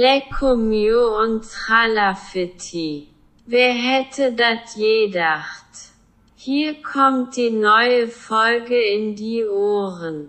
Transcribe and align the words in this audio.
Lecco 0.00 0.54
mio 0.54 1.20
und 1.24 1.42
Tralafitti. 1.42 3.08
Wer 3.46 3.72
hätte 3.72 4.32
das 4.32 4.76
gedacht? 4.76 5.90
Hier 6.36 6.80
kommt 6.84 7.36
die 7.36 7.50
neue 7.50 8.06
Folge 8.06 8.80
in 8.80 9.16
die 9.16 9.44
Ohren. 9.44 10.28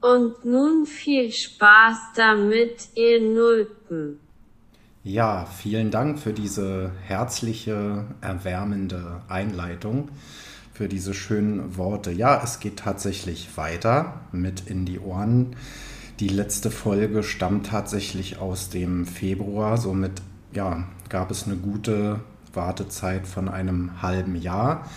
Und 0.00 0.44
nun 0.44 0.86
viel 0.86 1.32
Spaß 1.32 2.12
damit, 2.14 2.90
ihr 2.94 3.20
Nulpen. 3.20 4.20
Ja, 5.02 5.44
vielen 5.46 5.90
Dank 5.90 6.20
für 6.20 6.32
diese 6.32 6.92
herzliche, 7.02 8.04
erwärmende 8.20 9.22
Einleitung, 9.28 10.10
für 10.72 10.86
diese 10.86 11.14
schönen 11.14 11.76
Worte. 11.76 12.12
Ja, 12.12 12.40
es 12.44 12.60
geht 12.60 12.76
tatsächlich 12.76 13.56
weiter 13.56 14.20
mit 14.30 14.68
in 14.70 14.86
die 14.86 15.00
Ohren. 15.00 15.56
Die 16.20 16.28
letzte 16.28 16.70
Folge 16.70 17.24
stammt 17.24 17.66
tatsächlich 17.66 18.38
aus 18.38 18.70
dem 18.70 19.04
Februar, 19.04 19.78
somit 19.78 20.22
ja, 20.52 20.84
gab 21.08 21.32
es 21.32 21.46
eine 21.46 21.56
gute 21.56 22.20
Wartezeit 22.52 23.26
von 23.26 23.48
einem 23.48 24.00
halben 24.00 24.36
Jahr. 24.36 24.88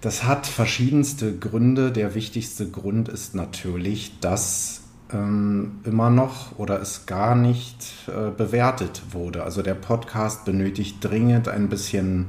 Das 0.00 0.24
hat 0.24 0.46
verschiedenste 0.46 1.36
Gründe. 1.36 1.92
Der 1.92 2.14
wichtigste 2.14 2.70
Grund 2.70 3.10
ist 3.10 3.34
natürlich, 3.34 4.18
dass 4.20 4.80
ähm, 5.12 5.80
immer 5.84 6.08
noch 6.08 6.58
oder 6.58 6.80
es 6.80 7.04
gar 7.04 7.34
nicht 7.34 8.08
äh, 8.08 8.30
bewertet 8.30 9.02
wurde. 9.10 9.42
Also 9.42 9.60
der 9.60 9.74
Podcast 9.74 10.46
benötigt 10.46 10.96
dringend 11.02 11.48
ein 11.48 11.68
bisschen 11.68 12.28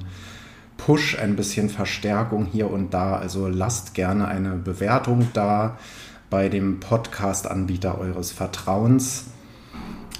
Push, 0.76 1.18
ein 1.18 1.38
bisschen 1.38 1.70
Verstärkung 1.70 2.46
hier 2.46 2.70
und 2.70 2.93
da. 2.93 3.16
Also 3.16 3.48
lasst 3.48 3.93
gerne 3.93 4.27
eine 4.27 4.55
Bewertung 4.55 5.30
da 5.34 5.77
bei 6.31 6.49
dem 6.49 6.80
Podcast-Anbieter 6.80 7.99
eures 7.99 8.31
Vertrauens. 8.31 9.26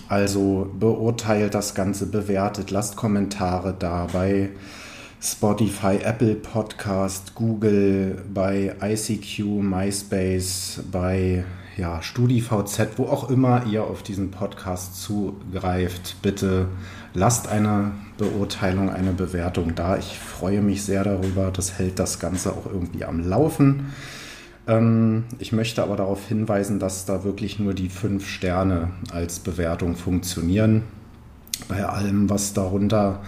Also 0.10 0.70
beurteilt 0.78 1.56
das 1.56 1.74
Ganze, 1.74 2.06
bewertet, 2.06 2.70
lasst 2.70 2.98
Kommentare 2.98 3.74
da 3.80 4.08
bei 4.12 4.50
Spotify, 5.22 6.00
Apple 6.04 6.36
Podcast, 6.36 7.34
Google, 7.34 8.22
bei 8.32 8.76
ICQ, 8.82 9.64
MySpace, 9.64 10.82
bei 10.92 11.46
ja, 11.78 12.02
StudiVZ, 12.02 12.98
wo 12.98 13.06
auch 13.06 13.30
immer 13.30 13.66
ihr 13.66 13.86
auf 13.86 14.04
diesen 14.04 14.32
Podcast 14.32 15.02
zugreift. 15.02 16.18
Bitte 16.22 16.68
lasst 17.14 17.48
eine 17.48 17.94
Beurteilung, 18.18 18.90
eine 18.90 19.14
Bewertung 19.14 19.76
da. 19.76 19.96
Ich 19.96 20.20
freue 20.20 20.62
mich 20.62 20.84
sehr 20.84 21.06
darüber. 21.06 21.52
Das 21.52 21.80
hält 21.80 22.00
das 22.00 22.20
Ganze 22.20 22.52
auch 22.52 22.66
irgendwie 22.66 23.06
am 23.06 23.22
Laufen. 23.22 23.94
Ähm, 24.68 25.26
ich 25.40 25.52
möchte 25.52 25.84
aber 25.84 25.96
darauf 25.96 26.28
hinweisen, 26.28 26.80
dass 26.80 27.06
da 27.06 27.24
wirklich 27.24 27.60
nur 27.60 27.74
die 27.74 27.90
fünf 27.90 28.28
Sterne 28.28 28.92
als 29.12 29.40
Bewertung 29.40 29.96
funktionieren. 29.96 30.84
Bei 31.68 31.86
allem, 31.86 32.30
was 32.30 32.54
darunter 32.54 33.22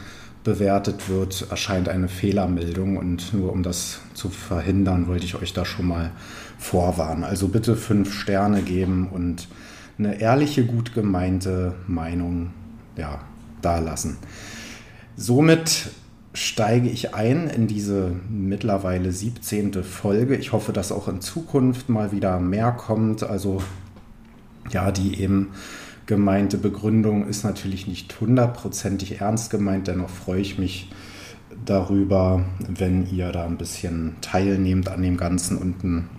bewertet 0.44 1.10
wird, 1.10 1.48
erscheint 1.50 1.88
eine 1.88 2.10
Fehlermeldung 2.10 2.98
und 2.98 3.34
nur 3.34 3.54
um 3.54 3.64
das 3.64 4.02
zu 4.14 4.30
verhindern, 4.30 5.08
wollte 5.08 5.26
ich 5.26 5.36
euch 5.36 5.54
da 5.54 5.66
schon 5.66 5.88
mal 5.88 6.12
vorwarnen. 6.58 7.24
Also 7.24 7.48
bitte 7.48 7.76
fünf 7.76 8.14
Sterne 8.14 8.62
geben 8.62 9.10
und 9.10 9.48
eine 9.98 10.20
ehrliche, 10.20 10.66
gut 10.66 10.94
gemeinte 10.94 11.76
Meinung 11.88 12.52
ja, 12.98 13.22
da 13.62 13.80
lassen. 13.80 14.18
Somit 15.16 15.92
steige 16.34 16.90
ich 16.90 17.14
ein 17.14 17.48
in 17.48 17.68
diese 17.68 18.12
mittlerweile 18.30 19.12
17. 19.12 19.84
Folge. 19.84 20.36
Ich 20.36 20.52
hoffe, 20.52 20.74
dass 20.74 20.92
auch 20.92 21.08
in 21.08 21.22
Zukunft 21.22 21.90
mal 21.90 22.12
wieder 22.12 22.40
mehr 22.40 22.72
kommt. 22.72 23.24
Also 23.24 23.62
ja, 24.72 24.92
die 24.92 25.22
eben 25.22 25.50
gemeinte 26.06 26.58
Begründung 26.58 27.28
ist 27.28 27.44
natürlich 27.44 27.88
nicht 27.88 28.20
hundertprozentig 28.20 29.22
ernst 29.22 29.52
gemeint. 29.52 29.88
Dennoch 29.88 30.10
freue 30.10 30.42
ich 30.42 30.58
mich 30.58 30.90
darüber, 31.66 32.44
wenn 32.68 33.08
ihr 33.10 33.32
da 33.32 33.46
ein 33.46 33.58
bisschen 33.58 34.16
teilnehmt 34.22 34.90
an 34.90 35.02
dem 35.02 35.18
Ganzen 35.18 35.58
und 35.58 35.84
ein 35.84 36.10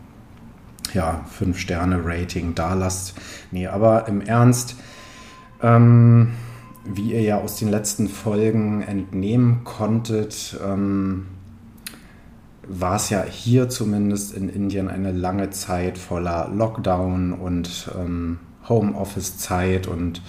ja, 0.93 1.25
5-Sterne-Rating 1.39 2.55
da 2.55 2.75
lasst. 2.75 3.15
Nee, 3.51 3.67
aber 3.67 4.07
im 4.07 4.21
Ernst, 4.21 4.77
ähm, 5.61 6.29
wie 6.85 7.13
ihr 7.13 7.23
ja 7.23 7.41
aus 7.41 7.57
den 7.57 7.71
letzten 7.71 8.09
Folgen 8.09 8.83
entnehmen 8.83 9.65
konntet, 9.65 10.59
ähm, 10.65 11.27
war 12.67 12.97
es 12.97 13.11
ja 13.11 13.23
hier 13.25 13.69
zumindest 13.69 14.35
in 14.35 14.49
Indien 14.49 14.89
eine 14.89 15.13
lange 15.13 15.51
Zeit 15.51 15.99
voller 15.99 16.49
Lockdown 16.49 17.33
und 17.33 17.91
ähm, 17.99 18.39
Homeoffice-Zeit 18.69 19.87
und 19.87 20.23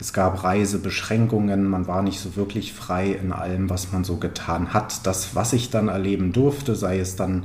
es 0.00 0.12
gab 0.12 0.44
Reisebeschränkungen, 0.44 1.68
man 1.68 1.86
war 1.86 2.02
nicht 2.02 2.20
so 2.20 2.34
wirklich 2.34 2.72
frei 2.72 3.10
in 3.10 3.32
allem, 3.32 3.68
was 3.68 3.92
man 3.92 4.02
so 4.02 4.16
getan 4.16 4.72
hat. 4.72 5.06
Das, 5.06 5.34
was 5.34 5.52
ich 5.52 5.68
dann 5.68 5.88
erleben 5.88 6.32
durfte, 6.32 6.74
sei 6.74 6.98
es 6.98 7.16
dann 7.16 7.44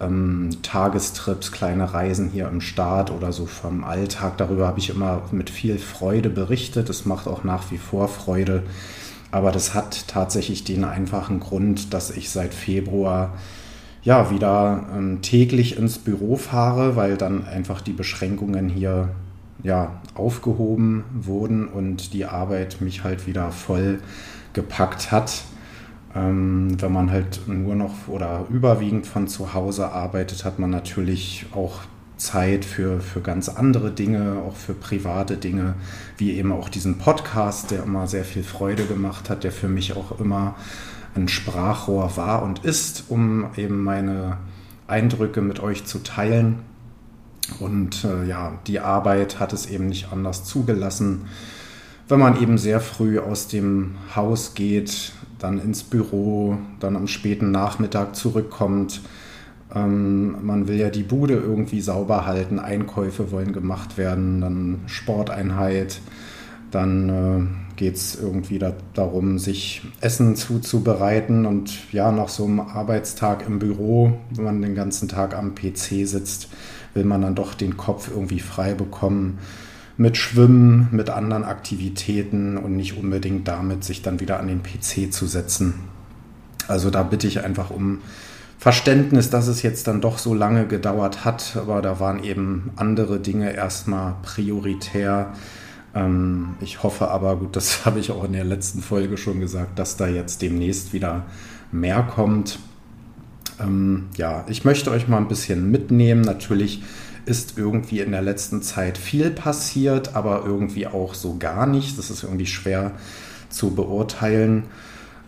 ähm, 0.00 0.50
Tagestrips, 0.62 1.52
kleine 1.52 1.92
Reisen 1.92 2.30
hier 2.30 2.48
im 2.48 2.60
Staat 2.60 3.10
oder 3.10 3.32
so 3.32 3.46
vom 3.46 3.84
Alltag. 3.84 4.38
Darüber 4.38 4.66
habe 4.66 4.78
ich 4.78 4.90
immer 4.90 5.22
mit 5.30 5.50
viel 5.50 5.78
Freude 5.78 6.30
berichtet. 6.30 6.88
Es 6.88 7.04
macht 7.04 7.26
auch 7.26 7.44
nach 7.44 7.70
wie 7.70 7.78
vor 7.78 8.08
Freude. 8.08 8.62
Aber 9.30 9.52
das 9.52 9.74
hat 9.74 10.08
tatsächlich 10.08 10.64
den 10.64 10.84
einfachen 10.84 11.40
Grund, 11.40 11.94
dass 11.94 12.10
ich 12.10 12.30
seit 12.30 12.54
Februar 12.54 13.34
ja 14.02 14.30
wieder 14.30 14.86
ähm, 14.96 15.22
täglich 15.22 15.76
ins 15.76 15.98
Büro 15.98 16.36
fahre, 16.36 16.96
weil 16.96 17.16
dann 17.16 17.46
einfach 17.46 17.80
die 17.80 17.92
Beschränkungen 17.92 18.68
hier 18.68 19.10
ja 19.62 20.00
aufgehoben 20.14 21.04
wurden 21.12 21.68
und 21.68 22.14
die 22.14 22.24
Arbeit 22.24 22.80
mich 22.80 23.04
halt 23.04 23.26
wieder 23.26 23.52
voll 23.52 24.00
gepackt 24.52 25.12
hat. 25.12 25.44
Ähm, 26.14 26.80
wenn 26.80 26.92
man 26.92 27.10
halt 27.10 27.46
nur 27.46 27.76
noch 27.76 28.08
oder 28.08 28.46
überwiegend 28.50 29.06
von 29.06 29.28
zu 29.28 29.54
Hause 29.54 29.90
arbeitet, 29.92 30.44
hat 30.44 30.58
man 30.58 30.70
natürlich 30.70 31.46
auch 31.54 31.80
Zeit 32.16 32.64
für, 32.64 33.00
für 33.00 33.20
ganz 33.20 33.48
andere 33.48 33.90
Dinge, 33.90 34.42
auch 34.46 34.56
für 34.56 34.74
private 34.74 35.36
Dinge, 35.36 35.74
wie 36.18 36.32
eben 36.32 36.52
auch 36.52 36.68
diesen 36.68 36.98
Podcast, 36.98 37.70
der 37.70 37.84
immer 37.84 38.06
sehr 38.06 38.24
viel 38.24 38.42
Freude 38.42 38.84
gemacht 38.84 39.30
hat, 39.30 39.42
der 39.42 39.52
für 39.52 39.68
mich 39.68 39.96
auch 39.96 40.20
immer 40.20 40.54
ein 41.14 41.28
Sprachrohr 41.28 42.16
war 42.16 42.42
und 42.42 42.64
ist, 42.64 43.04
um 43.08 43.46
eben 43.56 43.82
meine 43.82 44.36
Eindrücke 44.86 45.40
mit 45.40 45.60
euch 45.60 45.84
zu 45.86 46.00
teilen. 46.00 46.60
Und 47.58 48.04
äh, 48.04 48.26
ja, 48.26 48.58
die 48.66 48.80
Arbeit 48.80 49.40
hat 49.40 49.52
es 49.52 49.66
eben 49.66 49.86
nicht 49.86 50.12
anders 50.12 50.44
zugelassen. 50.44 51.26
Wenn 52.06 52.20
man 52.20 52.40
eben 52.40 52.58
sehr 52.58 52.80
früh 52.80 53.18
aus 53.18 53.48
dem 53.48 53.94
Haus 54.14 54.54
geht, 54.54 55.12
dann 55.40 55.58
ins 55.58 55.82
Büro, 55.82 56.58
dann 56.78 56.96
am 56.96 57.08
späten 57.08 57.50
Nachmittag 57.50 58.14
zurückkommt. 58.14 59.00
Ähm, 59.74 60.44
man 60.44 60.68
will 60.68 60.76
ja 60.76 60.90
die 60.90 61.02
Bude 61.02 61.34
irgendwie 61.34 61.80
sauber 61.80 62.26
halten, 62.26 62.58
Einkäufe 62.58 63.32
wollen 63.32 63.52
gemacht 63.52 63.98
werden, 63.98 64.40
dann 64.40 64.80
Sporteinheit, 64.86 66.00
dann 66.70 67.08
äh, 67.08 67.76
geht 67.76 67.96
es 67.96 68.20
irgendwie 68.20 68.58
da, 68.58 68.74
darum, 68.94 69.38
sich 69.38 69.82
Essen 70.00 70.36
zuzubereiten 70.36 71.46
und 71.46 71.92
ja, 71.92 72.12
nach 72.12 72.28
so 72.28 72.44
einem 72.44 72.60
Arbeitstag 72.60 73.46
im 73.46 73.58
Büro, 73.58 74.12
wenn 74.34 74.44
man 74.44 74.62
den 74.62 74.74
ganzen 74.74 75.08
Tag 75.08 75.36
am 75.36 75.54
PC 75.54 76.06
sitzt, 76.06 76.48
will 76.94 77.04
man 77.04 77.22
dann 77.22 77.34
doch 77.34 77.54
den 77.54 77.76
Kopf 77.76 78.10
irgendwie 78.12 78.40
frei 78.40 78.74
bekommen 78.74 79.38
mit 80.00 80.16
Schwimmen, 80.16 80.88
mit 80.92 81.10
anderen 81.10 81.44
Aktivitäten 81.44 82.56
und 82.56 82.74
nicht 82.74 82.96
unbedingt 82.96 83.46
damit, 83.46 83.84
sich 83.84 84.00
dann 84.00 84.18
wieder 84.18 84.40
an 84.40 84.48
den 84.48 84.62
PC 84.62 85.12
zu 85.12 85.26
setzen. 85.26 85.74
Also 86.68 86.88
da 86.88 87.02
bitte 87.02 87.26
ich 87.26 87.44
einfach 87.44 87.68
um 87.68 87.98
Verständnis, 88.56 89.28
dass 89.28 89.46
es 89.46 89.60
jetzt 89.60 89.86
dann 89.88 90.00
doch 90.00 90.16
so 90.16 90.32
lange 90.32 90.66
gedauert 90.66 91.26
hat, 91.26 91.54
aber 91.56 91.82
da 91.82 92.00
waren 92.00 92.24
eben 92.24 92.70
andere 92.76 93.20
Dinge 93.20 93.52
erstmal 93.52 94.14
prioritär. 94.22 95.34
Ähm, 95.94 96.54
ich 96.62 96.82
hoffe 96.82 97.08
aber, 97.08 97.36
gut, 97.36 97.54
das 97.54 97.84
habe 97.84 98.00
ich 98.00 98.10
auch 98.10 98.24
in 98.24 98.32
der 98.32 98.44
letzten 98.44 98.80
Folge 98.80 99.18
schon 99.18 99.38
gesagt, 99.38 99.78
dass 99.78 99.98
da 99.98 100.08
jetzt 100.08 100.40
demnächst 100.40 100.94
wieder 100.94 101.26
mehr 101.72 102.02
kommt. 102.04 102.58
Ähm, 103.60 104.06
ja, 104.16 104.46
ich 104.48 104.64
möchte 104.64 104.90
euch 104.92 105.08
mal 105.08 105.18
ein 105.18 105.28
bisschen 105.28 105.70
mitnehmen. 105.70 106.22
Natürlich 106.22 106.82
ist 107.30 107.56
irgendwie 107.56 108.00
in 108.00 108.10
der 108.10 108.22
letzten 108.22 108.60
Zeit 108.60 108.98
viel 108.98 109.30
passiert, 109.30 110.16
aber 110.16 110.44
irgendwie 110.44 110.88
auch 110.88 111.14
so 111.14 111.36
gar 111.38 111.64
nicht. 111.64 111.96
Das 111.96 112.10
ist 112.10 112.24
irgendwie 112.24 112.46
schwer 112.46 112.90
zu 113.48 113.74
beurteilen. 113.74 114.64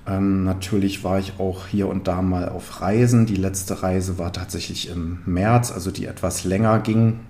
Ähm, 0.05 0.43
natürlich 0.43 1.05
war 1.05 1.21
ich 1.21 1.35
auch 1.39 1.69
hier 1.69 1.87
und 1.87 2.09
da 2.09 2.21
mal 2.21 2.49
auf 2.49 2.81
Reisen. 2.81 3.25
Die 3.25 3.37
letzte 3.37 3.85
Reise 3.85 4.19
war 4.19 4.33
tatsächlich 4.33 4.91
im 4.91 5.21
März, 5.27 5.71
also 5.71 5.93
die 5.93 6.07
etwas 6.07 6.43
länger 6.43 6.81
ging. 6.81 7.21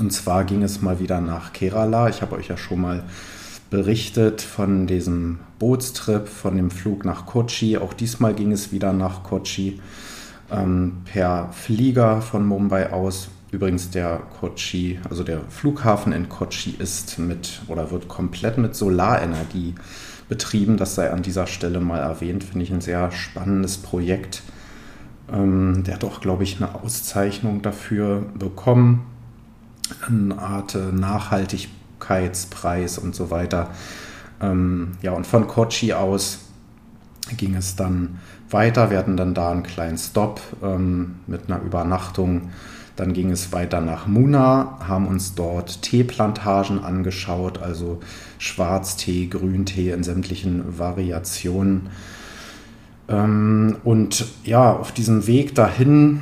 Und 0.00 0.12
zwar 0.12 0.44
ging 0.44 0.62
es 0.62 0.80
mal 0.80 0.98
wieder 0.98 1.20
nach 1.20 1.52
Kerala. 1.52 2.08
Ich 2.08 2.22
habe 2.22 2.36
euch 2.36 2.48
ja 2.48 2.56
schon 2.56 2.80
mal 2.80 3.04
berichtet 3.68 4.40
von 4.40 4.86
diesem 4.86 5.40
Bootstrip, 5.58 6.26
von 6.26 6.56
dem 6.56 6.70
Flug 6.70 7.04
nach 7.04 7.26
Kochi. 7.26 7.76
Auch 7.76 7.92
diesmal 7.92 8.32
ging 8.32 8.50
es 8.50 8.72
wieder 8.72 8.94
nach 8.94 9.22
Kochi 9.22 9.78
ähm, 10.50 11.02
per 11.04 11.50
Flieger 11.52 12.22
von 12.22 12.46
Mumbai 12.46 12.92
aus 12.92 13.28
Übrigens 13.54 13.90
der 13.90 14.20
Kochi, 14.40 14.98
also 15.08 15.22
der 15.22 15.42
Flughafen 15.48 16.12
in 16.12 16.28
Kochi 16.28 16.74
ist 16.76 17.20
mit 17.20 17.62
oder 17.68 17.92
wird 17.92 18.08
komplett 18.08 18.58
mit 18.58 18.74
Solarenergie 18.74 19.76
betrieben. 20.28 20.76
Das 20.76 20.96
sei 20.96 21.12
an 21.12 21.22
dieser 21.22 21.46
Stelle 21.46 21.78
mal 21.78 22.00
erwähnt, 22.00 22.42
finde 22.42 22.64
ich 22.64 22.72
ein 22.72 22.80
sehr 22.80 23.12
spannendes 23.12 23.78
Projekt. 23.78 24.42
Ähm, 25.32 25.84
der 25.84 25.94
hat 25.94 26.02
auch, 26.02 26.20
glaube 26.20 26.42
ich, 26.42 26.56
eine 26.56 26.74
Auszeichnung 26.74 27.62
dafür 27.62 28.26
bekommen. 28.36 29.06
Eine 30.04 30.36
Art 30.36 30.76
Nachhaltigkeitspreis 30.92 32.98
und 32.98 33.14
so 33.14 33.30
weiter. 33.30 33.70
Ähm, 34.40 34.96
ja, 35.00 35.12
und 35.12 35.28
von 35.28 35.46
Kochi 35.46 35.92
aus 35.92 36.40
ging 37.36 37.54
es 37.54 37.76
dann 37.76 38.18
weiter. 38.50 38.90
Wir 38.90 38.98
hatten 38.98 39.16
dann 39.16 39.32
da 39.32 39.52
einen 39.52 39.62
kleinen 39.62 39.98
Stop 39.98 40.40
ähm, 40.60 41.20
mit 41.28 41.48
einer 41.48 41.62
Übernachtung 41.62 42.50
dann 42.96 43.12
ging 43.12 43.30
es 43.30 43.52
weiter 43.52 43.80
nach 43.80 44.06
Muna, 44.06 44.78
haben 44.86 45.06
uns 45.06 45.34
dort 45.34 45.82
Teeplantagen 45.82 46.84
angeschaut, 46.84 47.58
also 47.58 48.00
Schwarztee, 48.38 49.26
Grüntee 49.26 49.90
in 49.90 50.04
sämtlichen 50.04 50.78
Variationen. 50.78 51.88
Ähm, 53.08 53.76
und 53.84 54.26
ja, 54.44 54.72
auf 54.72 54.92
diesem 54.92 55.26
Weg 55.26 55.54
dahin 55.54 56.20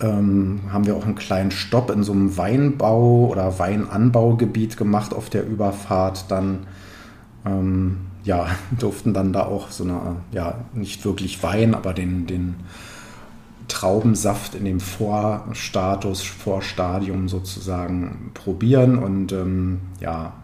ähm, 0.00 0.60
haben 0.72 0.86
wir 0.86 0.96
auch 0.96 1.04
einen 1.04 1.16
kleinen 1.16 1.50
Stopp 1.50 1.90
in 1.90 2.04
so 2.04 2.12
einem 2.12 2.36
Weinbau- 2.36 3.28
oder 3.28 3.58
Weinanbaugebiet 3.58 4.76
gemacht 4.76 5.12
auf 5.12 5.30
der 5.30 5.46
Überfahrt. 5.46 6.30
Dann 6.30 6.60
ähm, 7.44 7.98
ja, 8.24 8.46
durften 8.78 9.12
dann 9.14 9.32
da 9.32 9.44
auch 9.44 9.70
so 9.70 9.84
eine, 9.84 10.16
ja, 10.32 10.54
nicht 10.74 11.04
wirklich 11.04 11.42
Wein, 11.42 11.74
aber 11.74 11.92
den, 11.92 12.26
den 12.26 12.54
Traubensaft 13.70 14.54
in 14.54 14.64
dem 14.64 14.80
Vorstatus, 14.80 16.22
Vorstadium 16.22 17.28
sozusagen 17.28 18.32
probieren. 18.34 18.98
Und 18.98 19.32
ähm, 19.32 19.80
ja, 20.00 20.34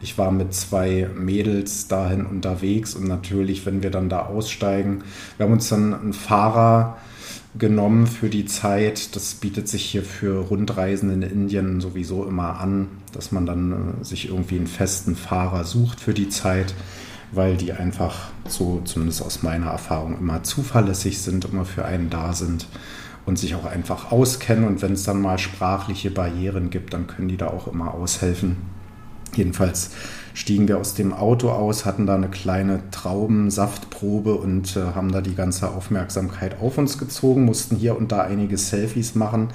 ich 0.00 0.18
war 0.18 0.30
mit 0.30 0.54
zwei 0.54 1.08
Mädels 1.16 1.88
dahin 1.88 2.26
unterwegs 2.26 2.94
und 2.94 3.08
natürlich, 3.08 3.66
wenn 3.66 3.82
wir 3.82 3.90
dann 3.90 4.08
da 4.08 4.26
aussteigen, 4.26 5.02
wir 5.36 5.46
haben 5.46 5.52
uns 5.52 5.68
dann 5.68 5.94
einen 5.94 6.12
Fahrer 6.12 6.98
genommen 7.58 8.06
für 8.06 8.28
die 8.28 8.44
Zeit. 8.44 9.16
Das 9.16 9.34
bietet 9.34 9.68
sich 9.68 9.84
hier 9.84 10.02
für 10.02 10.40
Rundreisen 10.46 11.10
in 11.10 11.22
Indien 11.22 11.80
sowieso 11.80 12.24
immer 12.24 12.60
an, 12.60 12.88
dass 13.12 13.32
man 13.32 13.46
dann 13.46 13.72
äh, 13.72 14.04
sich 14.04 14.28
irgendwie 14.28 14.56
einen 14.56 14.66
festen 14.66 15.16
Fahrer 15.16 15.64
sucht 15.64 16.00
für 16.00 16.14
die 16.14 16.28
Zeit 16.28 16.74
weil 17.32 17.56
die 17.56 17.72
einfach 17.72 18.30
so, 18.48 18.80
zumindest 18.84 19.22
aus 19.22 19.42
meiner 19.42 19.66
Erfahrung, 19.66 20.18
immer 20.18 20.42
zuverlässig 20.42 21.20
sind, 21.20 21.44
immer 21.44 21.64
für 21.64 21.84
einen 21.84 22.10
da 22.10 22.32
sind 22.32 22.66
und 23.26 23.38
sich 23.38 23.54
auch 23.54 23.64
einfach 23.64 24.12
auskennen. 24.12 24.66
Und 24.66 24.82
wenn 24.82 24.92
es 24.92 25.04
dann 25.04 25.20
mal 25.20 25.38
sprachliche 25.38 26.10
Barrieren 26.10 26.70
gibt, 26.70 26.94
dann 26.94 27.06
können 27.06 27.28
die 27.28 27.36
da 27.36 27.48
auch 27.48 27.66
immer 27.66 27.94
aushelfen. 27.94 28.56
Jedenfalls 29.34 29.90
stiegen 30.34 30.68
wir 30.68 30.78
aus 30.78 30.94
dem 30.94 31.12
Auto 31.12 31.50
aus, 31.50 31.84
hatten 31.84 32.06
da 32.06 32.14
eine 32.14 32.28
kleine 32.28 32.80
Traubensaftprobe 32.90 34.34
und 34.34 34.76
äh, 34.76 34.94
haben 34.94 35.12
da 35.12 35.20
die 35.20 35.34
ganze 35.34 35.70
Aufmerksamkeit 35.70 36.60
auf 36.60 36.78
uns 36.78 36.96
gezogen, 36.98 37.44
mussten 37.44 37.76
hier 37.76 37.96
und 37.96 38.12
da 38.12 38.22
einige 38.22 38.56
Selfies 38.56 39.14
machen. 39.14 39.48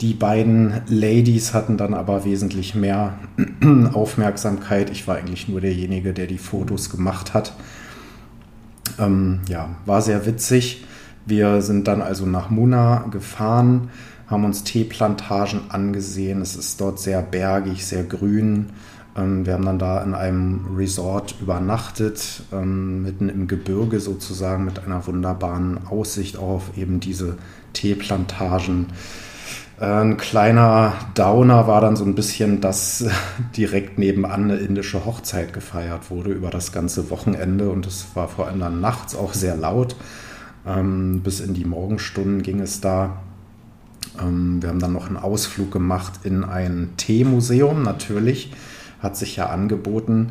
Die 0.00 0.12
beiden 0.12 0.82
Ladies 0.88 1.54
hatten 1.54 1.78
dann 1.78 1.94
aber 1.94 2.24
wesentlich 2.24 2.74
mehr 2.74 3.18
Aufmerksamkeit. 3.94 4.90
Ich 4.90 5.08
war 5.08 5.16
eigentlich 5.16 5.48
nur 5.48 5.60
derjenige, 5.60 6.12
der 6.12 6.26
die 6.26 6.38
Fotos 6.38 6.90
gemacht 6.90 7.32
hat. 7.32 7.54
Ähm, 8.98 9.40
ja, 9.48 9.70
war 9.86 10.02
sehr 10.02 10.26
witzig. 10.26 10.84
Wir 11.24 11.62
sind 11.62 11.88
dann 11.88 12.02
also 12.02 12.26
nach 12.26 12.50
Muna 12.50 13.06
gefahren, 13.10 13.90
haben 14.26 14.44
uns 14.44 14.64
Teeplantagen 14.64 15.70
angesehen. 15.70 16.40
Es 16.42 16.56
ist 16.56 16.80
dort 16.80 17.00
sehr 17.00 17.22
bergig, 17.22 17.84
sehr 17.86 18.04
grün. 18.04 18.66
Ähm, 19.16 19.46
wir 19.46 19.54
haben 19.54 19.64
dann 19.64 19.78
da 19.78 20.02
in 20.02 20.14
einem 20.14 20.76
Resort 20.76 21.36
übernachtet, 21.40 22.42
ähm, 22.52 23.02
mitten 23.02 23.28
im 23.28 23.46
Gebirge 23.48 23.98
sozusagen, 24.00 24.64
mit 24.64 24.84
einer 24.84 25.06
wunderbaren 25.06 25.86
Aussicht 25.86 26.36
auf 26.36 26.76
eben 26.76 27.00
diese 27.00 27.38
Teeplantagen. 27.72 28.86
Ein 29.78 30.16
kleiner 30.16 30.94
Downer 31.14 31.66
war 31.66 31.82
dann 31.82 31.96
so 31.96 32.04
ein 32.06 32.14
bisschen, 32.14 32.62
dass 32.62 33.04
direkt 33.56 33.98
nebenan 33.98 34.44
eine 34.44 34.56
indische 34.56 35.04
Hochzeit 35.04 35.52
gefeiert 35.52 36.10
wurde 36.10 36.30
über 36.30 36.48
das 36.48 36.72
ganze 36.72 37.10
Wochenende 37.10 37.68
und 37.68 37.86
es 37.86 38.06
war 38.14 38.28
vor 38.28 38.46
allem 38.46 38.60
dann 38.60 38.80
nachts 38.80 39.14
auch 39.14 39.34
sehr 39.34 39.54
laut. 39.54 39.96
Ähm, 40.66 41.20
bis 41.22 41.40
in 41.40 41.52
die 41.52 41.66
Morgenstunden 41.66 42.42
ging 42.42 42.60
es 42.60 42.80
da. 42.80 43.18
Ähm, 44.18 44.62
wir 44.62 44.70
haben 44.70 44.78
dann 44.78 44.94
noch 44.94 45.08
einen 45.08 45.18
Ausflug 45.18 45.70
gemacht 45.70 46.20
in 46.22 46.42
ein 46.42 46.94
Teemuseum, 46.96 47.82
natürlich, 47.82 48.54
hat 49.00 49.18
sich 49.18 49.36
ja 49.36 49.50
angeboten. 49.50 50.30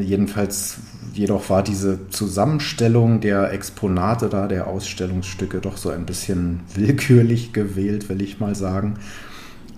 Jedenfalls, 0.00 0.78
jedoch 1.12 1.50
war 1.50 1.62
diese 1.62 2.08
Zusammenstellung 2.08 3.20
der 3.20 3.52
Exponate 3.52 4.28
da, 4.28 4.46
der 4.46 4.66
Ausstellungsstücke, 4.66 5.60
doch 5.60 5.76
so 5.76 5.90
ein 5.90 6.06
bisschen 6.06 6.60
willkürlich 6.74 7.52
gewählt, 7.52 8.08
will 8.08 8.22
ich 8.22 8.40
mal 8.40 8.54
sagen. 8.54 8.98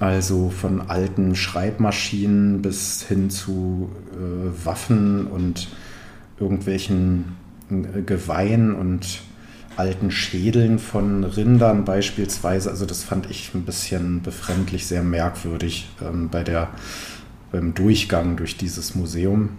Also 0.01 0.51
von 0.51 0.81
alten 0.83 1.35
Schreibmaschinen 1.35 2.63
bis 2.63 3.03
hin 3.03 3.31
zu 3.31 3.91
äh, 4.13 4.65
Waffen 4.65 5.27
und 5.27 5.69
irgendwelchen 6.39 7.37
äh, 7.71 8.03
Geweihen 8.03 8.75
und 8.75 9.23
alten 9.79 10.11
Schädeln 10.11 10.79
von 10.79 11.25
Rindern 11.25 11.85
beispielsweise. 11.85 12.71
Also 12.71 12.85
das 12.85 13.05
fand 13.05 13.31
ich 13.31 13.55
ein 13.55 13.63
bisschen 13.63 14.23
befremdlich, 14.23 14.87
sehr 14.87 15.03
merkwürdig 15.03 15.89
ähm, 16.03 16.29
bei 16.31 16.43
der, 16.43 16.69
beim 17.53 17.75
Durchgang 17.75 18.37
durch 18.37 18.57
dieses 18.57 18.95
Museum. 18.95 19.51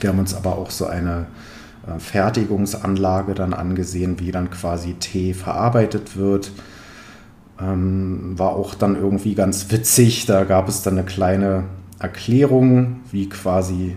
Wir 0.00 0.10
haben 0.10 0.18
uns 0.18 0.34
aber 0.34 0.58
auch 0.58 0.70
so 0.70 0.86
eine 0.86 1.26
äh, 1.86 1.98
Fertigungsanlage 1.98 3.34
dann 3.34 3.54
angesehen, 3.54 4.18
wie 4.20 4.32
dann 4.32 4.50
quasi 4.50 4.94
Tee 4.94 5.34
verarbeitet 5.34 6.16
wird. 6.16 6.52
Ähm, 7.60 8.38
war 8.38 8.50
auch 8.50 8.74
dann 8.74 8.96
irgendwie 8.96 9.34
ganz 9.34 9.70
witzig. 9.70 10.26
Da 10.26 10.44
gab 10.44 10.68
es 10.68 10.82
dann 10.82 10.94
eine 10.94 11.06
kleine 11.06 11.64
Erklärung, 11.98 13.00
wie 13.10 13.28
quasi 13.28 13.96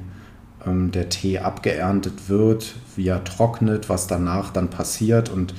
ähm, 0.66 0.92
der 0.92 1.10
Tee 1.10 1.40
abgeerntet 1.40 2.30
wird, 2.30 2.76
wie 2.96 3.08
er 3.08 3.24
trocknet, 3.24 3.90
was 3.90 4.08
danach 4.08 4.52
dann 4.52 4.70
passiert. 4.70 5.30
Und 5.30 5.54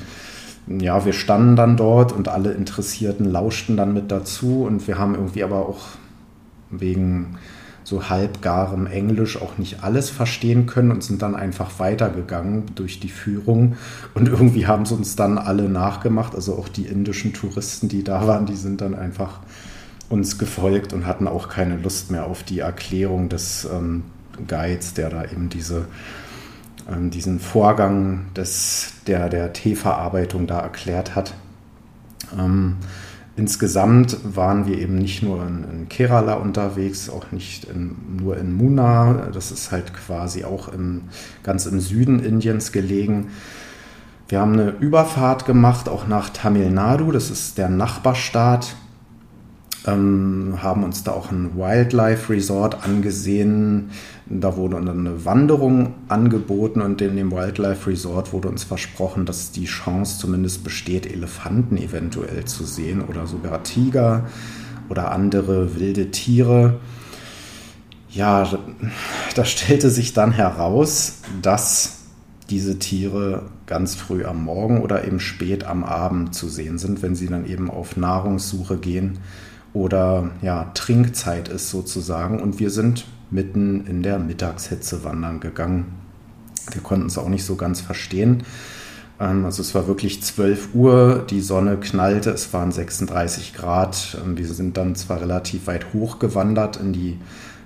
ja, 0.67 1.05
wir 1.05 1.13
standen 1.13 1.57
dann 1.57 1.77
dort 1.77 2.13
und 2.13 2.29
alle 2.29 2.53
Interessierten 2.53 3.27
lauschten 3.27 3.77
dann 3.77 3.93
mit 3.93 4.11
dazu. 4.11 4.65
Und 4.65 4.87
wir 4.87 4.99
haben 4.99 5.15
irgendwie 5.15 5.43
aber 5.45 5.69
auch 5.69 5.81
wegen 6.71 7.37
so 7.91 8.09
halbgarem 8.09 8.87
Englisch 8.87 9.43
auch 9.43 9.59
nicht 9.59 9.83
alles 9.83 10.11
verstehen 10.11 10.67
können 10.67 10.93
und 10.93 11.03
sind 11.03 11.23
dann 11.23 11.35
einfach 11.35 11.81
weitergegangen 11.81 12.67
durch 12.77 13.01
die 13.01 13.09
Führung. 13.09 13.77
Und 14.15 14.29
irgendwie 14.29 14.69
haben 14.69 14.87
sie 14.87 14.95
uns 14.95 15.17
dann 15.17 15.39
alle 15.39 15.69
nachgemacht, 15.69 16.37
also 16.37 16.55
auch 16.55 16.69
die 16.69 16.87
indischen 16.87 17.35
Touristen, 17.35 17.89
die 17.89 18.05
da 18.05 18.29
waren, 18.29 18.47
die 18.47 18.55
sind 18.55 18.81
dann 18.81 18.95
einfach 18.95 19.41
uns 20.09 20.39
gefolgt 20.39 20.93
und 20.93 21.05
hatten 21.05 21.27
auch 21.27 21.49
keine 21.49 21.77
Lust 21.79 22.13
mehr 22.13 22.27
auf 22.27 22.45
die 22.45 22.61
Erklärung 22.61 23.29
des 23.29 23.65
ähm, 23.65 24.05
Guides, 24.47 24.95
der 24.95 25.11
da 25.11 25.25
eben 25.25 25.49
diese, 25.49 25.87
ähm, 26.89 27.11
diesen 27.11 27.41
Vorgang 27.41 28.27
des, 28.37 28.93
der, 29.09 29.29
der 29.29 29.53
Teeverarbeitung 29.53 30.47
da 30.47 30.61
erklärt 30.61 31.17
hat. 31.17 31.35
Ähm, 32.39 32.77
Insgesamt 33.41 34.19
waren 34.37 34.67
wir 34.67 34.77
eben 34.77 34.97
nicht 34.97 35.23
nur 35.23 35.43
in, 35.47 35.65
in 35.73 35.89
Kerala 35.89 36.35
unterwegs, 36.35 37.09
auch 37.09 37.33
nicht 37.33 37.65
in, 37.65 37.97
nur 38.21 38.37
in 38.37 38.53
Muna. 38.55 39.31
Das 39.33 39.51
ist 39.51 39.73
halt 39.73 39.95
quasi 39.95 40.45
auch 40.45 40.69
im, 40.69 41.05
ganz 41.43 41.65
im 41.65 41.81
Süden 41.81 42.21
Indiens 42.21 42.71
gelegen. 42.71 43.29
Wir 44.29 44.41
haben 44.41 44.53
eine 44.53 44.69
Überfahrt 44.69 45.47
gemacht, 45.47 45.89
auch 45.89 46.07
nach 46.07 46.29
Tamil 46.29 46.71
Nadu, 46.71 47.13
das 47.13 47.31
ist 47.31 47.57
der 47.57 47.71
Nachbarstaat 47.71 48.77
ähm, 49.87 50.59
haben 50.63 50.85
uns 50.85 51.05
da 51.05 51.13
auch 51.13 51.31
ein 51.31 51.57
Wildlife 51.57 52.33
Resort 52.33 52.85
angesehen. 52.85 53.91
Da 54.27 54.57
wurde 54.57 54.77
eine 54.77 55.25
Wanderung 55.25 55.95
angeboten 56.09 56.81
und 56.81 57.01
in 57.01 57.17
dem 57.17 57.33
Wildlife 57.33 57.89
Resort 57.89 58.33
wurde 58.33 58.49
uns 58.49 58.63
versprochen, 58.63 59.27
dass 59.27 59.53
die 59.53 59.65
Chance 59.65 60.19
zumindest 60.19 60.63
besteht, 60.65 61.11
Elefanten 61.11 61.77
eventuell 61.77 62.45
zu 62.45 62.65
sehen 62.65 63.03
oder 63.03 63.27
sogar 63.27 63.63
Tiger 63.63 64.27
oder 64.89 65.13
andere 65.13 65.79
wilde 65.79 66.11
Tiere. 66.11 66.79
Ja, 68.11 68.59
da 69.35 69.45
stellte 69.45 69.89
sich 69.89 70.13
dann 70.13 70.33
heraus, 70.33 71.23
dass 71.43 71.99
diese 72.51 72.81
Tiere 72.81 73.45
ganz 73.67 73.95
früh 73.95 74.25
am 74.25 74.45
Morgen 74.45 74.83
oder 74.83 75.05
eben 75.05 75.21
spät 75.21 75.63
am 75.65 75.85
Abend 75.85 76.35
zu 76.35 76.49
sehen 76.49 76.79
sind, 76.79 77.03
wenn 77.03 77.15
sie 77.15 77.29
dann 77.29 77.47
eben 77.47 77.71
auf 77.71 77.97
Nahrungssuche 77.97 78.77
gehen 78.77 79.21
oder 79.73 80.31
ja, 80.43 80.71
Trinkzeit 80.75 81.49
ist 81.49 81.71
sozusagen. 81.71 82.41
Und 82.41 82.59
wir 82.59 82.71
sind 82.71 83.07
mitten 83.31 83.87
in 83.87 84.03
der 84.03 84.19
Mittagshitze 84.19 85.05
wandern 85.05 85.41
gegangen. 85.41 85.87
Wir 86.73 86.83
konnten 86.83 87.07
es 87.07 87.19
auch 87.19 87.29
nicht 87.29 87.45
so 87.45 87.57
ganz 87.57 87.81
verstehen. 87.81 88.43
Ähm, 89.21 89.45
also 89.45 89.63
es 89.63 89.75
war 89.75 89.87
wirklich 89.87 90.23
12 90.23 90.75
Uhr, 90.75 91.25
die 91.29 91.41
Sonne 91.41 91.77
knallte, 91.77 92.31
es 92.31 92.53
waren 92.53 92.73
36 92.73 93.55
Grad. 93.55 94.19
Ähm, 94.25 94.37
wir 94.37 94.47
sind 94.47 94.77
dann 94.77 94.97
zwar 94.97 95.21
relativ 95.21 95.67
weit 95.67 95.93
hochgewandert 95.93 96.79
in 96.79 96.93
die 96.93 97.19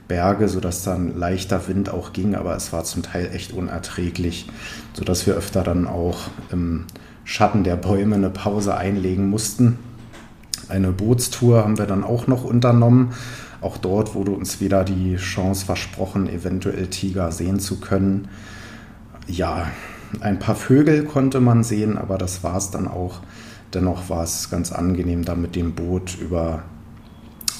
Berge, 0.08 0.48
sodass 0.48 0.82
dann 0.82 1.16
leichter 1.16 1.66
Wind 1.66 1.88
auch 1.88 2.12
ging, 2.12 2.34
aber 2.34 2.54
es 2.54 2.74
war 2.74 2.84
zum 2.84 3.02
Teil 3.02 3.30
echt 3.32 3.54
unerträglich, 3.54 4.50
sodass 4.92 5.26
wir 5.26 5.34
öfter 5.34 5.62
dann 5.62 5.86
auch 5.86 6.28
im 6.50 6.84
Schatten 7.24 7.64
der 7.64 7.76
Bäume 7.76 8.16
eine 8.16 8.28
Pause 8.28 8.76
einlegen 8.76 9.30
mussten. 9.30 9.78
Eine 10.68 10.92
Bootstour 10.92 11.62
haben 11.62 11.78
wir 11.78 11.86
dann 11.86 12.04
auch 12.04 12.26
noch 12.26 12.44
unternommen. 12.44 13.12
Auch 13.60 13.78
dort 13.78 14.14
wurde 14.14 14.32
uns 14.32 14.60
wieder 14.60 14.84
die 14.84 15.16
Chance 15.16 15.64
versprochen, 15.64 16.28
eventuell 16.28 16.88
Tiger 16.88 17.32
sehen 17.32 17.60
zu 17.60 17.80
können. 17.80 18.28
Ja, 19.26 19.68
ein 20.20 20.38
paar 20.38 20.54
Vögel 20.54 21.04
konnte 21.04 21.40
man 21.40 21.64
sehen, 21.64 21.96
aber 21.96 22.18
das 22.18 22.44
war 22.44 22.56
es 22.56 22.70
dann 22.70 22.88
auch. 22.88 23.20
Dennoch 23.72 24.08
war 24.10 24.22
es 24.22 24.50
ganz 24.50 24.70
angenehm, 24.70 25.24
da 25.24 25.34
mit 25.34 25.56
dem 25.56 25.74
Boot 25.74 26.16
über 26.20 26.62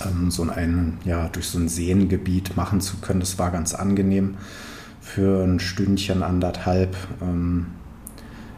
ähm, 0.04 0.30
so 0.30 0.42
ein, 0.42 0.99
ja, 1.04 1.28
durch 1.28 1.49
so 1.49 1.58
ein 1.58 1.68
Seengebiet 1.68 2.56
machen 2.56 2.80
zu 2.80 2.99
können. 2.99 3.20
Das 3.20 3.38
war 3.38 3.50
ganz 3.50 3.75
angenehm 3.75 4.37
für 5.00 5.44
ein 5.44 5.61
Stündchen, 5.61 6.23
anderthalb. 6.23 6.96
Ähm, 7.20 7.66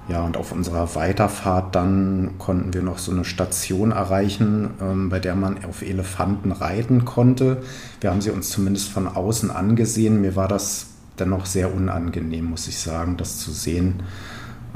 ja, 0.08 0.22
und 0.22 0.36
auf 0.36 0.52
unserer 0.52 0.94
Weiterfahrt 0.94 1.75
dann 1.75 2.38
konnten 2.38 2.72
wir 2.75 2.82
noch 2.82 2.98
so 2.98 3.10
eine 3.10 3.25
Station 3.25 3.90
erreichen, 3.90 4.70
ähm, 4.80 5.08
bei 5.08 5.18
der 5.18 5.34
man 5.34 5.64
auf 5.64 5.82
Elefanten 5.82 6.52
reiten 6.52 7.04
konnte. 7.04 7.62
Wir 8.00 8.10
haben 8.10 8.20
sie 8.20 8.30
uns 8.30 8.50
zumindest 8.50 8.88
von 8.88 9.08
außen 9.08 9.50
angesehen. 9.50 10.20
Mir 10.20 10.36
war 10.36 10.46
das 10.46 10.86
dennoch 11.18 11.46
sehr 11.46 11.75
unangenehm, 11.75 12.50
muss 12.50 12.68
ich 12.68 12.78
sagen, 12.78 13.16
das 13.16 13.38
zu 13.38 13.50
sehen, 13.50 14.02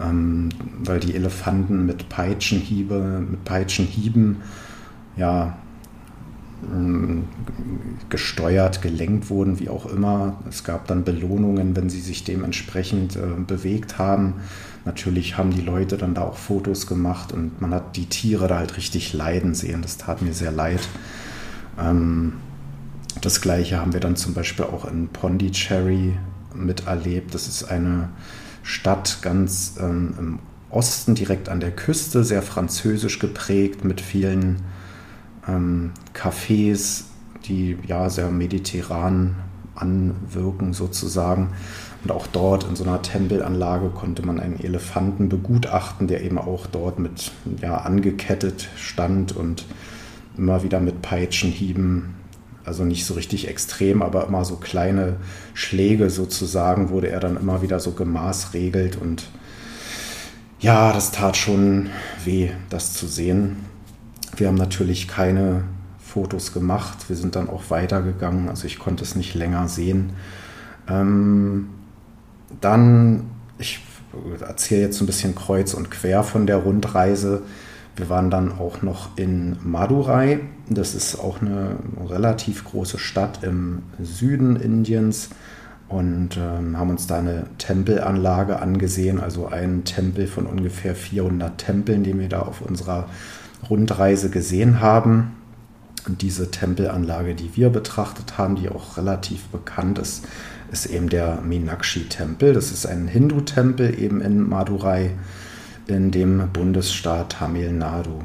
ähm, 0.00 0.48
weil 0.82 0.98
die 0.98 1.14
Elefanten 1.14 1.86
mit 1.86 2.08
Peitschenhiebe, 2.08 3.24
mit 3.30 3.44
Peitschenhieben, 3.44 4.38
ja, 5.16 5.58
ähm, 6.72 7.24
gesteuert, 8.08 8.82
gelenkt 8.82 9.30
wurden, 9.30 9.60
wie 9.60 9.68
auch 9.68 9.86
immer. 9.86 10.38
Es 10.48 10.64
gab 10.64 10.86
dann 10.88 11.04
Belohnungen, 11.04 11.76
wenn 11.76 11.88
sie 11.88 12.00
sich 12.00 12.24
dementsprechend 12.24 13.16
äh, 13.16 13.20
bewegt 13.46 13.98
haben. 13.98 14.34
Natürlich 14.84 15.36
haben 15.36 15.50
die 15.50 15.60
Leute 15.60 15.98
dann 15.98 16.14
da 16.14 16.22
auch 16.22 16.36
Fotos 16.36 16.86
gemacht 16.86 17.32
und 17.32 17.60
man 17.60 17.74
hat 17.74 17.96
die 17.96 18.06
Tiere 18.06 18.48
da 18.48 18.58
halt 18.58 18.76
richtig 18.76 19.12
leiden 19.12 19.54
sehen. 19.54 19.82
Das 19.82 19.98
tat 19.98 20.22
mir 20.22 20.32
sehr 20.32 20.52
leid. 20.52 20.80
Ähm, 21.78 22.34
das 23.20 23.40
gleiche 23.40 23.78
haben 23.78 23.92
wir 23.92 24.00
dann 24.00 24.16
zum 24.16 24.34
Beispiel 24.34 24.64
auch 24.64 24.90
in 24.90 25.08
Pondicherry 25.08 26.16
miterlebt. 26.54 27.34
Das 27.34 27.46
ist 27.46 27.64
eine 27.64 28.08
Stadt 28.62 29.18
ganz 29.22 29.74
ähm, 29.78 30.14
im 30.18 30.38
Osten, 30.70 31.14
direkt 31.14 31.48
an 31.48 31.60
der 31.60 31.72
Küste, 31.72 32.24
sehr 32.24 32.42
französisch 32.42 33.18
geprägt, 33.18 33.84
mit 33.84 34.00
vielen 34.00 34.62
ähm, 35.48 35.90
Cafés, 36.14 37.04
die 37.44 37.76
ja 37.86 38.08
sehr 38.08 38.30
mediterran 38.30 39.34
anwirken 39.80 40.72
sozusagen. 40.72 41.50
Und 42.02 42.12
auch 42.12 42.26
dort 42.26 42.64
in 42.64 42.76
so 42.76 42.84
einer 42.84 43.02
Tempelanlage 43.02 43.90
konnte 43.90 44.24
man 44.24 44.40
einen 44.40 44.60
Elefanten 44.60 45.28
begutachten, 45.28 46.06
der 46.06 46.22
eben 46.22 46.38
auch 46.38 46.66
dort 46.66 46.98
mit 46.98 47.32
ja, 47.60 47.78
angekettet 47.78 48.68
stand 48.76 49.36
und 49.36 49.66
immer 50.36 50.62
wieder 50.62 50.80
mit 50.80 51.02
Peitschenhieben, 51.02 52.14
also 52.64 52.84
nicht 52.84 53.04
so 53.04 53.14
richtig 53.14 53.48
extrem, 53.48 54.02
aber 54.02 54.26
immer 54.26 54.44
so 54.44 54.56
kleine 54.56 55.16
Schläge 55.52 56.08
sozusagen, 56.08 56.88
wurde 56.88 57.08
er 57.08 57.20
dann 57.20 57.36
immer 57.36 57.62
wieder 57.62 57.80
so 57.80 57.92
gemaßregelt 57.92 58.96
und 58.96 59.28
ja, 60.60 60.92
das 60.92 61.10
tat 61.10 61.36
schon 61.36 61.88
weh, 62.24 62.50
das 62.68 62.92
zu 62.92 63.06
sehen. 63.06 63.56
Wir 64.36 64.48
haben 64.48 64.56
natürlich 64.56 65.08
keine 65.08 65.64
Fotos 66.10 66.52
gemacht. 66.52 67.08
Wir 67.08 67.16
sind 67.16 67.36
dann 67.36 67.48
auch 67.48 67.64
weitergegangen. 67.70 68.48
Also 68.48 68.66
ich 68.66 68.78
konnte 68.78 69.04
es 69.04 69.14
nicht 69.14 69.34
länger 69.34 69.68
sehen. 69.68 70.10
Ähm, 70.88 71.68
dann, 72.60 73.24
ich 73.58 73.80
erzähle 74.40 74.82
jetzt 74.82 75.00
ein 75.00 75.06
bisschen 75.06 75.34
kreuz 75.34 75.72
und 75.72 75.90
quer 75.90 76.24
von 76.24 76.46
der 76.46 76.56
Rundreise. 76.56 77.42
Wir 77.96 78.08
waren 78.08 78.30
dann 78.30 78.52
auch 78.58 78.82
noch 78.82 79.16
in 79.16 79.56
Madurai. 79.62 80.40
Das 80.68 80.94
ist 80.94 81.16
auch 81.16 81.40
eine 81.40 81.76
relativ 82.08 82.64
große 82.64 82.98
Stadt 82.98 83.42
im 83.42 83.82
Süden 84.00 84.56
Indiens 84.56 85.30
und 85.88 86.36
ähm, 86.36 86.78
haben 86.78 86.90
uns 86.90 87.06
da 87.06 87.18
eine 87.18 87.46
Tempelanlage 87.58 88.60
angesehen, 88.60 89.20
also 89.20 89.48
einen 89.48 89.84
Tempel 89.84 90.28
von 90.28 90.46
ungefähr 90.46 90.94
400 90.94 91.58
Tempeln, 91.58 92.04
den 92.04 92.20
wir 92.20 92.28
da 92.28 92.40
auf 92.40 92.62
unserer 92.62 93.08
Rundreise 93.68 94.30
gesehen 94.30 94.80
haben. 94.80 95.32
Diese 96.06 96.50
Tempelanlage, 96.50 97.34
die 97.34 97.56
wir 97.56 97.70
betrachtet 97.70 98.38
haben, 98.38 98.56
die 98.56 98.68
auch 98.68 98.96
relativ 98.96 99.44
bekannt 99.48 99.98
ist, 99.98 100.26
ist 100.72 100.86
eben 100.86 101.08
der 101.08 101.40
Meenakshi-Tempel. 101.42 102.54
Das 102.54 102.70
ist 102.72 102.86
ein 102.86 103.08
Hindu-Tempel 103.08 103.98
eben 104.00 104.20
in 104.20 104.48
Madurai 104.48 105.10
in 105.86 106.10
dem 106.10 106.48
Bundesstaat 106.52 107.32
Tamil 107.32 107.72
Nadu. 107.72 108.20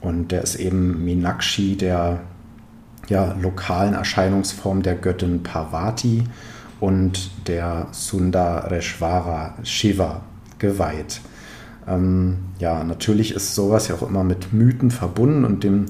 Und 0.00 0.32
der 0.32 0.42
ist 0.42 0.56
eben 0.56 1.04
Meenakshi, 1.04 1.76
der 1.76 2.20
ja, 3.08 3.36
lokalen 3.40 3.94
Erscheinungsform 3.94 4.82
der 4.82 4.96
Göttin 4.96 5.42
Parvati 5.42 6.24
und 6.80 7.30
der 7.46 7.88
Sundareshwara 7.92 9.54
Shiva 9.62 10.22
geweiht. 10.58 11.20
Ähm, 11.86 12.38
ja, 12.58 12.82
natürlich 12.84 13.34
ist 13.34 13.54
sowas 13.54 13.88
ja 13.88 13.94
auch 13.94 14.08
immer 14.08 14.24
mit 14.24 14.52
Mythen 14.52 14.90
verbunden 14.90 15.44
und 15.44 15.62
dem 15.62 15.86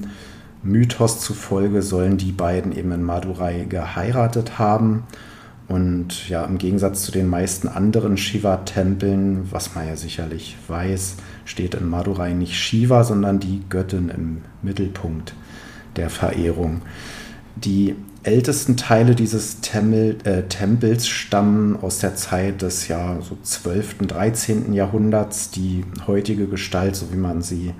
Mythos 0.67 1.21
zufolge 1.21 1.81
sollen 1.81 2.17
die 2.17 2.33
beiden 2.33 2.77
eben 2.77 2.91
in 2.91 3.01
Madurai 3.01 3.65
geheiratet 3.69 4.59
haben. 4.59 5.03
Und 5.69 6.29
ja, 6.29 6.45
im 6.45 6.57
Gegensatz 6.57 7.03
zu 7.03 7.11
den 7.11 7.27
meisten 7.27 7.67
anderen 7.67 8.17
Shiva-Tempeln, 8.17 9.51
was 9.51 9.75
man 9.75 9.87
ja 9.87 9.95
sicherlich 9.95 10.57
weiß, 10.67 11.15
steht 11.45 11.75
in 11.75 11.89
Madurai 11.89 12.33
nicht 12.33 12.55
Shiva, 12.55 13.03
sondern 13.03 13.39
die 13.39 13.63
Göttin 13.69 14.09
im 14.09 14.41
Mittelpunkt 14.61 15.33
der 15.95 16.09
Verehrung. 16.09 16.81
Die 17.55 17.95
ältesten 18.23 18.77
Teile 18.77 19.15
dieses 19.15 19.61
Tempel, 19.61 20.17
äh, 20.25 20.43
Tempels 20.43 21.07
stammen 21.07 21.77
aus 21.81 21.99
der 21.99 22.15
Zeit 22.15 22.61
des 22.61 22.87
ja, 22.87 23.19
so 23.21 23.37
12., 23.41 23.99
13. 24.07 24.73
Jahrhunderts. 24.73 25.49
Die 25.51 25.85
heutige 26.07 26.47
Gestalt, 26.47 26.95
so 26.95 27.11
wie 27.11 27.17
man 27.17 27.41
sie 27.41 27.67
ähm, 27.67 27.73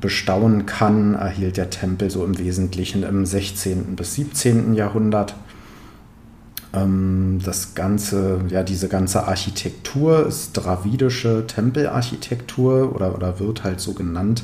bestaunen 0.00 0.66
kann, 0.66 1.14
erhielt 1.14 1.56
der 1.56 1.70
Tempel 1.70 2.10
so 2.10 2.24
im 2.24 2.38
Wesentlichen 2.38 3.04
im 3.04 3.24
16. 3.24 3.96
bis 3.96 4.14
17. 4.14 4.74
Jahrhundert. 4.74 5.34
Ähm, 6.72 7.38
das 7.44 7.74
ganze, 7.74 8.40
ja, 8.48 8.62
diese 8.62 8.88
ganze 8.88 9.28
Architektur 9.28 10.26
ist 10.26 10.52
dravidische 10.54 11.46
Tempelarchitektur 11.46 12.94
oder, 12.94 13.14
oder 13.14 13.38
wird 13.38 13.62
halt 13.62 13.80
so 13.80 13.94
genannt. 13.94 14.42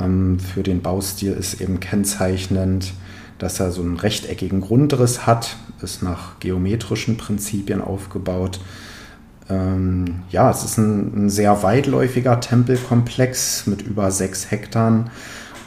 Ähm, 0.00 0.38
für 0.40 0.62
den 0.62 0.80
Baustil 0.80 1.32
ist 1.32 1.60
eben 1.60 1.78
kennzeichnend 1.78 2.94
dass 3.42 3.58
er 3.58 3.72
so 3.72 3.82
einen 3.82 3.96
rechteckigen 3.96 4.60
Grundriss 4.60 5.26
hat, 5.26 5.56
ist 5.82 6.00
nach 6.00 6.38
geometrischen 6.38 7.16
Prinzipien 7.16 7.82
aufgebaut. 7.82 8.60
Ähm, 9.52 10.22
ja, 10.30 10.50
es 10.50 10.64
ist 10.64 10.78
ein, 10.78 11.26
ein, 11.26 11.30
sehr 11.30 11.62
weitläufiger 11.62 12.40
Tempelkomplex 12.40 13.66
mit 13.66 13.82
über 13.82 14.10
sechs 14.10 14.50
Hektar 14.50 15.06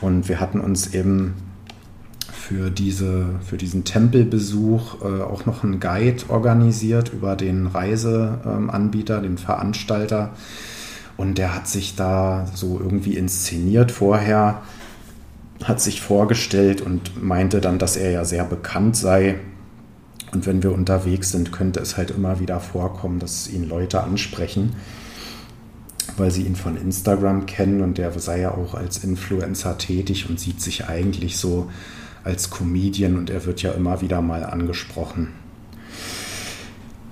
und 0.02 0.28
wir 0.28 0.40
hatten 0.40 0.60
uns 0.60 0.94
eben 0.94 1.36
für, 2.32 2.70
diese, 2.70 3.26
für 3.48 3.58
diesen 3.58 3.84
Tempelbesuch 3.84 5.02
äh, 5.02 5.22
auch 5.22 5.46
noch 5.46 5.64
einen 5.64 5.80
Guide 5.80 6.24
organisiert 6.30 7.12
über 7.14 7.36
den 7.36 7.68
Reiseanbieter, 7.68 9.22
den 9.22 9.38
Veranstalter. 9.38 10.32
Und 11.18 11.38
der 11.38 11.56
hat 11.56 11.68
sich 11.68 11.96
da 11.96 12.46
so 12.54 12.80
irgendwie 12.80 13.18
inszeniert 13.18 13.92
vorher, 13.92 14.62
hat 15.64 15.80
sich 15.80 16.02
vorgestellt 16.02 16.82
und 16.82 17.24
meinte 17.24 17.62
dann, 17.62 17.80
dass 17.80 17.98
er 17.98 18.12
ja 18.12 18.26
sehr 18.26 18.44
bekannt 18.44 18.96
sei. 18.96 19.40
Und 20.36 20.46
wenn 20.46 20.62
wir 20.62 20.74
unterwegs 20.74 21.32
sind, 21.32 21.54
könnte 21.54 21.80
es 21.80 21.96
halt 21.96 22.12
immer 22.12 22.42
wieder 22.42 22.60
vorkommen, 22.60 23.20
dass 23.20 23.48
ihn 23.48 23.70
Leute 23.70 24.04
ansprechen, 24.04 24.76
weil 26.18 26.30
sie 26.30 26.42
ihn 26.44 26.58
von 26.58 26.76
Instagram 26.76 27.46
kennen 27.46 27.80
und 27.80 27.98
der 27.98 28.12
sei 28.20 28.42
ja 28.42 28.52
auch 28.52 28.74
als 28.74 28.98
Influencer 28.98 29.78
tätig 29.78 30.30
und 30.30 30.38
sieht 30.38 30.60
sich 30.60 30.90
eigentlich 30.90 31.38
so 31.38 31.72
als 32.26 32.50
Comedian 32.50 33.16
und 33.16 33.30
er 33.30 33.46
wird 33.46 33.62
ja 33.62 33.72
immer 33.72 34.02
wieder 34.02 34.22
mal 34.22 34.44
angesprochen. 34.44 35.30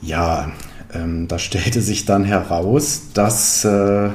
Ja, 0.01 0.51
ähm, 0.94 1.30
da 1.30 1.39
stellte 1.39 1.80
sich 1.80 2.03
dann 2.03 2.25
heraus, 2.25 3.03
dass 3.13 3.63
äh, 3.63 4.10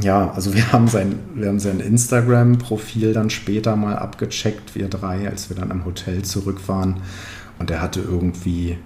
ja, 0.00 0.30
also 0.32 0.54
wir 0.54 0.70
haben 0.72 0.88
sein, 0.88 1.18
wir 1.34 1.48
haben 1.48 1.58
sein 1.58 1.80
Instagram-Profil 1.80 3.12
dann 3.12 3.30
später 3.30 3.74
mal 3.74 3.96
abgecheckt, 3.96 4.74
wir 4.74 4.88
drei, 4.88 5.28
als 5.28 5.50
wir 5.50 5.56
dann 5.56 5.72
am 5.72 5.84
Hotel 5.84 6.22
zurück 6.22 6.68
waren. 6.68 7.00
Und 7.58 7.70
er 7.70 7.82
hatte 7.82 8.00
irgendwie 8.00 8.78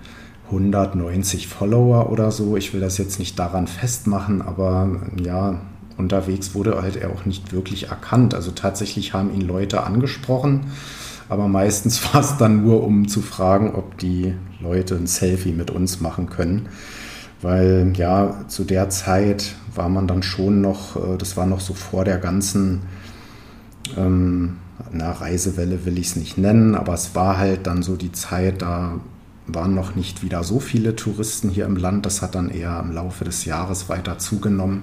190 0.46 1.48
Follower 1.48 2.10
oder 2.10 2.30
so. 2.30 2.56
Ich 2.56 2.72
will 2.72 2.80
das 2.80 2.98
jetzt 2.98 3.18
nicht 3.18 3.38
daran 3.38 3.66
festmachen, 3.66 4.42
aber 4.42 5.00
ja, 5.22 5.60
unterwegs 5.96 6.54
wurde 6.54 6.80
halt 6.82 6.96
er 6.96 7.10
auch 7.10 7.24
nicht 7.24 7.52
wirklich 7.52 7.88
erkannt. 7.88 8.34
Also 8.34 8.50
tatsächlich 8.50 9.14
haben 9.14 9.32
ihn 9.32 9.40
Leute 9.40 9.84
angesprochen, 9.84 10.72
aber 11.28 11.48
meistens 11.48 12.02
war 12.14 12.20
es 12.20 12.36
dann 12.36 12.62
nur, 12.62 12.84
um 12.84 13.08
zu 13.08 13.22
fragen, 13.22 13.74
ob 13.74 13.98
die 13.98 14.34
Leute 14.60 14.96
ein 14.96 15.06
Selfie 15.06 15.52
mit 15.52 15.70
uns 15.70 16.00
machen 16.00 16.28
können. 16.28 16.68
Weil 17.40 17.92
ja, 17.96 18.44
zu 18.46 18.62
der 18.62 18.88
Zeit 18.88 19.56
war 19.74 19.88
man 19.88 20.06
dann 20.06 20.22
schon 20.22 20.60
noch, 20.60 20.96
äh, 20.96 21.16
das 21.18 21.36
war 21.36 21.46
noch 21.46 21.60
so 21.60 21.74
vor 21.74 22.04
der 22.04 22.18
ganzen 22.18 22.82
ähm, 23.96 24.58
na, 24.90 25.12
Reisewelle 25.12 25.84
will 25.84 25.98
ich 25.98 26.08
es 26.08 26.16
nicht 26.16 26.38
nennen, 26.38 26.74
aber 26.74 26.94
es 26.94 27.14
war 27.14 27.38
halt 27.38 27.66
dann 27.66 27.82
so 27.82 27.96
die 27.96 28.12
Zeit, 28.12 28.62
da 28.62 29.00
waren 29.46 29.74
noch 29.74 29.94
nicht 29.94 30.22
wieder 30.22 30.44
so 30.44 30.60
viele 30.60 30.94
Touristen 30.94 31.48
hier 31.48 31.66
im 31.66 31.76
Land. 31.76 32.06
Das 32.06 32.22
hat 32.22 32.34
dann 32.34 32.50
eher 32.50 32.80
im 32.80 32.92
Laufe 32.92 33.24
des 33.24 33.44
Jahres 33.44 33.88
weiter 33.88 34.18
zugenommen, 34.18 34.82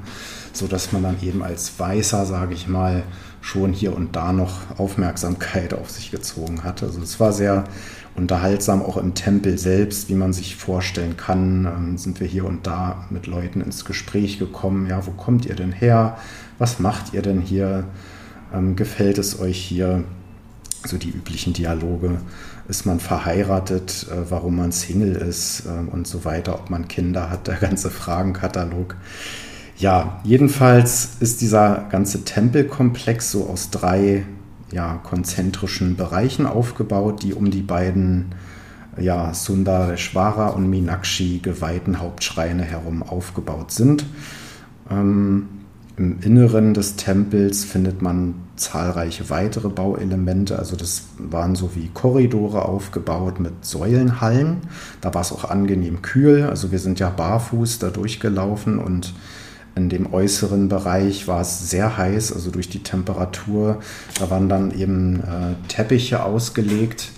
sodass 0.54 0.92
man 0.92 1.04
dann 1.04 1.18
eben 1.22 1.44
als 1.44 1.80
Weißer, 1.80 2.26
sage 2.26 2.54
ich 2.54 2.68
mal, 2.68 3.04
schon 3.42 3.72
hier 3.72 3.96
und 3.96 4.16
da 4.16 4.34
noch 4.34 4.78
Aufmerksamkeit 4.78 5.74
auf 5.74 5.90
sich 5.90 6.12
gezogen 6.12 6.64
hat. 6.64 6.84
Also 6.84 7.02
es 7.02 7.20
war 7.20 7.32
sehr 7.32 7.64
unterhaltsam, 8.16 8.82
auch 8.82 8.98
im 8.98 9.14
Tempel 9.14 9.58
selbst, 9.58 10.10
wie 10.10 10.16
man 10.16 10.34
sich 10.34 10.58
vorstellen 10.58 11.16
kann, 11.16 11.66
ähm, 11.66 11.98
sind 11.98 12.20
wir 12.20 12.28
hier 12.28 12.46
und 12.46 12.68
da 12.68 13.06
mit 13.10 13.28
Leuten 13.28 13.62
ins 13.62 13.86
Gespräch 13.86 14.40
gekommen. 14.40 14.88
Ja, 14.88 15.06
wo 15.06 15.12
kommt 15.12 15.46
ihr 15.46 15.56
denn 15.56 15.72
her? 15.72 16.18
Was 16.58 16.80
macht 16.80 17.14
ihr 17.14 17.22
denn 17.22 17.40
hier? 17.40 17.86
Ähm, 18.54 18.76
gefällt 18.76 19.18
es 19.18 19.40
euch 19.40 19.58
hier? 19.58 20.04
So 20.86 20.98
die 20.98 21.10
üblichen 21.10 21.54
Dialoge. 21.54 22.22
Ist 22.68 22.86
man 22.86 23.00
verheiratet? 23.00 24.08
Äh, 24.10 24.30
warum 24.30 24.56
man 24.58 24.72
Single 24.72 25.16
ist? 25.16 25.66
Äh, 25.66 25.92
und 25.92 26.08
so 26.08 26.26
weiter. 26.26 26.56
Ob 26.56 26.70
man 26.70 26.88
Kinder 26.88 27.30
hat? 27.30 27.48
Der 27.48 27.56
ganze 27.56 27.90
Fragenkatalog. 27.90 28.96
Ja, 29.78 30.20
jedenfalls 30.24 31.18
ist 31.20 31.42
dieser 31.42 31.88
ganze 31.90 32.26
Tempelkomplex 32.26 33.32
so 33.32 33.48
aus 33.48 33.70
drei 33.70 34.26
ja, 34.72 35.00
konzentrischen 35.04 35.96
Bereichen 35.96 36.46
aufgebaut, 36.46 37.24
die 37.24 37.34
um 37.34 37.50
die 37.50 37.62
beiden 37.62 38.36
ja, 39.00 39.34
Sundareshwara 39.34 40.50
und 40.50 40.70
Minakshi 40.70 41.40
geweihten 41.40 42.00
Hauptschreine 42.00 42.64
herum 42.64 43.04
aufgebaut 43.04 43.72
sind. 43.72 44.06
Ähm, 44.90 45.48
Im 46.00 46.18
Inneren 46.22 46.74
des 46.74 46.96
Tempels 46.96 47.66
findet 47.66 48.02
man 48.02 48.36
zahlreiche 48.56 49.30
weitere 49.30 49.68
Bauelemente. 49.68 50.58
Also 50.58 50.78
das 50.78 51.04
waren 51.18 51.56
so 51.56 51.76
wie 51.76 51.90
Korridore 51.94 52.64
aufgebaut 52.64 53.42
mit 53.42 53.66
Säulenhallen. 53.66 54.62
Da 55.02 55.14
war 55.14 55.20
es 55.20 55.34
auch 55.34 55.44
angenehm 55.44 56.02
kühl. 56.02 56.44
Also 56.44 56.72
wir 56.72 56.80
sind 56.80 57.02
ja 57.02 57.10
barfuß 57.10 57.80
da 57.80 57.90
durchgelaufen 57.90 58.80
und 58.80 59.14
in 59.76 59.90
dem 59.90 60.14
äußeren 60.14 60.70
Bereich 60.70 61.28
war 61.28 61.42
es 61.42 61.70
sehr 61.70 61.98
heiß, 61.98 62.32
also 62.32 62.50
durch 62.50 62.70
die 62.70 62.82
Temperatur. 62.82 63.80
Da 64.18 64.30
waren 64.30 64.48
dann 64.48 64.72
eben 64.72 65.20
äh, 65.20 65.68
Teppiche 65.68 66.24
ausgelegt, 66.24 67.12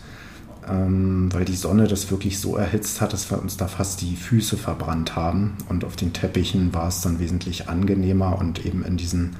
weil 0.63 1.45
die 1.45 1.55
Sonne 1.55 1.87
das 1.87 2.11
wirklich 2.11 2.39
so 2.39 2.55
erhitzt 2.55 3.01
hat, 3.01 3.13
dass 3.13 3.31
wir 3.31 3.41
uns 3.41 3.57
da 3.57 3.67
fast 3.67 4.01
die 4.01 4.15
Füße 4.15 4.57
verbrannt 4.57 5.15
haben. 5.15 5.55
Und 5.69 5.83
auf 5.83 5.95
den 5.95 6.13
Teppichen 6.13 6.73
war 6.73 6.87
es 6.87 7.01
dann 7.01 7.19
wesentlich 7.19 7.67
angenehmer 7.67 8.37
und 8.37 8.65
eben 8.65 8.85
in 8.85 8.95
diesen 8.95 9.35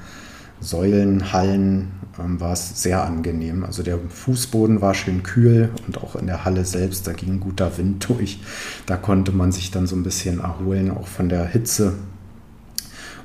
Säulenhallen 0.60 1.92
ähm, 2.18 2.40
war 2.40 2.52
es 2.52 2.82
sehr 2.82 3.04
angenehm. 3.04 3.64
Also 3.64 3.82
der 3.82 3.98
Fußboden 3.98 4.80
war 4.80 4.94
schön 4.94 5.22
kühl 5.22 5.70
und 5.86 5.98
auch 5.98 6.16
in 6.16 6.26
der 6.26 6.44
Halle 6.44 6.64
selbst, 6.64 7.06
da 7.06 7.12
ging 7.12 7.34
ein 7.34 7.40
guter 7.40 7.78
Wind 7.78 8.08
durch. 8.08 8.40
Da 8.86 8.96
konnte 8.96 9.32
man 9.32 9.52
sich 9.52 9.70
dann 9.70 9.86
so 9.86 9.96
ein 9.96 10.02
bisschen 10.02 10.40
erholen, 10.40 10.90
auch 10.90 11.06
von 11.06 11.28
der 11.28 11.46
Hitze 11.46 11.94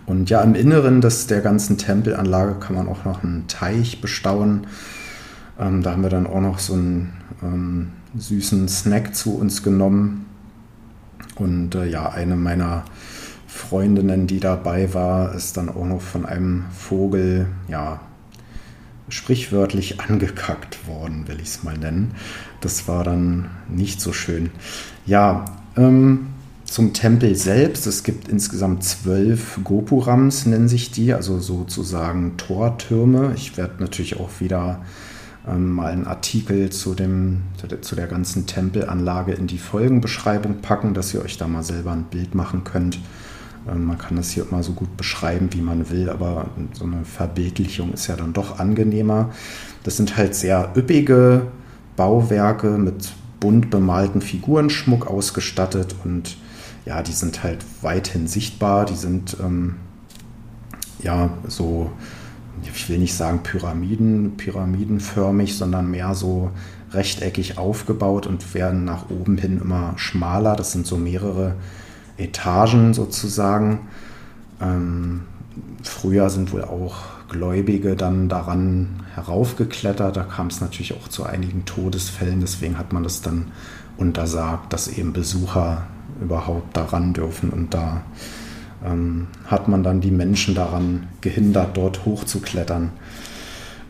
und 0.07 0.29
ja, 0.29 0.41
im 0.41 0.55
Inneren 0.55 1.01
des, 1.01 1.27
der 1.27 1.41
ganzen 1.41 1.77
Tempelanlage 1.77 2.55
kann 2.55 2.75
man 2.75 2.87
auch 2.87 3.03
noch 3.03 3.23
einen 3.23 3.45
Teich 3.49 3.99
bestauen. 3.99 4.65
Ähm, 5.59 5.83
da 5.83 5.91
haben 5.91 6.01
wir 6.01 6.09
dann 6.09 6.25
auch 6.25 6.39
noch 6.39 6.59
so 6.59 6.73
einen 6.73 7.11
ähm, 7.43 7.93
süßen 8.17 8.67
Snack 8.67 9.15
zu 9.15 9.37
uns 9.37 9.63
genommen. 9.63 10.25
Und 11.35 11.75
äh, 11.75 11.85
ja, 11.85 12.09
eine 12.09 12.35
meiner 12.35 12.85
Freundinnen, 13.47 14.27
die 14.27 14.39
dabei 14.39 14.93
war, 14.93 15.33
ist 15.33 15.57
dann 15.57 15.69
auch 15.69 15.85
noch 15.85 16.01
von 16.01 16.25
einem 16.25 16.65
Vogel, 16.71 17.47
ja, 17.67 18.01
sprichwörtlich 19.09 20.01
angekackt 20.01 20.87
worden, 20.87 21.27
will 21.27 21.37
ich 21.39 21.47
es 21.47 21.63
mal 21.63 21.77
nennen. 21.77 22.15
Das 22.61 22.87
war 22.87 23.03
dann 23.03 23.49
nicht 23.69 24.01
so 24.01 24.11
schön. 24.11 24.49
Ja, 25.05 25.45
ähm, 25.77 26.27
zum 26.65 26.93
Tempel 26.93 27.35
selbst. 27.35 27.87
Es 27.87 28.03
gibt 28.03 28.27
insgesamt 28.27 28.83
zwölf 28.83 29.59
Gopurams, 29.63 30.45
nennen 30.45 30.67
sich 30.67 30.91
die, 30.91 31.13
also 31.13 31.39
sozusagen 31.39 32.35
Tortürme. 32.37 33.33
Ich 33.35 33.57
werde 33.57 33.75
natürlich 33.79 34.19
auch 34.19 34.29
wieder 34.39 34.81
ähm, 35.47 35.71
mal 35.71 35.91
einen 35.91 36.05
Artikel 36.05 36.69
zu, 36.69 36.93
dem, 36.93 37.43
zu 37.81 37.95
der 37.95 38.07
ganzen 38.07 38.45
Tempelanlage 38.45 39.33
in 39.33 39.47
die 39.47 39.57
Folgenbeschreibung 39.57 40.61
packen, 40.61 40.93
dass 40.93 41.13
ihr 41.13 41.23
euch 41.23 41.37
da 41.37 41.47
mal 41.47 41.63
selber 41.63 41.91
ein 41.91 42.03
Bild 42.03 42.35
machen 42.35 42.63
könnt. 42.63 42.99
Ähm, 43.69 43.85
man 43.85 43.97
kann 43.97 44.17
das 44.17 44.31
hier 44.31 44.45
immer 44.49 44.63
so 44.63 44.73
gut 44.73 44.97
beschreiben, 44.97 45.49
wie 45.53 45.61
man 45.61 45.89
will, 45.89 46.09
aber 46.09 46.47
so 46.73 46.85
eine 46.85 47.05
Verbildlichung 47.05 47.93
ist 47.93 48.07
ja 48.07 48.15
dann 48.15 48.33
doch 48.33 48.59
angenehmer. 48.59 49.31
Das 49.83 49.97
sind 49.97 50.17
halt 50.17 50.35
sehr 50.35 50.71
üppige 50.75 51.47
Bauwerke 51.95 52.77
mit 52.77 53.13
bunt 53.39 53.69
bemalten 53.69 54.21
Figurenschmuck 54.21 55.07
ausgestattet 55.07 55.95
und 56.03 56.37
ja, 56.85 57.01
die 57.01 57.11
sind 57.11 57.43
halt 57.43 57.59
weithin 57.81 58.27
sichtbar. 58.27 58.85
Die 58.85 58.95
sind 58.95 59.37
ähm, 59.41 59.75
ja 61.03 61.29
so, 61.47 61.91
ich 62.63 62.89
will 62.89 62.97
nicht 62.99 63.13
sagen 63.13 63.43
Pyramiden, 63.43 64.37
pyramidenförmig, 64.37 65.57
sondern 65.57 65.91
mehr 65.91 66.15
so 66.15 66.51
rechteckig 66.91 67.57
aufgebaut 67.57 68.27
und 68.27 68.53
werden 68.53 68.85
nach 68.85 69.09
oben 69.09 69.37
hin 69.37 69.59
immer 69.61 69.93
schmaler. 69.97 70.55
Das 70.55 70.71
sind 70.71 70.87
so 70.87 70.97
mehrere 70.97 71.55
Etagen 72.17 72.93
sozusagen. 72.93 73.87
Ähm, 74.61 75.21
früher 75.83 76.29
sind 76.29 76.51
wohl 76.53 76.63
auch 76.63 76.95
Gläubige 77.29 77.95
dann 77.95 78.29
daran 78.29 79.03
heraufgeklettert. 79.13 80.15
Da 80.15 80.23
kam 80.23 80.47
es 80.47 80.61
natürlich 80.61 80.93
auch 80.93 81.07
zu 81.09 81.25
einigen 81.25 81.65
Todesfällen. 81.65 82.39
Deswegen 82.39 82.77
hat 82.77 82.93
man 82.93 83.03
das 83.03 83.21
dann 83.21 83.51
untersagt, 83.97 84.71
dass 84.71 84.87
eben 84.87 85.13
Besucher 85.13 85.87
überhaupt 86.21 86.77
daran 86.77 87.13
dürfen. 87.13 87.49
Und 87.49 87.73
da 87.73 88.03
ähm, 88.87 89.27
hat 89.45 89.67
man 89.67 89.83
dann 89.83 90.01
die 90.01 90.11
Menschen 90.11 90.55
daran 90.55 91.07
gehindert, 91.21 91.75
dort 91.77 92.05
hochzuklettern. 92.05 92.91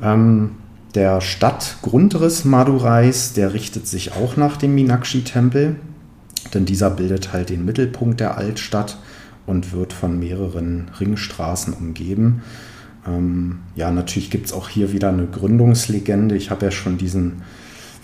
Ähm, 0.01 0.51
der 0.95 1.21
Stadtgrundriss 1.21 2.45
Madurais, 2.45 3.33
der 3.33 3.53
richtet 3.53 3.88
sich 3.88 4.13
auch 4.13 4.38
nach 4.38 4.57
dem 4.57 4.73
Minakshi-Tempel, 4.75 5.75
denn 6.53 6.65
dieser 6.65 6.89
bildet 6.89 7.33
halt 7.33 7.49
den 7.49 7.65
Mittelpunkt 7.65 8.19
der 8.19 8.38
Altstadt 8.38 8.97
und 9.45 9.73
wird 9.73 9.93
von 9.93 10.17
mehreren 10.19 10.89
Ringstraßen 10.99 11.73
umgeben. 11.73 12.41
Ähm, 13.05 13.60
ja, 13.75 13.91
natürlich 13.91 14.29
gibt 14.29 14.47
es 14.47 14.53
auch 14.53 14.69
hier 14.69 14.91
wieder 14.91 15.10
eine 15.10 15.27
Gründungslegende. 15.27 16.36
Ich 16.36 16.51
habe 16.51 16.65
ja 16.65 16.71
schon 16.71 16.97
diesen 16.97 17.43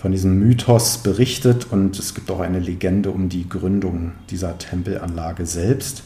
von 0.04 0.12
diesem 0.12 0.38
Mythos 0.38 0.98
berichtet 0.98 1.68
und 1.70 1.98
es 1.98 2.14
gibt 2.14 2.30
auch 2.30 2.40
eine 2.40 2.58
Legende 2.58 3.10
um 3.10 3.30
die 3.30 3.48
Gründung 3.48 4.12
dieser 4.28 4.58
Tempelanlage 4.58 5.46
selbst. 5.46 6.02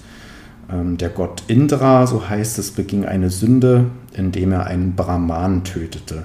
Ähm, 0.71 0.99
der 0.99 1.09
Gott 1.11 1.45
Indra, 1.49 2.07
so 2.07 2.29
heißt 2.29 2.59
es, 2.59 2.71
beging 2.71 3.05
eine 3.05 3.31
Sünde, 3.31 3.87
indem 4.13 4.53
er 4.53 4.67
einen 4.67 4.95
Brahman 4.95 5.65
tötete. 5.65 6.25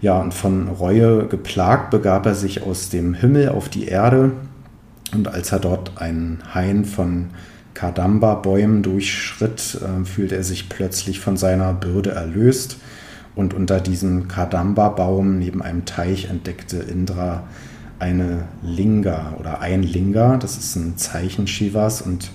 Ja, 0.00 0.18
und 0.18 0.32
von 0.32 0.68
Reue 0.68 1.26
geplagt 1.26 1.90
begab 1.90 2.26
er 2.26 2.34
sich 2.34 2.62
aus 2.62 2.88
dem 2.88 3.14
Himmel 3.14 3.48
auf 3.48 3.68
die 3.68 3.86
Erde. 3.86 4.32
Und 5.12 5.28
als 5.28 5.52
er 5.52 5.58
dort 5.58 6.00
einen 6.00 6.40
Hain 6.54 6.84
von 6.84 7.30
Kadamba-Bäumen 7.74 8.82
durchschritt, 8.82 9.80
äh, 9.82 10.04
fühlte 10.04 10.36
er 10.36 10.44
sich 10.44 10.68
plötzlich 10.68 11.20
von 11.20 11.36
seiner 11.36 11.72
Bürde 11.72 12.10
erlöst. 12.10 12.78
Und 13.34 13.54
unter 13.54 13.80
diesem 13.80 14.28
Kadamba-Baum 14.28 15.38
neben 15.38 15.62
einem 15.62 15.84
Teich 15.84 16.26
entdeckte 16.26 16.78
Indra 16.78 17.44
eine 18.00 18.44
Linga 18.62 19.34
oder 19.38 19.60
ein 19.60 19.82
Linga, 19.82 20.36
das 20.36 20.56
ist 20.56 20.76
ein 20.76 20.96
Zeichen 20.96 21.46
Shivas. 21.46 22.02
Und 22.02 22.30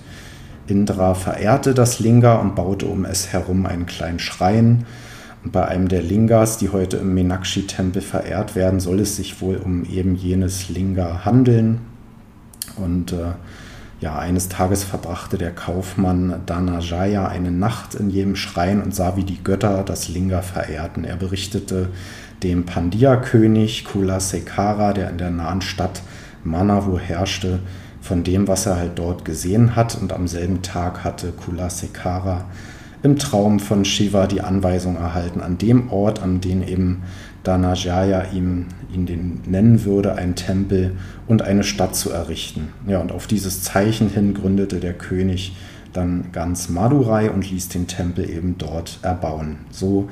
Indra 0.66 1.14
verehrte 1.14 1.74
das 1.74 1.98
Linga 2.00 2.36
und 2.36 2.54
baute 2.54 2.86
um 2.86 3.04
es 3.04 3.32
herum 3.32 3.66
einen 3.66 3.86
kleinen 3.86 4.18
Schrein. 4.18 4.86
Und 5.44 5.52
bei 5.52 5.66
einem 5.66 5.88
der 5.88 6.02
Lingas, 6.02 6.56
die 6.58 6.70
heute 6.70 6.96
im 6.96 7.14
Meenakshi-Tempel 7.14 8.00
verehrt 8.00 8.56
werden, 8.56 8.80
soll 8.80 9.00
es 9.00 9.16
sich 9.16 9.40
wohl 9.42 9.56
um 9.56 9.84
eben 9.84 10.14
jenes 10.14 10.70
Linga 10.70 11.24
handeln. 11.24 11.80
Und 12.76 13.12
äh, 13.12 13.34
ja, 14.00 14.18
eines 14.18 14.48
Tages 14.48 14.84
verbrachte 14.84 15.38
der 15.38 15.50
Kaufmann 15.50 16.42
Dhanajaya 16.46 17.28
eine 17.28 17.50
Nacht 17.50 17.94
in 17.94 18.10
jedem 18.10 18.36
Schrein 18.36 18.82
und 18.82 18.94
sah, 18.94 19.16
wie 19.16 19.24
die 19.24 19.42
Götter 19.42 19.82
das 19.82 20.08
Linga 20.08 20.42
verehrten. 20.42 21.04
Er 21.04 21.16
berichtete 21.16 21.88
dem 22.42 22.66
Pandya-König 22.66 23.84
Kulasekara, 23.84 24.92
der 24.92 25.10
in 25.10 25.18
der 25.18 25.30
nahen 25.30 25.62
Stadt 25.62 26.02
Manavu 26.42 26.98
herrschte, 26.98 27.60
von 28.04 28.22
dem, 28.22 28.46
was 28.46 28.66
er 28.66 28.76
halt 28.76 28.98
dort 28.98 29.24
gesehen 29.24 29.76
hat. 29.76 29.96
Und 29.98 30.12
am 30.12 30.28
selben 30.28 30.60
Tag 30.60 31.04
hatte 31.04 31.32
Kulasekara 31.32 32.44
im 33.02 33.18
Traum 33.18 33.60
von 33.60 33.86
Shiva 33.86 34.26
die 34.26 34.42
Anweisung 34.42 34.96
erhalten, 34.96 35.40
an 35.40 35.56
dem 35.56 35.90
Ort, 35.90 36.22
an 36.22 36.42
dem 36.42 36.62
eben 36.62 37.02
Dhanajaya 37.44 38.26
ihm 38.32 38.66
ihn 38.92 39.06
den 39.06 39.40
nennen 39.46 39.84
würde, 39.84 40.14
einen 40.14 40.36
Tempel 40.36 40.92
und 41.26 41.42
eine 41.42 41.64
Stadt 41.64 41.96
zu 41.96 42.10
errichten. 42.10 42.68
Ja, 42.86 43.00
und 43.00 43.10
auf 43.10 43.26
dieses 43.26 43.62
Zeichen 43.62 44.10
hin 44.10 44.34
gründete 44.34 44.80
der 44.80 44.94
König 44.94 45.56
dann 45.94 46.26
ganz 46.32 46.68
Madurai 46.68 47.30
und 47.30 47.50
ließ 47.50 47.70
den 47.70 47.86
Tempel 47.86 48.28
eben 48.28 48.56
dort 48.58 48.98
erbauen. 49.02 49.56
So 49.70 50.08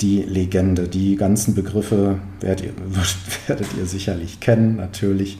die 0.00 0.22
Legende. 0.22 0.88
Die 0.88 1.16
ganzen 1.16 1.54
Begriffe 1.54 2.18
werdet 2.40 2.66
ihr, 2.66 2.72
werdet 3.46 3.68
ihr 3.78 3.86
sicherlich 3.86 4.40
kennen, 4.40 4.76
natürlich. 4.76 5.38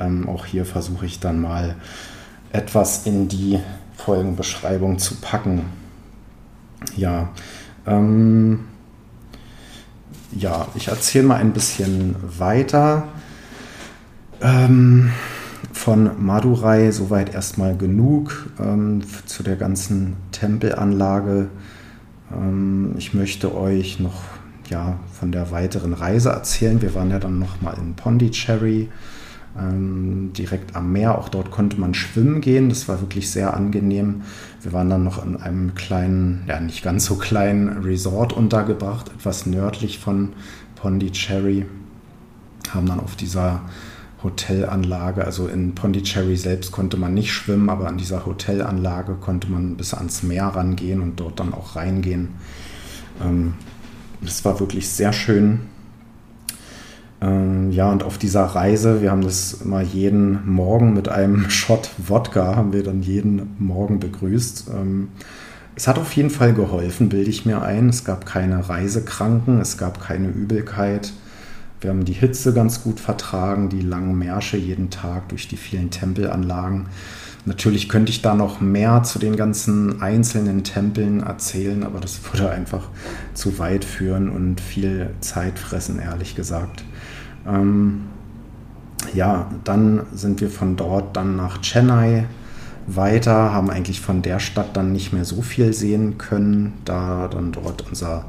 Ähm, 0.00 0.28
auch 0.28 0.46
hier 0.46 0.64
versuche 0.64 1.06
ich 1.06 1.20
dann 1.20 1.40
mal 1.40 1.76
etwas 2.52 3.06
in 3.06 3.28
die 3.28 3.60
Folgenbeschreibung 3.96 4.98
zu 4.98 5.16
packen. 5.16 5.64
Ja, 6.96 7.30
ähm, 7.86 8.60
ja, 10.32 10.68
ich 10.74 10.88
erzähle 10.88 11.26
mal 11.26 11.36
ein 11.36 11.52
bisschen 11.52 12.16
weiter. 12.38 13.08
Ähm, 14.40 15.10
von 15.72 16.24
Madurai 16.24 16.90
soweit 16.90 17.34
erstmal 17.34 17.76
genug 17.76 18.50
ähm, 18.60 19.02
zu 19.26 19.42
der 19.42 19.56
ganzen 19.56 20.16
Tempelanlage. 20.32 21.48
Ähm, 22.32 22.94
ich 22.98 23.14
möchte 23.14 23.54
euch 23.54 24.00
noch 24.00 24.22
ja, 24.68 24.98
von 25.12 25.32
der 25.32 25.50
weiteren 25.50 25.92
Reise 25.92 26.30
erzählen. 26.30 26.82
Wir 26.82 26.94
waren 26.94 27.10
ja 27.10 27.18
dann 27.18 27.38
nochmal 27.38 27.76
in 27.78 27.94
Pondicherry, 27.94 28.88
ähm, 29.58 30.32
direkt 30.32 30.76
am 30.76 30.92
Meer. 30.92 31.18
Auch 31.18 31.28
dort 31.28 31.50
konnte 31.50 31.80
man 31.80 31.94
schwimmen 31.94 32.40
gehen. 32.40 32.68
Das 32.68 32.88
war 32.88 33.00
wirklich 33.00 33.30
sehr 33.30 33.54
angenehm. 33.54 34.22
Wir 34.62 34.72
waren 34.72 34.90
dann 34.90 35.04
noch 35.04 35.24
in 35.24 35.36
einem 35.36 35.74
kleinen, 35.74 36.44
ja 36.48 36.60
nicht 36.60 36.82
ganz 36.82 37.06
so 37.06 37.16
kleinen 37.16 37.82
Resort 37.82 38.32
untergebracht, 38.32 39.10
etwas 39.16 39.46
nördlich 39.46 39.98
von 39.98 40.30
Pondicherry. 40.74 41.66
Haben 42.70 42.86
dann 42.86 43.00
auf 43.00 43.16
dieser 43.16 43.62
Hotelanlage, 44.22 45.24
also 45.24 45.46
in 45.46 45.74
Pondicherry 45.74 46.36
selbst 46.36 46.72
konnte 46.72 46.96
man 46.96 47.14
nicht 47.14 47.32
schwimmen, 47.32 47.70
aber 47.70 47.86
an 47.86 47.98
dieser 47.98 48.26
Hotelanlage 48.26 49.14
konnte 49.14 49.50
man 49.50 49.76
bis 49.76 49.94
ans 49.94 50.22
Meer 50.22 50.46
rangehen 50.46 51.00
und 51.00 51.20
dort 51.20 51.38
dann 51.38 51.54
auch 51.54 51.76
reingehen. 51.76 52.30
Ähm, 53.22 53.54
das 54.20 54.44
war 54.44 54.58
wirklich 54.58 54.88
sehr 54.88 55.12
schön. 55.12 55.60
Ähm, 57.20 57.70
ja, 57.70 57.90
und 57.90 58.02
auf 58.02 58.18
dieser 58.18 58.44
Reise, 58.44 59.00
wir 59.00 59.10
haben 59.10 59.22
das 59.22 59.54
immer 59.64 59.80
jeden 59.80 60.48
Morgen 60.50 60.92
mit 60.94 61.08
einem 61.08 61.48
Shot 61.50 61.90
Wodka, 61.98 62.56
haben 62.56 62.72
wir 62.72 62.82
dann 62.82 63.02
jeden 63.02 63.56
Morgen 63.58 64.00
begrüßt. 64.00 64.70
Ähm, 64.74 65.08
es 65.74 65.86
hat 65.86 65.98
auf 65.98 66.12
jeden 66.12 66.30
Fall 66.30 66.54
geholfen, 66.54 67.08
bilde 67.08 67.30
ich 67.30 67.44
mir 67.44 67.62
ein. 67.62 67.88
Es 67.88 68.04
gab 68.04 68.24
keine 68.24 68.68
Reisekranken, 68.68 69.60
es 69.60 69.76
gab 69.76 70.00
keine 70.00 70.28
Übelkeit. 70.28 71.12
Wir 71.80 71.90
haben 71.90 72.06
die 72.06 72.14
Hitze 72.14 72.54
ganz 72.54 72.82
gut 72.82 73.00
vertragen, 73.00 73.68
die 73.68 73.82
langen 73.82 74.18
Märsche 74.18 74.56
jeden 74.56 74.88
Tag 74.88 75.28
durch 75.28 75.48
die 75.48 75.58
vielen 75.58 75.90
Tempelanlagen. 75.90 76.86
Natürlich 77.44 77.88
könnte 77.88 78.10
ich 78.10 78.22
da 78.22 78.34
noch 78.34 78.60
mehr 78.60 79.04
zu 79.04 79.18
den 79.18 79.36
ganzen 79.36 80.02
einzelnen 80.02 80.64
Tempeln 80.64 81.22
erzählen, 81.22 81.84
aber 81.84 82.00
das 82.00 82.20
würde 82.32 82.50
einfach 82.50 82.88
zu 83.34 83.58
weit 83.58 83.84
führen 83.84 84.30
und 84.30 84.60
viel 84.60 85.10
Zeit 85.20 85.58
fressen, 85.58 86.00
ehrlich 86.00 86.34
gesagt. 86.34 86.84
Ähm, 87.46 88.04
ja, 89.14 89.50
dann 89.64 90.06
sind 90.12 90.40
wir 90.40 90.50
von 90.50 90.76
dort 90.76 91.16
dann 91.16 91.36
nach 91.36 91.60
Chennai 91.60 92.26
weiter, 92.86 93.52
haben 93.52 93.70
eigentlich 93.70 94.00
von 94.00 94.22
der 94.22 94.38
Stadt 94.38 94.76
dann 94.76 94.92
nicht 94.92 95.12
mehr 95.12 95.24
so 95.24 95.42
viel 95.42 95.72
sehen 95.72 96.18
können, 96.18 96.74
da 96.84 97.28
dann 97.28 97.52
dort 97.52 97.86
unser 97.88 98.26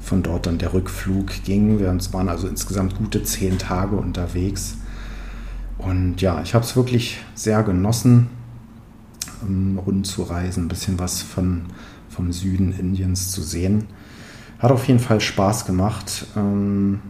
von 0.00 0.22
dort 0.22 0.46
dann 0.46 0.56
der 0.58 0.72
Rückflug 0.72 1.44
ging. 1.44 1.78
Wir 1.78 1.88
waren 2.12 2.28
also 2.28 2.48
insgesamt 2.48 2.96
gute 2.96 3.22
zehn 3.22 3.58
Tage 3.58 3.96
unterwegs. 3.96 4.78
Und 5.76 6.20
ja, 6.22 6.40
ich 6.42 6.54
habe 6.54 6.64
es 6.64 6.74
wirklich 6.76 7.18
sehr 7.34 7.62
genossen, 7.62 8.28
um 9.42 9.78
rund 9.78 10.06
zu 10.06 10.22
reisen, 10.22 10.64
ein 10.64 10.68
bisschen 10.68 10.98
was 10.98 11.20
von, 11.20 11.66
vom 12.08 12.32
Süden 12.32 12.72
Indiens 12.72 13.30
zu 13.30 13.42
sehen. 13.42 13.84
Hat 14.58 14.72
auf 14.72 14.88
jeden 14.88 14.98
Fall 14.98 15.20
Spaß 15.20 15.66
gemacht. 15.66 16.26
Ähm, 16.36 17.00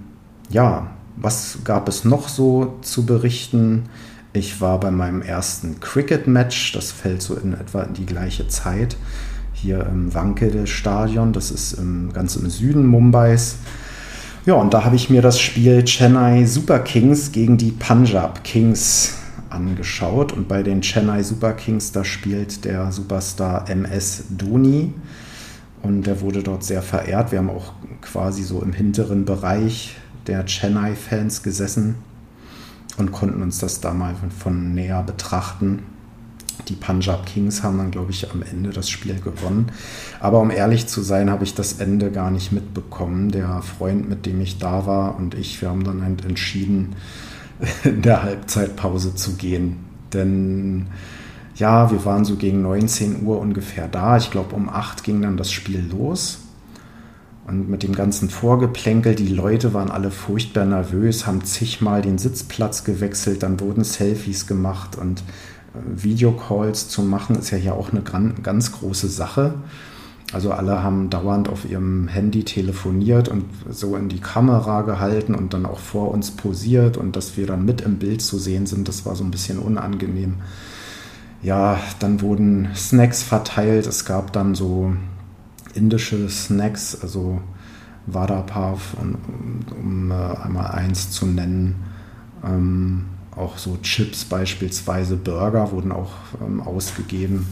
ja, 0.51 0.91
was 1.21 1.59
gab 1.65 1.89
es 1.89 2.05
noch 2.05 2.29
so 2.29 2.79
zu 2.83 3.07
berichten? 3.07 3.89
Ich 4.33 4.61
war 4.61 4.79
bei 4.79 4.91
meinem 4.91 5.23
ersten 5.23 5.81
Cricket-Match, 5.81 6.73
das 6.73 6.93
fällt 6.93 7.23
so 7.23 7.35
in 7.35 7.55
etwa 7.55 7.83
in 7.83 7.95
die 7.95 8.07
gleiche 8.07 8.47
Zeit 8.49 8.97
hier 9.53 9.87
im 9.87 10.15
Wankhede-Stadion. 10.15 11.33
Das 11.33 11.51
ist 11.51 11.73
im, 11.73 12.13
ganz 12.13 12.37
im 12.37 12.49
Süden 12.49 12.87
Mumbais. 12.87 13.57
Ja, 14.47 14.55
und 14.55 14.73
da 14.73 14.85
habe 14.85 14.97
ich 14.97 15.11
mir 15.11 15.23
das 15.23 15.41
Spiel 15.41 15.85
Chennai 15.85 16.45
Super 16.47 16.79
Kings 16.79 17.33
gegen 17.33 17.59
die 17.59 17.73
Punjab 17.73 18.45
Kings 18.45 19.15
angeschaut. 19.51 20.33
Und 20.33 20.49
bei 20.49 20.63
den 20.63 20.81
Chennai 20.81 21.23
Super 21.23 21.53
Kings, 21.53 21.93
da 21.93 22.05
spielt 22.05 22.65
der 22.65 22.93
Superstar 22.93 23.69
MS 23.69 24.25
Dhoni. 24.31 24.95
Und 25.83 26.07
der 26.07 26.21
wurde 26.21 26.43
dort 26.43 26.65
sehr 26.65 26.83
verehrt. 26.83 27.33
Wir 27.33 27.41
haben 27.41 27.51
auch 27.51 27.73
quasi 28.01 28.43
so 28.43 28.63
im 28.63 28.73
hinteren 28.73 29.25
Bereich 29.25 29.97
der 30.29 30.45
Chennai-Fans 30.45 31.43
gesessen 31.43 31.97
und 32.99 33.13
konnten 33.13 33.43
uns 33.43 33.59
das 33.59 33.81
da 33.81 33.93
mal 33.95 34.15
von 34.39 34.75
näher 34.75 35.03
betrachten. 35.03 35.83
Die 36.69 36.75
Punjab 36.75 37.25
Kings 37.27 37.63
haben 37.63 37.79
dann, 37.79 37.91
glaube 37.91 38.11
ich, 38.11 38.31
am 38.31 38.43
Ende 38.43 38.71
das 38.71 38.91
Spiel 38.91 39.21
gewonnen. 39.21 39.73
Aber 40.21 40.41
um 40.41 40.51
ehrlich 40.51 40.87
zu 40.87 41.03
sein, 41.03 41.31
habe 41.31 41.45
ich 41.45 41.55
das 41.55 41.75
Ende 41.75 42.11
gar 42.11 42.31
nicht 42.31 42.53
mitbekommen. 42.53 43.31
Der 43.31 43.63
Freund, 43.63 44.09
mit 44.09 44.27
dem 44.27 44.41
ich 44.41 44.59
da 44.59 44.85
war 44.85 45.17
und 45.17 45.35
ich, 45.35 45.63
wir 45.63 45.71
haben 45.71 45.85
dann 45.85 46.03
entschieden, 46.03 46.97
in 47.85 48.03
der 48.03 48.23
Halbzeitpause 48.23 49.15
zu 49.15 49.35
gehen. 49.35 49.79
Denn 50.13 50.87
ja, 51.55 51.91
wir 51.91 52.05
waren 52.05 52.25
so 52.25 52.37
gegen 52.37 52.63
19 52.63 53.25
Uhr 53.25 53.39
ungefähr 53.39 53.89
da. 53.89 54.17
Ich 54.17 54.31
glaube, 54.31 54.55
um 54.55 54.69
8 54.69 55.03
ging 55.05 55.23
dann 55.23 55.37
das 55.37 55.51
Spiel 55.51 55.85
los. 55.91 56.41
Und 57.49 57.71
mit 57.71 57.83
dem 57.83 57.95
ganzen 57.95 58.29
Vorgeplänkel, 58.29 59.15
die 59.15 59.29
Leute 59.29 59.73
waren 59.73 59.91
alle 59.91 60.11
furchtbar 60.11 60.67
nervös, 60.67 61.27
haben 61.27 61.45
zigmal 61.45 62.03
den 62.03 62.19
Sitzplatz 62.19 62.85
gewechselt, 62.85 63.43
dann 63.43 63.59
wurden 63.59 63.85
Selfies 63.85 64.47
gemacht 64.47 64.97
und 64.97 65.23
Videocalls 65.95 66.89
zu 66.89 67.03
machen, 67.03 67.37
ist 67.37 67.51
ja 67.51 67.59
hier 67.59 67.75
auch 67.75 67.91
eine 67.91 68.03
ganz 68.43 68.73
große 68.73 69.09
Sache. 69.09 69.55
Also 70.33 70.53
alle 70.53 70.83
haben 70.83 71.09
dauernd 71.09 71.49
auf 71.49 71.65
ihrem 71.65 72.07
Handy 72.07 72.45
telefoniert 72.45 73.29
und 73.29 73.45
so 73.71 73.97
in 73.97 74.11
die 74.11 74.21
Kamera 74.21 74.83
gehalten 74.83 75.35
und 75.35 75.55
dann 75.55 75.65
auch 75.65 75.79
vor 75.79 76.11
uns 76.11 76.33
posiert 76.33 76.99
und 76.99 77.17
dass 77.17 77.39
wir 77.39 77.47
dann 77.47 77.65
mit 77.65 77.81
im 77.81 77.97
Bild 77.97 78.21
zu 78.21 78.39
sehen 78.39 78.67
sind, 78.67 78.89
das 78.89 79.07
war 79.07 79.17
so 79.17 79.25
ein 79.25 79.31
bisschen 79.31 79.59
unangenehm. 79.59 80.35
Ja, 81.43 81.81
dann 81.99 82.21
wurden 82.21 82.69
Snacks 82.75 83.23
verteilt. 83.23 83.87
Es 83.87 84.05
gab 84.05 84.33
dann 84.35 84.55
so 84.55 84.93
indische 85.79 86.29
Snacks, 86.29 86.99
also 87.01 87.41
Vada 88.07 88.43
Pav, 88.43 88.95
um, 89.01 89.17
um, 89.79 90.11
äh, 90.11 90.15
einmal 90.15 90.73
eins 90.73 91.11
zu 91.11 91.27
nennen. 91.27 91.77
Ähm, 92.45 93.05
auch 93.37 93.59
so 93.59 93.79
Chips 93.83 94.25
beispielsweise, 94.25 95.17
Burger 95.17 95.71
wurden 95.71 95.93
auch 95.93 96.13
ähm, 96.45 96.61
ausgegeben 96.61 97.47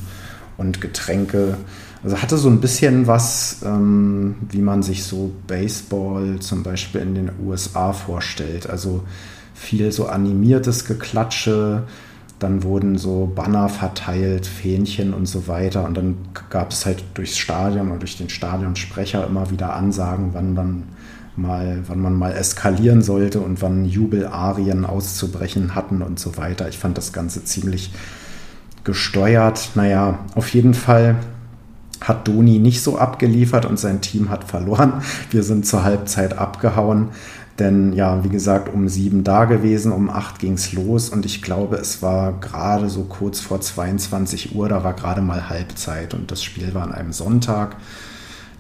und 0.57 0.81
Getränke. 0.81 1.57
Also 2.03 2.21
hatte 2.21 2.39
so 2.39 2.49
ein 2.49 2.61
bisschen 2.61 3.07
was, 3.07 3.63
ähm, 3.65 4.37
wie 4.51 4.63
man 4.63 4.83
sich 4.83 5.05
so 5.05 5.33
Baseball 5.47 6.39
zum 6.41 6.63
Beispiel 6.63 7.03
in 7.03 7.15
den 7.15 7.31
USA 7.45 7.93
vorstellt. 7.93 8.69
Also 8.69 9.05
viel 9.55 9.93
so 9.93 10.07
animiertes 10.07 10.85
Geklatsche, 10.85 11.85
dann 12.39 12.63
wurden 12.63 12.99
so 12.99 13.31
Banner 13.35 13.69
verteilt, 13.69 14.47
Fähnchen 14.47 15.15
und 15.15 15.27
so 15.27 15.49
weiter. 15.49 15.85
Und 15.85 15.97
dann 15.97 16.17
gab 16.51 16.71
es 16.71 16.85
halt 16.85 17.03
durchs 17.15 17.39
Stadion 17.39 17.89
oder 17.89 18.01
durch 18.01 18.19
den 18.19 18.29
Stadionsprecher 18.29 19.27
immer 19.27 19.51
wieder 19.51 19.75
Ansagen, 19.75 20.31
wann 20.33 20.55
dann 20.55 20.83
mal, 21.37 21.83
wann 21.87 22.01
man 22.01 22.15
mal 22.15 22.33
eskalieren 22.33 23.03
sollte 23.03 23.41
und 23.41 23.63
wann 23.63 23.85
Jubelarien 23.85 24.85
auszubrechen 24.85 25.75
hatten 25.75 26.03
und 26.03 26.19
so 26.19 26.37
weiter. 26.37 26.69
Ich 26.69 26.79
fand 26.79 26.99
das 26.99 27.13
Ganze 27.13 27.45
ziemlich 27.45 27.93
gesteuert. 28.85 29.71
Naja, 29.75 30.19
auf 30.35 30.49
jeden 30.51 30.75
Fall 30.75 31.17
hat 32.01 32.29
Doni 32.29 32.59
nicht 32.59 32.83
so 32.83 32.99
abgeliefert 32.99 33.65
und 33.65 33.79
sein 33.79 34.01
Team 34.01 34.29
hat 34.29 34.45
verloren. 34.45 35.03
Wir 35.31 35.43
sind 35.43 35.67
zur 35.67 35.85
Halbzeit 35.85 36.37
abgehauen. 36.39 37.09
Denn 37.59 37.95
ja, 37.95 38.23
wie 38.23 38.29
gesagt, 38.29 38.73
um 38.73 38.89
sieben 38.89 39.25
da 39.25 39.47
gewesen, 39.47 39.91
um 39.93 40.11
acht 40.11 40.39
ging 40.39 40.55
es 40.55 40.73
los. 40.73 41.09
Und 41.09 41.25
ich 41.25 41.41
glaube, 41.41 41.77
es 41.77 42.03
war 42.03 42.33
gerade 42.41 42.91
so 42.91 43.05
kurz 43.05 43.41
vor 43.41 43.61
22 43.61 44.55
Uhr, 44.55 44.69
da 44.69 44.85
war 44.85 44.93
gerade 44.93 45.23
mal 45.23 45.49
Halbzeit. 45.49 46.13
Und 46.13 46.31
das 46.31 46.43
Spiel 46.43 46.75
war 46.75 46.83
an 46.83 46.93
einem 46.93 47.13
Sonntag. 47.13 47.77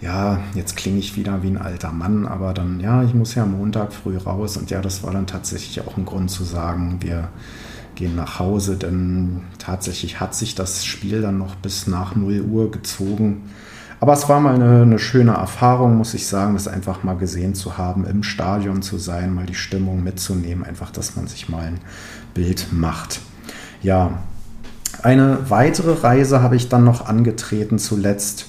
Ja, 0.00 0.40
jetzt 0.54 0.76
klinge 0.76 0.98
ich 0.98 1.16
wieder 1.16 1.42
wie 1.42 1.48
ein 1.48 1.58
alter 1.58 1.92
Mann, 1.92 2.26
aber 2.26 2.52
dann, 2.52 2.80
ja, 2.80 3.02
ich 3.02 3.14
muss 3.14 3.34
ja 3.34 3.46
Montag 3.46 3.92
früh 3.92 4.16
raus. 4.16 4.56
Und 4.56 4.70
ja, 4.70 4.80
das 4.80 5.02
war 5.02 5.12
dann 5.12 5.26
tatsächlich 5.26 5.86
auch 5.86 5.96
ein 5.96 6.04
Grund 6.04 6.30
zu 6.30 6.44
sagen, 6.44 6.98
wir 7.00 7.28
gehen 7.94 8.14
nach 8.14 8.38
Hause, 8.38 8.76
denn 8.76 9.42
tatsächlich 9.58 10.20
hat 10.20 10.34
sich 10.34 10.54
das 10.54 10.84
Spiel 10.84 11.22
dann 11.22 11.38
noch 11.38 11.54
bis 11.56 11.86
nach 11.86 12.14
0 12.14 12.42
Uhr 12.42 12.70
gezogen. 12.70 13.50
Aber 14.06 14.12
es 14.12 14.28
war 14.28 14.38
mal 14.38 14.54
eine, 14.54 14.82
eine, 14.82 15.00
schöne 15.00 15.32
Erfahrung, 15.32 15.96
muss 15.96 16.14
ich 16.14 16.28
sagen, 16.28 16.54
das 16.54 16.68
einfach 16.68 17.02
mal 17.02 17.16
gesehen 17.16 17.56
zu 17.56 17.76
haben, 17.76 18.06
im 18.06 18.22
Stadion 18.22 18.80
zu 18.80 18.98
sein, 18.98 19.34
mal 19.34 19.46
die 19.46 19.56
Stimmung 19.56 20.04
mitzunehmen, 20.04 20.62
einfach, 20.62 20.92
dass 20.92 21.16
man 21.16 21.26
sich 21.26 21.48
mal 21.48 21.64
ein 21.64 21.80
Bild 22.32 22.68
macht. 22.70 23.20
Ja, 23.82 24.20
eine 25.02 25.50
weitere 25.50 26.04
Reise 26.04 26.40
habe 26.40 26.54
ich 26.54 26.68
dann 26.68 26.84
noch 26.84 27.08
angetreten 27.08 27.80
zuletzt, 27.80 28.46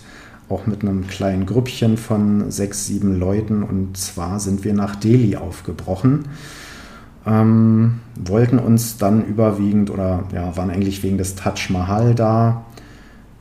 auch 0.47 0.67
mit 0.67 0.83
einem 0.83 1.07
kleinen 1.07 1.47
Grüppchen 1.47 1.97
von 1.97 2.51
sechs, 2.51 2.85
sieben 2.85 3.19
Leuten. 3.19 3.63
Und 3.63 3.97
zwar 3.97 4.39
sind 4.39 4.63
wir 4.63 4.75
nach 4.75 4.95
Delhi 4.95 5.37
aufgebrochen. 5.37 6.25
Ähm, 7.25 8.01
wollten 8.15 8.59
uns 8.59 8.99
dann 8.99 9.25
überwiegend 9.25 9.89
oder 9.89 10.25
ja, 10.31 10.55
waren 10.55 10.69
eigentlich 10.69 11.01
wegen 11.01 11.17
des 11.17 11.33
Taj 11.33 11.69
Mahal 11.69 12.13
da. 12.13 12.63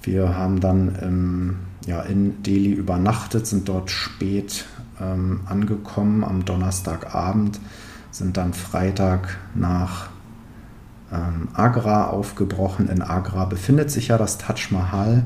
Wir 0.03 0.35
haben 0.35 0.61
dann 0.61 0.97
im, 1.03 1.57
ja, 1.87 2.03
in 2.03 2.43
Delhi 2.43 2.73
übernachtet, 2.73 3.47
sind 3.47 3.69
dort 3.69 3.91
spät 3.91 4.67
ähm, 5.01 5.41
angekommen 5.47 6.25
am 6.25 6.45
Donnerstagabend, 6.45 7.61
sind 8.11 8.37
dann 8.37 8.53
Freitag 8.53 9.39
nach 9.55 10.09
ähm, 11.13 11.49
Agra 11.55 12.09
aufgebrochen. 12.09 12.89
In 12.89 13.03
Agra 13.03 13.45
befindet 13.45 13.91
sich 13.91 14.09
ja 14.09 14.19
das 14.19 14.39
Taj 14.39 14.69
Mahal. 14.71 15.25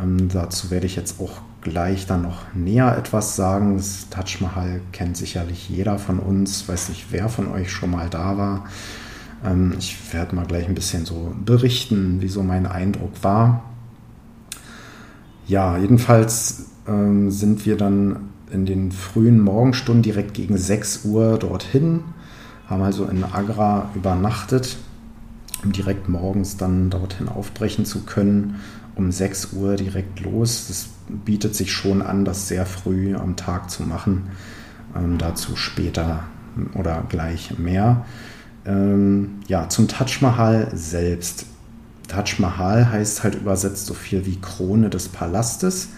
Ähm, 0.00 0.28
dazu 0.28 0.70
werde 0.70 0.86
ich 0.86 0.96
jetzt 0.96 1.20
auch 1.20 1.40
gleich 1.60 2.06
dann 2.06 2.22
noch 2.22 2.42
näher 2.54 2.96
etwas 2.96 3.36
sagen. 3.36 3.76
Das 3.76 4.08
Taj 4.10 4.40
Mahal 4.40 4.80
kennt 4.92 5.16
sicherlich 5.16 5.68
jeder 5.68 5.98
von 5.98 6.18
uns. 6.18 6.68
Weiß 6.68 6.88
nicht, 6.88 7.06
wer 7.10 7.28
von 7.28 7.48
euch 7.48 7.70
schon 7.70 7.90
mal 7.90 8.08
da 8.10 8.36
war. 8.36 8.64
Ähm, 9.44 9.74
ich 9.78 10.12
werde 10.12 10.34
mal 10.34 10.46
gleich 10.46 10.66
ein 10.66 10.74
bisschen 10.74 11.04
so 11.04 11.34
berichten, 11.44 12.20
wie 12.20 12.28
so 12.28 12.42
mein 12.42 12.66
Eindruck 12.66 13.22
war. 13.22 13.62
Ja, 15.46 15.78
jedenfalls 15.78 16.66
ähm, 16.86 17.30
sind 17.30 17.66
wir 17.66 17.76
dann 17.76 18.30
in 18.50 18.66
den 18.66 18.92
frühen 18.92 19.40
Morgenstunden 19.40 20.02
direkt 20.02 20.34
gegen 20.34 20.56
6 20.56 21.04
Uhr 21.04 21.38
dorthin, 21.38 22.04
haben 22.68 22.82
also 22.82 23.04
in 23.04 23.24
Agra 23.24 23.90
übernachtet 23.94 24.76
um 25.64 25.72
direkt 25.72 26.08
morgens 26.08 26.56
dann 26.56 26.90
dorthin 26.90 27.28
aufbrechen 27.28 27.84
zu 27.84 28.04
können, 28.04 28.60
um 28.94 29.12
6 29.12 29.52
Uhr 29.54 29.76
direkt 29.76 30.20
los. 30.20 30.68
Es 30.70 30.88
bietet 31.08 31.54
sich 31.54 31.72
schon 31.72 32.02
an, 32.02 32.24
das 32.24 32.48
sehr 32.48 32.66
früh 32.66 33.14
am 33.14 33.36
Tag 33.36 33.70
zu 33.70 33.82
machen. 33.82 34.28
Ähm, 34.94 35.18
dazu 35.18 35.56
später 35.56 36.24
oder 36.74 37.04
gleich 37.08 37.58
mehr. 37.58 38.04
Ähm, 38.64 39.40
ja, 39.48 39.68
zum 39.68 39.88
Taj 39.88 40.20
Mahal 40.20 40.70
selbst. 40.74 41.46
Taj 42.08 42.38
Mahal 42.38 42.90
heißt 42.90 43.22
halt 43.22 43.34
übersetzt 43.34 43.86
so 43.86 43.94
viel 43.94 44.26
wie 44.26 44.40
Krone 44.40 44.90
des 44.90 45.08
Palastes. 45.08 45.88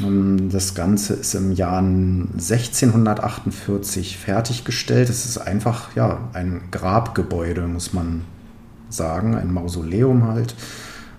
Ähm, 0.00 0.50
das 0.50 0.74
Ganze 0.74 1.14
ist 1.14 1.34
im 1.34 1.52
Jahr 1.52 1.78
1648 1.78 4.18
fertiggestellt. 4.18 5.08
Es 5.08 5.24
ist 5.24 5.38
einfach 5.38 5.94
ja, 5.96 6.28
ein 6.32 6.62
Grabgebäude, 6.70 7.66
muss 7.66 7.92
man 7.92 8.22
sagen, 8.88 9.36
ein 9.36 9.52
Mausoleum 9.52 10.28
halt. 10.28 10.54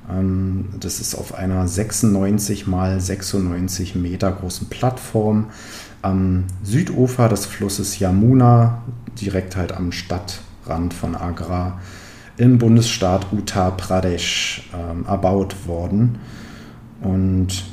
Ähm, 0.10 0.70
das 0.80 1.00
ist 1.00 1.16
auf 1.16 1.36
einer 1.36 1.68
96 1.68 2.68
mal 2.68 3.00
96 3.00 3.96
Meter 3.96 4.32
großen 4.32 4.70
Plattform 4.70 5.48
am 6.02 6.46
Südufer 6.64 7.30
des 7.30 7.46
Flusses 7.46 8.00
Yamuna, 8.00 8.82
direkt 9.20 9.56
halt 9.56 9.72
am 9.72 9.92
Stadtrand 9.92 10.94
von 10.94 11.16
Agra 11.16 11.80
im 12.42 12.58
Bundesstaat 12.58 13.28
Uttar 13.32 13.78
Pradesh 13.78 14.68
ähm, 14.74 15.06
erbaut 15.06 15.68
worden. 15.68 16.18
Und 17.02 17.66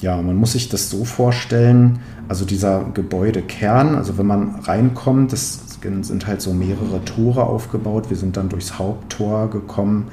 ja, 0.00 0.22
man 0.22 0.36
muss 0.36 0.52
sich 0.52 0.68
das 0.68 0.88
so 0.88 1.04
vorstellen, 1.04 1.98
also 2.28 2.44
dieser 2.44 2.84
Gebäudekern, 2.94 3.96
also 3.96 4.16
wenn 4.16 4.26
man 4.26 4.54
reinkommt, 4.60 5.32
das 5.32 5.62
sind 5.82 6.26
halt 6.26 6.40
so 6.40 6.54
mehrere 6.54 7.04
Tore 7.04 7.42
aufgebaut. 7.44 8.08
Wir 8.08 8.16
sind 8.16 8.36
dann 8.36 8.48
durchs 8.48 8.78
Haupttor 8.78 9.50
gekommen. 9.50 10.06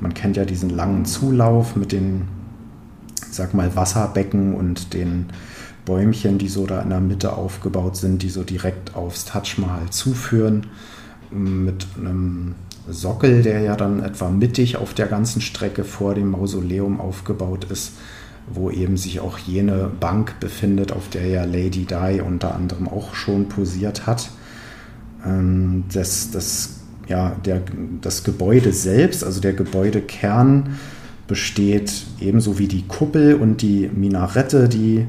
Man 0.00 0.14
kennt 0.14 0.36
ja 0.36 0.44
diesen 0.44 0.70
langen 0.70 1.04
Zulauf 1.04 1.74
mit 1.74 1.90
den, 1.90 2.28
ich 3.16 3.34
sag 3.34 3.54
mal, 3.54 3.74
Wasserbecken 3.74 4.54
und 4.54 4.94
den 4.94 5.26
Bäumchen, 5.84 6.38
die 6.38 6.48
so 6.48 6.64
da 6.64 6.80
in 6.80 6.90
der 6.90 7.00
Mitte 7.00 7.32
aufgebaut 7.32 7.96
sind, 7.96 8.22
die 8.22 8.30
so 8.30 8.44
direkt 8.44 8.94
aufs 8.94 9.24
Taj 9.24 9.58
Mahal 9.58 9.90
zuführen. 9.90 10.68
Mit 11.30 11.86
einem 11.98 12.54
Sockel, 12.88 13.42
der 13.42 13.60
ja 13.60 13.76
dann 13.76 14.02
etwa 14.02 14.30
mittig 14.30 14.76
auf 14.76 14.94
der 14.94 15.06
ganzen 15.06 15.40
Strecke 15.40 15.84
vor 15.84 16.14
dem 16.14 16.30
Mausoleum 16.30 17.00
aufgebaut 17.00 17.66
ist, 17.70 17.92
wo 18.52 18.70
eben 18.70 18.96
sich 18.96 19.20
auch 19.20 19.38
jene 19.38 19.90
Bank 20.00 20.40
befindet, 20.40 20.92
auf 20.92 21.08
der 21.08 21.26
ja 21.26 21.44
Lady 21.44 21.84
Di 21.84 22.20
unter 22.20 22.54
anderem 22.54 22.88
auch 22.88 23.14
schon 23.14 23.48
posiert 23.48 24.06
hat. 24.06 24.30
Ähm, 25.24 25.84
das, 25.92 26.30
das, 26.30 26.80
ja, 27.06 27.36
der, 27.44 27.62
das 28.00 28.24
Gebäude 28.24 28.72
selbst, 28.72 29.24
also 29.24 29.40
der 29.40 29.52
Gebäudekern, 29.52 30.78
besteht 31.26 32.06
ebenso 32.20 32.58
wie 32.58 32.68
die 32.68 32.86
Kuppel 32.86 33.34
und 33.34 33.60
die 33.60 33.90
Minarette, 33.94 34.68
die 34.68 35.06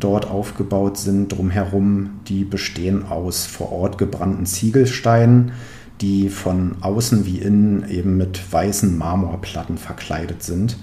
dort 0.00 0.26
aufgebaut 0.26 0.96
sind, 0.96 1.28
drumherum, 1.28 2.20
die 2.26 2.44
bestehen 2.44 3.04
aus 3.04 3.44
vor 3.44 3.70
Ort 3.70 3.98
gebrannten 3.98 4.46
Ziegelsteinen, 4.46 5.52
die 6.00 6.28
von 6.28 6.76
außen 6.80 7.26
wie 7.26 7.38
innen 7.38 7.88
eben 7.88 8.16
mit 8.16 8.52
weißen 8.52 8.96
Marmorplatten 8.96 9.78
verkleidet 9.78 10.42
sind. 10.42 10.76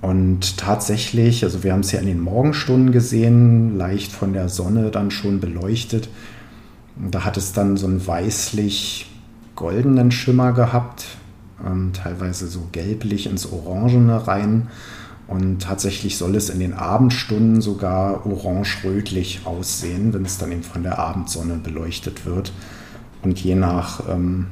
Und 0.00 0.58
tatsächlich, 0.58 1.44
also 1.44 1.62
wir 1.62 1.72
haben 1.72 1.80
es 1.80 1.92
ja 1.92 2.00
in 2.00 2.06
den 2.06 2.20
Morgenstunden 2.20 2.92
gesehen, 2.92 3.76
leicht 3.76 4.12
von 4.12 4.32
der 4.32 4.48
Sonne 4.48 4.90
dann 4.90 5.10
schon 5.10 5.40
beleuchtet, 5.40 6.08
da 6.96 7.24
hat 7.24 7.36
es 7.36 7.52
dann 7.52 7.76
so 7.76 7.86
einen 7.86 8.06
weißlich 8.06 9.10
goldenen 9.56 10.10
Schimmer 10.10 10.52
gehabt, 10.52 11.06
ähm, 11.64 11.92
teilweise 11.92 12.46
so 12.46 12.68
gelblich 12.70 13.26
ins 13.26 13.50
Orangene 13.50 14.26
rein. 14.26 14.68
Und 15.26 15.62
tatsächlich 15.62 16.18
soll 16.18 16.36
es 16.36 16.50
in 16.50 16.60
den 16.60 16.74
Abendstunden 16.74 17.62
sogar 17.62 18.26
orange-rötlich 18.26 19.40
aussehen, 19.46 20.12
wenn 20.12 20.24
es 20.24 20.36
dann 20.36 20.52
eben 20.52 20.62
von 20.62 20.82
der 20.82 20.98
Abendsonne 20.98 21.54
beleuchtet 21.56 22.26
wird. 22.26 22.52
Und 23.24 23.42
je 23.42 23.54
nach 23.54 24.08
ähm, 24.08 24.46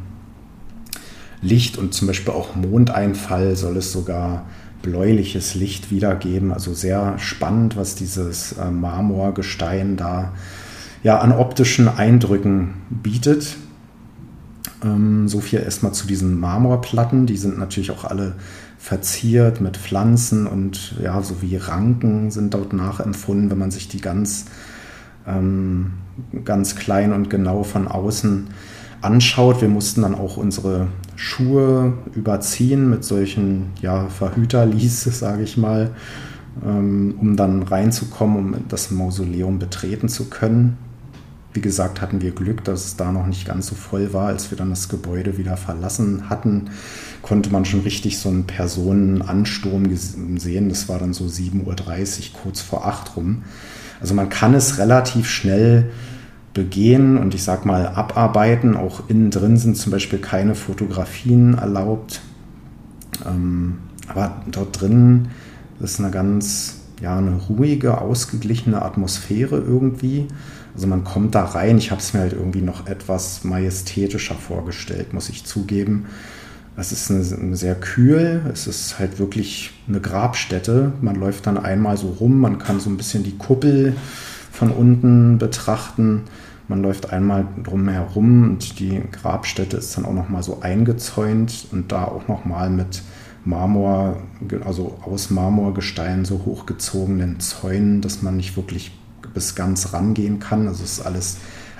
Licht 1.42 1.76
und 1.76 1.92
zum 1.94 2.08
Beispiel 2.08 2.32
auch 2.32 2.54
Mondeinfall 2.54 3.56
soll 3.56 3.76
es 3.76 3.92
sogar 3.92 4.46
bläuliches 4.82 5.54
Licht 5.54 5.90
wiedergeben. 5.90 6.52
Also 6.52 6.74
sehr 6.74 7.18
spannend, 7.18 7.76
was 7.76 7.94
dieses 7.94 8.52
äh, 8.52 8.70
Marmorgestein 8.70 9.96
da 9.96 10.32
ja, 11.02 11.18
an 11.18 11.32
optischen 11.32 11.88
Eindrücken 11.88 12.74
bietet. 12.90 13.56
Ähm, 14.84 15.28
so 15.28 15.40
viel 15.40 15.60
erstmal 15.60 15.92
zu 15.92 16.06
diesen 16.06 16.38
Marmorplatten. 16.38 17.26
Die 17.26 17.36
sind 17.36 17.58
natürlich 17.58 17.90
auch 17.90 18.04
alle 18.04 18.34
verziert 18.78 19.60
mit 19.60 19.76
Pflanzen 19.76 20.48
und 20.48 20.96
ja, 21.00 21.22
so 21.22 21.40
wie 21.40 21.54
Ranken 21.56 22.32
sind 22.32 22.52
dort 22.52 22.72
nachempfunden, 22.72 23.48
wenn 23.48 23.58
man 23.58 23.70
sich 23.70 23.86
die 23.86 24.00
ganz, 24.00 24.46
ähm, 25.24 25.92
ganz 26.44 26.76
klein 26.76 27.12
und 27.12 27.30
genau 27.30 27.62
von 27.62 27.88
außen 27.88 28.48
anschaut. 29.00 29.60
Wir 29.60 29.68
mussten 29.68 30.02
dann 30.02 30.14
auch 30.14 30.36
unsere 30.36 30.88
Schuhe 31.16 31.94
überziehen 32.14 32.88
mit 32.88 33.04
solchen 33.04 33.70
ja, 33.80 34.08
Verhüterlies, 34.08 35.04
sage 35.18 35.42
ich 35.42 35.56
mal, 35.56 35.90
ähm, 36.64 37.14
um 37.20 37.36
dann 37.36 37.62
reinzukommen, 37.62 38.36
um 38.36 38.56
das 38.68 38.90
Mausoleum 38.90 39.58
betreten 39.58 40.08
zu 40.08 40.30
können. 40.30 40.78
Wie 41.54 41.60
gesagt, 41.60 42.00
hatten 42.00 42.22
wir 42.22 42.30
Glück, 42.30 42.64
dass 42.64 42.86
es 42.86 42.96
da 42.96 43.12
noch 43.12 43.26
nicht 43.26 43.46
ganz 43.46 43.66
so 43.66 43.74
voll 43.74 44.14
war. 44.14 44.28
Als 44.28 44.50
wir 44.50 44.56
dann 44.56 44.70
das 44.70 44.88
Gebäude 44.88 45.36
wieder 45.36 45.58
verlassen 45.58 46.30
hatten, 46.30 46.70
konnte 47.20 47.50
man 47.50 47.66
schon 47.66 47.80
richtig 47.80 48.18
so 48.18 48.30
einen 48.30 48.46
Personenansturm 48.46 49.84
sehen. 50.38 50.70
Das 50.70 50.88
war 50.88 50.98
dann 50.98 51.12
so 51.12 51.24
7.30 51.24 51.66
Uhr, 51.66 52.40
kurz 52.42 52.62
vor 52.62 52.86
8 52.86 53.16
rum. 53.16 53.42
Also 54.02 54.14
man 54.14 54.28
kann 54.28 54.52
es 54.52 54.78
relativ 54.78 55.30
schnell 55.30 55.90
begehen 56.54 57.16
und 57.16 57.34
ich 57.34 57.44
sag 57.44 57.64
mal 57.64 57.86
abarbeiten. 57.86 58.76
Auch 58.76 59.08
innen 59.08 59.30
drin 59.30 59.56
sind 59.56 59.76
zum 59.76 59.92
Beispiel 59.92 60.18
keine 60.18 60.56
Fotografien 60.56 61.54
erlaubt. 61.54 62.20
Ähm, 63.24 63.78
aber 64.08 64.42
dort 64.50 64.80
drin 64.80 65.28
ist 65.78 66.00
eine 66.00 66.10
ganz, 66.10 66.80
ja, 67.00 67.16
eine 67.16 67.36
ruhige, 67.48 68.00
ausgeglichene 68.00 68.82
Atmosphäre 68.82 69.58
irgendwie. 69.58 70.26
Also 70.74 70.88
man 70.88 71.04
kommt 71.04 71.36
da 71.36 71.44
rein. 71.44 71.78
Ich 71.78 71.92
habe 71.92 72.00
es 72.00 72.12
mir 72.12 72.20
halt 72.20 72.32
irgendwie 72.32 72.62
noch 72.62 72.88
etwas 72.88 73.44
majestätischer 73.44 74.34
vorgestellt, 74.34 75.12
muss 75.12 75.28
ich 75.28 75.44
zugeben. 75.44 76.06
Es 76.76 76.90
ist 76.90 77.10
eine, 77.10 77.56
sehr 77.56 77.74
kühl. 77.74 78.42
Es 78.52 78.66
ist 78.66 78.98
halt 78.98 79.18
wirklich 79.18 79.72
eine 79.88 80.00
Grabstätte. 80.00 80.92
Man 81.00 81.16
läuft 81.16 81.46
dann 81.46 81.58
einmal 81.58 81.96
so 81.96 82.08
rum. 82.08 82.40
Man 82.40 82.58
kann 82.58 82.80
so 82.80 82.88
ein 82.88 82.96
bisschen 82.96 83.24
die 83.24 83.36
Kuppel 83.36 83.94
von 84.50 84.70
unten 84.70 85.38
betrachten. 85.38 86.22
Man 86.68 86.82
läuft 86.82 87.12
einmal 87.12 87.46
drum 87.62 87.88
herum 87.88 88.44
und 88.44 88.78
die 88.80 89.02
Grabstätte 89.10 89.76
ist 89.76 89.96
dann 89.96 90.06
auch 90.06 90.14
nochmal 90.14 90.42
so 90.42 90.60
eingezäunt 90.62 91.66
und 91.72 91.92
da 91.92 92.04
auch 92.04 92.28
nochmal 92.28 92.70
mit 92.70 93.02
Marmor, 93.44 94.22
also 94.64 94.98
aus 95.04 95.30
Marmorgestein 95.30 96.24
so 96.24 96.42
hochgezogenen 96.46 97.40
Zäunen, 97.40 98.00
dass 98.00 98.22
man 98.22 98.36
nicht 98.36 98.56
wirklich 98.56 98.92
bis 99.34 99.54
ganz 99.54 99.92
rangehen 99.92 100.38
kann. 100.38 100.68
Also 100.68 100.84
es 100.84 100.98
ist 100.98 101.06
alles 101.06 101.38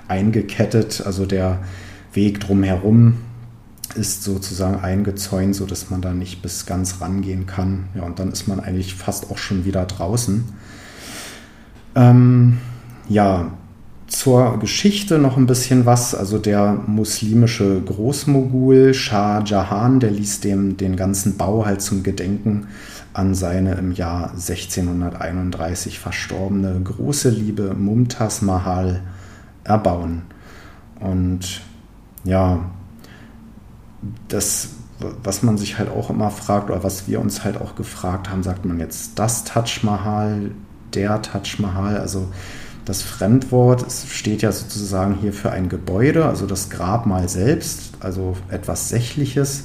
eingekettet, 0.09 1.03
also 1.07 1.25
der 1.25 1.61
Weg 2.13 2.41
drumherum 2.41 3.15
ist 3.95 4.23
sozusagen 4.23 4.81
eingezäunt, 4.81 5.55
sodass 5.55 5.91
man 5.91 6.01
da 6.01 6.13
nicht 6.13 6.43
bis 6.43 6.67
ganz 6.67 7.01
rangehen 7.01 7.47
kann. 7.47 7.89
Ja, 7.95 8.03
und 8.03 8.19
dann 8.19 8.33
ist 8.33 8.49
man 8.49 8.61
eigentlich 8.61 8.95
fast 8.95 9.31
auch 9.31 9.39
schon 9.39 9.65
wieder 9.65 9.85
draußen. 9.85 10.45
Ähm, 11.95 12.59
ja, 13.09 13.53
zur 14.07 14.59
Geschichte 14.59 15.19
noch 15.19 15.37
ein 15.37 15.47
bisschen 15.47 15.87
was. 15.87 16.15
Also 16.15 16.39
der 16.39 16.75
muslimische 16.87 17.81
Großmogul 17.81 18.95
Shah 18.95 19.43
Jahan, 19.45 20.01
der 20.01 20.11
ließ 20.11 20.41
dem 20.41 20.77
den 20.77 20.97
ganzen 20.97 21.37
Bau 21.37 21.65
halt 21.65 21.83
zum 21.83 22.03
Gedenken 22.03 22.69
an 23.15 23.35
seine 23.35 23.75
im 23.75 23.93
Jahr 23.93 24.31
1631 24.31 25.99
verstorbene 25.99 26.81
große 26.83 27.31
Liebe 27.31 27.75
Mumtaz 27.75 28.43
Mahal 28.43 29.03
erbauen. 29.65 30.23
Und 31.01 31.61
ja, 32.25 32.71
das, 34.29 34.71
was 35.23 35.43
man 35.43 35.59
sich 35.59 35.79
halt 35.79 35.91
auch 35.91 36.11
immer 36.11 36.31
fragt, 36.31 36.71
oder 36.71 36.85
was 36.85 37.09
wir 37.09 37.21
uns 37.21 37.45
halt 37.45 37.61
auch 37.61 37.75
gefragt 37.75 38.31
haben, 38.31 38.43
sagt 38.43 38.65
man 38.65 38.79
jetzt 38.81 39.19
das 39.19 39.45
Taj 39.45 39.81
Mahal, 39.83 40.51
der 40.95 41.23
Taj 41.23 41.59
Mahal, 41.59 41.99
also 41.99 42.29
das 42.85 43.03
Fremdwort 43.03 43.87
steht 44.11 44.43
ja 44.43 44.51
sozusagen 44.51 45.17
hier 45.21 45.33
für 45.33 45.53
ein 45.53 45.69
Gebäude, 45.69 46.27
also 46.27 46.47
das 46.47 46.69
Grabmal 46.69 47.29
selbst, 47.29 47.93
also 48.01 48.37
etwas 48.49 48.89
Sächliches. 48.89 49.65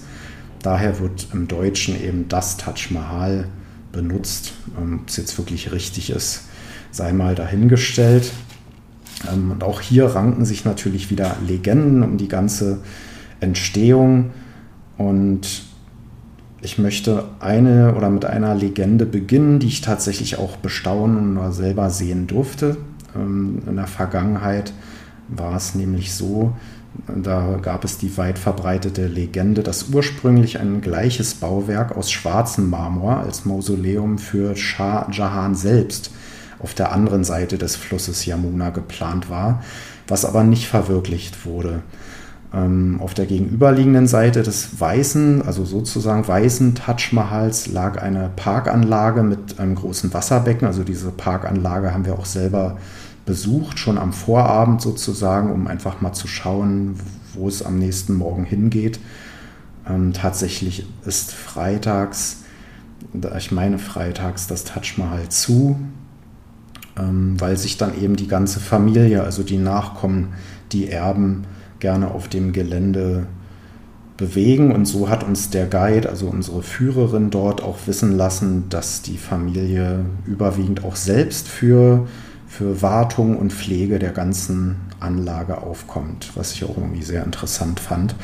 Daher 0.61 0.99
wird 0.99 1.27
im 1.33 1.47
Deutschen 1.47 1.99
eben 2.01 2.27
das 2.27 2.57
Taj 2.57 2.91
Mahal 2.91 3.47
benutzt. 3.91 4.53
Ähm, 4.77 4.99
ob 5.01 5.09
es 5.09 5.17
jetzt 5.17 5.37
wirklich 5.37 5.71
richtig 5.71 6.11
ist, 6.11 6.43
sei 6.91 7.11
mal 7.11 7.35
dahingestellt. 7.35 8.31
Ähm, 9.31 9.51
und 9.51 9.63
auch 9.63 9.81
hier 9.81 10.05
ranken 10.07 10.45
sich 10.45 10.65
natürlich 10.65 11.09
wieder 11.09 11.35
Legenden 11.45 12.03
um 12.03 12.17
die 12.17 12.27
ganze 12.27 12.79
Entstehung. 13.39 14.31
Und 14.97 15.63
ich 16.61 16.77
möchte 16.77 17.25
eine 17.39 17.95
oder 17.95 18.09
mit 18.09 18.25
einer 18.25 18.55
Legende 18.55 19.05
beginnen, 19.05 19.59
die 19.59 19.67
ich 19.67 19.81
tatsächlich 19.81 20.37
auch 20.37 20.57
bestaunen 20.57 21.37
oder 21.37 21.51
selber 21.51 21.89
sehen 21.89 22.27
durfte. 22.27 22.77
Ähm, 23.15 23.61
in 23.67 23.75
der 23.75 23.87
Vergangenheit 23.87 24.73
war 25.27 25.55
es 25.55 25.75
nämlich 25.75 26.13
so, 26.13 26.53
da 27.07 27.59
gab 27.61 27.83
es 27.83 27.97
die 27.97 28.17
weit 28.17 28.39
verbreitete 28.39 29.07
Legende, 29.07 29.61
dass 29.61 29.89
ursprünglich 29.89 30.59
ein 30.59 30.81
gleiches 30.81 31.35
Bauwerk 31.35 31.95
aus 31.95 32.11
schwarzem 32.11 32.69
Marmor 32.69 33.17
als 33.17 33.45
Mausoleum 33.45 34.17
für 34.17 34.55
Shah 34.55 35.07
Jahan 35.11 35.53
selbst 35.53 36.11
auf 36.59 36.73
der 36.73 36.91
anderen 36.91 37.23
Seite 37.23 37.57
des 37.57 37.75
Flusses 37.75 38.25
Yamuna 38.25 38.71
geplant 38.71 39.29
war, 39.29 39.63
was 40.07 40.25
aber 40.25 40.43
nicht 40.43 40.67
verwirklicht 40.67 41.45
wurde. 41.45 41.81
Ähm, 42.53 42.99
auf 43.01 43.13
der 43.13 43.25
gegenüberliegenden 43.25 44.07
Seite 44.07 44.41
des 44.41 44.79
weißen, 44.79 45.41
also 45.41 45.65
sozusagen 45.65 46.25
weißen 46.25 46.75
Taj 46.75 47.11
Mahals, 47.11 47.67
lag 47.67 48.01
eine 48.01 48.29
Parkanlage 48.35 49.21
mit 49.21 49.59
einem 49.59 49.75
großen 49.75 50.13
Wasserbecken. 50.13 50.65
Also 50.65 50.83
diese 50.83 51.11
Parkanlage 51.11 51.93
haben 51.93 52.05
wir 52.05 52.17
auch 52.17 52.25
selber 52.25 52.77
besucht, 53.25 53.77
schon 53.77 53.97
am 53.97 54.13
Vorabend 54.13 54.81
sozusagen, 54.81 55.51
um 55.51 55.67
einfach 55.67 55.99
mal 55.99 56.13
zu 56.13 56.27
schauen, 56.27 56.95
wo 57.33 57.49
es 57.49 57.61
am 57.61 57.77
nächsten 57.77 58.13
Morgen 58.13 58.45
hingeht. 58.45 58.99
Ähm, 59.87 60.13
tatsächlich 60.13 60.87
ist 61.05 61.33
freitags, 61.33 62.43
ich 63.37 63.51
meine 63.51 63.77
freitags, 63.77 64.47
das 64.47 64.63
Taj 64.63 64.97
Mahal 64.97 65.29
zu, 65.29 65.77
ähm, 66.97 67.39
weil 67.39 67.57
sich 67.57 67.77
dann 67.77 67.99
eben 67.99 68.15
die 68.15 68.27
ganze 68.27 68.59
Familie, 68.59 69.23
also 69.23 69.43
die 69.43 69.57
Nachkommen, 69.57 70.33
die 70.71 70.89
Erben, 70.89 71.43
gerne 71.79 72.11
auf 72.11 72.27
dem 72.27 72.53
Gelände 72.53 73.27
bewegen. 74.17 74.73
Und 74.73 74.85
so 74.85 75.09
hat 75.09 75.23
uns 75.23 75.49
der 75.49 75.67
Guide, 75.67 76.09
also 76.09 76.27
unsere 76.27 76.63
Führerin 76.63 77.29
dort, 77.29 77.61
auch 77.61 77.77
wissen 77.85 78.17
lassen, 78.17 78.69
dass 78.69 79.01
die 79.01 79.17
Familie 79.17 80.05
überwiegend 80.25 80.83
auch 80.83 80.95
selbst 80.95 81.47
für, 81.47 82.07
für 82.47 82.81
Wartung 82.81 83.37
und 83.37 83.53
Pflege 83.53 83.99
der 83.99 84.11
ganzen 84.11 84.77
Anlage 84.99 85.61
aufkommt, 85.61 86.31
was 86.35 86.53
ich 86.53 86.63
auch 86.63 86.77
irgendwie 86.77 87.03
sehr 87.03 87.23
interessant 87.23 87.79
fand. 87.79 88.15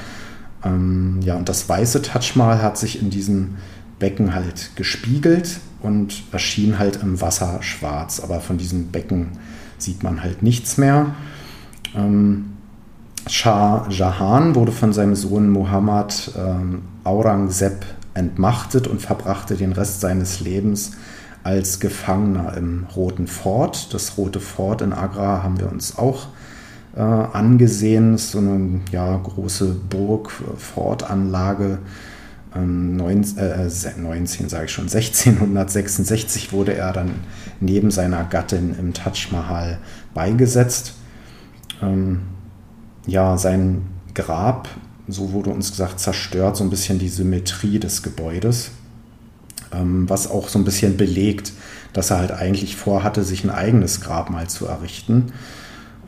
Ähm, 0.65 1.19
ja, 1.21 1.35
und 1.35 1.47
das 1.47 1.69
weiße 1.69 2.01
Mahal 2.35 2.61
hat 2.61 2.77
sich 2.77 3.01
in 3.01 3.09
diesem 3.09 3.55
Becken 3.99 4.33
halt 4.33 4.71
gespiegelt 4.75 5.59
und 5.81 6.23
erschien 6.31 6.79
halt 6.79 6.99
im 7.03 7.21
Wasser 7.21 7.61
schwarz. 7.61 8.19
Aber 8.19 8.39
von 8.39 8.57
diesem 8.57 8.87
Becken 8.87 9.33
sieht 9.77 10.01
man 10.01 10.23
halt 10.23 10.41
nichts 10.41 10.77
mehr. 10.77 11.15
Ähm, 11.95 12.52
Shah 13.27 13.87
Jahan 13.89 14.53
wurde 14.55 14.71
von 14.71 14.91
seinem 14.91 15.15
Sohn 15.15 15.49
Muhammad 15.49 16.31
ähm, 16.37 16.81
Aurangzeb 17.03 17.85
entmachtet 18.13 18.87
und 18.87 19.01
verbrachte 19.01 19.55
den 19.55 19.71
Rest 19.71 20.01
seines 20.01 20.41
Lebens 20.41 20.91
als 21.43 21.79
Gefangener 21.79 22.55
im 22.57 22.85
Roten 22.95 23.27
Fort. 23.27 23.93
Das 23.93 24.17
Rote 24.17 24.39
Fort 24.39 24.81
in 24.81 24.93
Agra 24.93 25.43
haben 25.43 25.59
wir 25.59 25.71
uns 25.71 25.97
auch 25.97 26.27
äh, 26.95 27.01
angesehen. 27.01 28.17
so 28.17 28.39
eine 28.39 28.81
ja, 28.91 29.15
große 29.17 29.75
Burg-Fortanlage. 29.89 31.79
Ähm, 32.55 32.97
19, 32.97 33.37
äh, 33.37 33.69
19 33.97 34.49
sage 34.49 34.65
ich 34.65 34.71
schon, 34.71 34.83
1666 34.91 36.51
wurde 36.51 36.75
er 36.75 36.91
dann 36.91 37.11
neben 37.61 37.89
seiner 37.89 38.25
Gattin 38.25 38.75
im 38.77 38.93
Taj 38.93 39.29
Mahal 39.31 39.79
beigesetzt. 40.13 40.95
Ähm, 41.81 42.21
ja, 43.05 43.37
sein 43.37 43.83
Grab, 44.13 44.69
so 45.07 45.33
wurde 45.33 45.49
uns 45.49 45.71
gesagt, 45.71 45.99
zerstört 45.99 46.55
so 46.55 46.63
ein 46.63 46.69
bisschen 46.69 46.99
die 46.99 47.09
Symmetrie 47.09 47.79
des 47.79 48.03
Gebäudes, 48.03 48.71
ähm, 49.73 50.09
was 50.09 50.29
auch 50.29 50.47
so 50.47 50.59
ein 50.59 50.65
bisschen 50.65 50.97
belegt, 50.97 51.51
dass 51.93 52.11
er 52.11 52.19
halt 52.19 52.31
eigentlich 52.31 52.75
vorhatte, 52.75 53.23
sich 53.23 53.43
ein 53.43 53.49
eigenes 53.49 54.01
Grabmal 54.01 54.47
zu 54.47 54.65
errichten. 54.65 55.33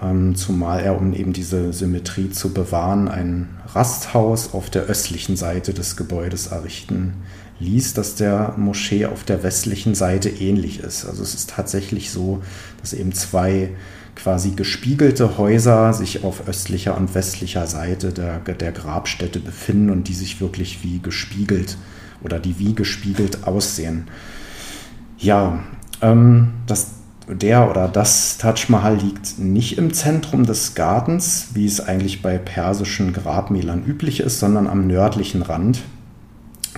Ähm, 0.02 0.36
zumal 0.36 0.82
er, 0.82 0.98
um 0.98 1.14
eben 1.14 1.34
diese 1.34 1.72
Symmetrie 1.72 2.30
zu 2.30 2.54
bewahren, 2.54 3.08
ein 3.08 3.50
Rasthaus 3.68 4.54
auf 4.54 4.70
der 4.70 4.84
östlichen 4.84 5.36
Seite 5.36 5.74
des 5.74 5.96
Gebäudes 5.96 6.48
errichten 6.48 7.14
ließ, 7.60 7.94
dass 7.94 8.16
der 8.16 8.54
Moschee 8.58 9.06
auf 9.06 9.24
der 9.24 9.44
westlichen 9.44 9.96
Seite 9.96 10.30
ähnlich 10.30 10.80
ist. 10.80 11.06
Also 11.06 11.24
es 11.24 11.34
ist 11.34 11.52
tatsächlich 11.52 12.12
so, 12.12 12.42
dass 12.82 12.94
eben 12.94 13.14
zwei 13.14 13.70
quasi 14.16 14.52
gespiegelte 14.52 15.38
Häuser 15.38 15.94
sich 15.94 16.24
auf 16.24 16.48
östlicher 16.48 16.98
und 16.98 17.14
westlicher 17.16 17.68
Seite 17.68 18.14
der, 18.14 18.40
der 18.40 18.72
Grabstätte 18.72 19.40
befinden 19.40 19.90
und 19.90 20.08
die 20.08 20.14
sich 20.14 20.42
wirklich 20.42 20.84
wie 20.84 21.00
gespiegelt 21.00 21.78
oder 22.24 22.40
die 22.40 22.60
wie 22.60 22.74
gespiegelt 22.74 23.46
aussehen. 23.46 24.08
Ja, 25.18 25.60
ähm, 26.02 26.50
das, 26.68 26.92
der 27.28 27.70
oder 27.70 27.88
das 27.88 28.38
Taj 28.38 28.66
Mahal 28.70 28.98
liegt 28.98 29.40
nicht 29.40 29.78
im 29.78 29.94
Zentrum 29.94 30.46
des 30.46 30.76
Gartens, 30.76 31.50
wie 31.54 31.66
es 31.66 31.80
eigentlich 31.80 32.22
bei 32.22 32.38
persischen 32.38 33.14
Grabmälern 33.14 33.84
üblich 33.86 34.20
ist, 34.20 34.40
sondern 34.40 34.68
am 34.68 34.88
nördlichen 34.88 35.42
Rand, 35.42 35.82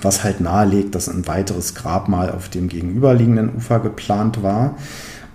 was 0.02 0.23
halt 0.23 0.41
nahelegt, 0.41 0.95
dass 0.95 1.10
ein 1.10 1.28
weiteres 1.28 1.76
Grabmal 1.76 2.32
auf 2.32 2.50
dem 2.50 2.67
gegenüberliegenden 2.69 3.56
Ufer 3.56 3.80
geplant 3.80 4.43
war. 4.43 4.76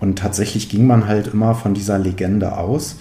Und 0.03 0.19
tatsächlich 0.19 0.69
ging 0.69 0.85
man 0.85 1.07
halt 1.07 1.29
immer 1.29 1.55
von 1.55 1.75
dieser 1.75 1.97
Legende 1.97 2.59
aus. 2.59 2.97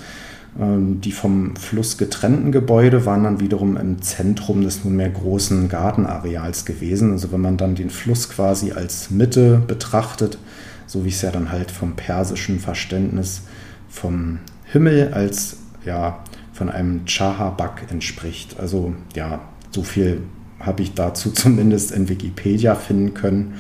Ähm, 0.60 1.02
die 1.02 1.12
vom 1.12 1.56
Fluss 1.56 1.98
getrennten 1.98 2.52
Gebäude 2.52 3.08
waren 3.08 3.24
dann 3.24 3.40
wiederum 3.40 3.76
im 3.76 4.04
Zentrum 4.04 4.62
des 4.62 4.86
nunmehr 4.86 5.10
großen 5.10 5.68
Gartenareals 5.68 6.64
gewesen. 6.64 7.12
Also 7.12 7.32
wenn 7.32 7.42
man 7.42 7.58
dann 7.58 7.74
den 7.74 7.90
Fluss 7.90 8.30
quasi 8.30 8.72
als 8.72 9.10
Mitte 9.10 9.64
betrachtet, 9.66 10.38
so 10.86 11.04
wie 11.04 11.10
es 11.10 11.24
ja 11.24 11.32
dann 11.32 11.52
halt 11.52 11.72
vom 11.72 11.96
persischen 11.96 12.60
Verständnis 12.60 13.42
vom 13.90 14.38
Himmel 14.66 15.12
als 15.12 15.58
ja 15.84 16.20
von 16.54 16.70
einem 16.70 17.08
Chahabak 17.08 17.90
entspricht. 17.90 18.60
Also 18.60 18.94
ja, 19.16 19.40
so 19.72 19.82
viel 19.82 20.22
habe 20.60 20.84
ich 20.84 20.94
dazu 20.94 21.32
zumindest 21.34 21.92
in 21.92 22.10
Wikipedia 22.10 22.76
finden 22.76 23.16
können. 23.16 23.56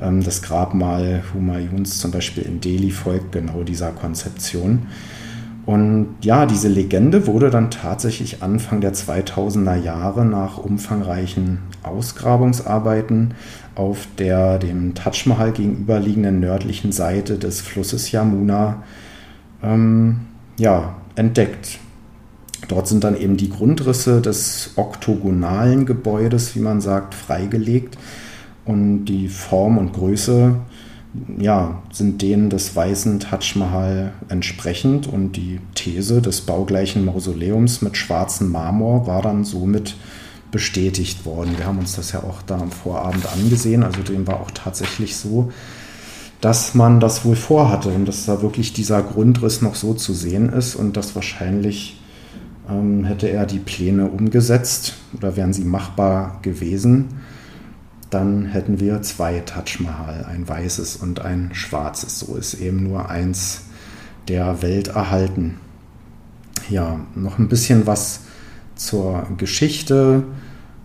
Ähm, 0.00 0.22
das 0.22 0.42
Grabmal 0.42 1.22
Humayuns 1.34 1.98
zum 1.98 2.10
Beispiel 2.10 2.44
in 2.44 2.60
Delhi 2.60 2.90
folgt 2.90 3.32
genau 3.32 3.62
dieser 3.62 3.90
Konzeption. 3.90 4.86
Und 5.66 6.16
ja, 6.22 6.46
diese 6.46 6.68
Legende 6.68 7.26
wurde 7.26 7.50
dann 7.50 7.70
tatsächlich 7.70 8.42
Anfang 8.42 8.80
der 8.80 8.94
2000er 8.94 9.76
Jahre 9.76 10.24
nach 10.24 10.58
umfangreichen 10.58 11.58
Ausgrabungsarbeiten 11.82 13.34
auf 13.74 14.08
der 14.18 14.58
dem 14.58 14.94
Taj 14.94 15.26
Mahal 15.26 15.52
gegenüberliegenden 15.52 16.40
nördlichen 16.40 16.92
Seite 16.92 17.38
des 17.38 17.60
Flusses 17.60 18.10
Yamuna 18.10 18.82
ähm, 19.62 20.20
ja, 20.56 20.96
entdeckt. 21.14 21.78
Dort 22.68 22.88
sind 22.88 23.04
dann 23.04 23.16
eben 23.16 23.36
die 23.36 23.50
Grundrisse 23.50 24.20
des 24.20 24.72
oktogonalen 24.76 25.86
Gebäudes, 25.86 26.56
wie 26.56 26.60
man 26.60 26.80
sagt, 26.80 27.14
freigelegt 27.14 27.96
und 28.70 29.04
die 29.04 29.28
Form 29.28 29.78
und 29.78 29.92
Größe 29.92 30.54
ja, 31.38 31.82
sind 31.90 32.22
denen 32.22 32.50
des 32.50 32.74
weißen 32.76 33.20
Taj 33.20 33.58
Mahal 33.58 34.12
entsprechend. 34.28 35.06
Und 35.06 35.32
die 35.32 35.60
These 35.74 36.22
des 36.22 36.42
baugleichen 36.42 37.04
Mausoleums 37.04 37.82
mit 37.82 37.96
schwarzem 37.96 38.50
Marmor 38.50 39.06
war 39.06 39.22
dann 39.22 39.44
somit 39.44 39.96
bestätigt 40.50 41.24
worden. 41.24 41.56
Wir 41.56 41.66
haben 41.66 41.78
uns 41.78 41.96
das 41.96 42.12
ja 42.12 42.22
auch 42.22 42.42
da 42.42 42.58
am 42.58 42.72
Vorabend 42.72 43.26
angesehen, 43.32 43.82
also 43.82 44.02
dem 44.02 44.26
war 44.26 44.40
auch 44.40 44.50
tatsächlich 44.50 45.16
so, 45.16 45.52
dass 46.40 46.74
man 46.74 47.00
das 47.00 47.24
wohl 47.24 47.36
vorhatte 47.36 47.90
und 47.90 48.06
dass 48.06 48.26
da 48.26 48.42
wirklich 48.42 48.72
dieser 48.72 49.02
Grundriss 49.02 49.62
noch 49.62 49.74
so 49.74 49.94
zu 49.94 50.12
sehen 50.12 50.48
ist 50.48 50.74
und 50.74 50.96
dass 50.96 51.14
wahrscheinlich 51.14 52.00
ähm, 52.68 53.04
hätte 53.04 53.28
er 53.28 53.46
die 53.46 53.58
Pläne 53.58 54.06
umgesetzt 54.06 54.94
oder 55.16 55.36
wären 55.36 55.52
sie 55.52 55.64
machbar 55.64 56.38
gewesen, 56.42 57.19
dann 58.10 58.46
hätten 58.46 58.80
wir 58.80 59.02
zwei 59.02 59.40
Taj 59.40 59.78
Mahal, 59.80 60.26
ein 60.28 60.48
weißes 60.48 60.96
und 60.96 61.20
ein 61.20 61.50
schwarzes. 61.52 62.18
So 62.18 62.36
ist 62.36 62.54
eben 62.54 62.82
nur 62.82 63.08
eins 63.08 63.62
der 64.28 64.62
Welt 64.62 64.88
erhalten. 64.88 65.58
Ja, 66.68 67.00
noch 67.14 67.38
ein 67.38 67.48
bisschen 67.48 67.86
was 67.86 68.22
zur 68.74 69.26
Geschichte. 69.36 70.24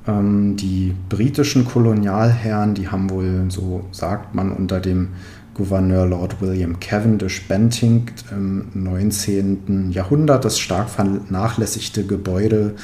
Ähm, 0.07 0.55
die 0.55 0.95
britischen 1.09 1.65
Kolonialherren, 1.65 2.75
die 2.75 2.89
haben 2.89 3.09
wohl, 3.09 3.45
so 3.49 3.85
sagt 3.91 4.35
man, 4.35 4.51
unter 4.51 4.79
dem 4.79 5.09
Gouverneur 5.55 6.05
Lord 6.05 6.41
William 6.41 6.79
Cavendish 6.79 7.47
Bentinck 7.47 8.13
im 8.29 8.67
19. 8.73 9.91
Jahrhundert 9.91 10.43
das 10.43 10.59
stark 10.59 10.89
vernachlässigte 10.89 12.05
Gebäude 12.05 12.75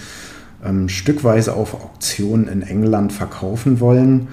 ähm, 0.64 0.89
stückweise 0.89 1.53
auf 1.53 1.74
Auktionen 1.74 2.47
in 2.47 2.62
England 2.62 3.14
verkaufen 3.14 3.80
wollen. 3.80 4.28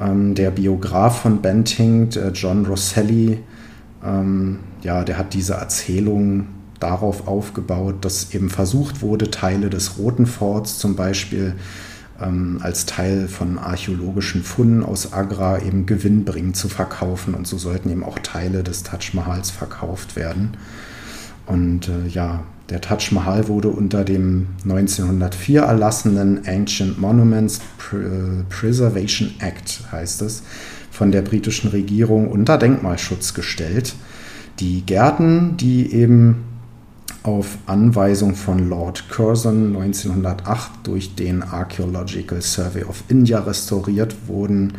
Ähm, 0.00 0.34
der 0.34 0.50
Biograf 0.50 1.22
von 1.22 1.40
Bentinck, 1.42 2.16
äh, 2.16 2.28
John 2.28 2.66
Rosselli, 2.66 3.40
ähm, 4.04 4.58
ja, 4.82 5.04
der 5.04 5.18
hat 5.18 5.34
diese 5.34 5.54
Erzählung 5.54 6.46
darauf 6.80 7.26
aufgebaut, 7.26 8.04
dass 8.04 8.34
eben 8.34 8.50
versucht 8.50 9.02
wurde, 9.02 9.30
Teile 9.30 9.70
des 9.70 9.98
Roten 9.98 10.26
Forts 10.26 10.78
zum 10.78 10.94
Beispiel 10.94 11.54
ähm, 12.20 12.58
als 12.62 12.86
Teil 12.86 13.28
von 13.28 13.58
archäologischen 13.58 14.42
Funden 14.42 14.82
aus 14.82 15.12
Agra 15.12 15.60
eben 15.62 15.86
gewinnbringend 15.86 16.56
zu 16.56 16.68
verkaufen. 16.68 17.34
Und 17.34 17.46
so 17.46 17.58
sollten 17.58 17.90
eben 17.90 18.04
auch 18.04 18.18
Teile 18.18 18.62
des 18.62 18.82
Taj 18.82 19.12
Mahals 19.14 19.50
verkauft 19.50 20.16
werden. 20.16 20.56
Und 21.46 21.88
äh, 21.88 22.06
ja, 22.08 22.44
der 22.70 22.80
Taj 22.80 23.12
Mahal 23.12 23.48
wurde 23.48 23.68
unter 23.68 24.04
dem 24.04 24.48
1904 24.64 25.62
erlassenen 25.62 26.42
Ancient 26.46 26.98
Monuments 26.98 27.60
Preservation 28.48 29.34
Act, 29.38 29.84
heißt 29.92 30.22
es, 30.22 30.42
von 30.90 31.12
der 31.12 31.22
britischen 31.22 31.70
Regierung 31.70 32.28
unter 32.28 32.58
Denkmalschutz 32.58 33.34
gestellt. 33.34 33.94
Die 34.58 34.82
Gärten, 34.84 35.56
die 35.56 35.92
eben 35.92 36.44
auf 37.22 37.58
Anweisung 37.66 38.34
von 38.34 38.68
Lord 38.68 39.08
Curzon 39.10 39.76
1908 39.76 40.70
durch 40.84 41.14
den 41.14 41.42
Archaeological 41.42 42.40
Survey 42.40 42.84
of 42.84 43.04
India 43.08 43.40
restauriert 43.40 44.16
wurden. 44.26 44.74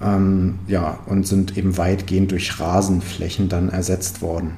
Ähm, 0.00 0.58
ja, 0.68 0.98
und 1.06 1.26
sind 1.26 1.56
eben 1.56 1.76
weitgehend 1.76 2.30
durch 2.30 2.60
Rasenflächen 2.60 3.48
dann 3.48 3.68
ersetzt 3.68 4.22
worden. 4.22 4.52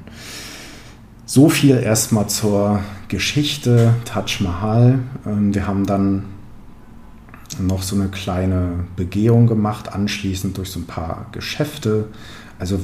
So 1.31 1.47
viel 1.47 1.77
erstmal 1.77 2.27
zur 2.27 2.79
Geschichte 3.07 3.93
Taj 4.03 4.39
Mahal. 4.39 4.97
Ähm, 5.27 5.53
wir 5.53 5.67
haben 5.67 5.85
dann 5.85 6.25
noch 7.59 7.83
so 7.83 7.95
eine 7.95 8.07
kleine 8.07 8.85
Begehung 8.95 9.45
gemacht, 9.45 9.93
anschließend 9.93 10.57
durch 10.57 10.71
so 10.71 10.79
ein 10.79 10.87
paar 10.87 11.27
Geschäfte. 11.31 12.07
Also 12.57 12.79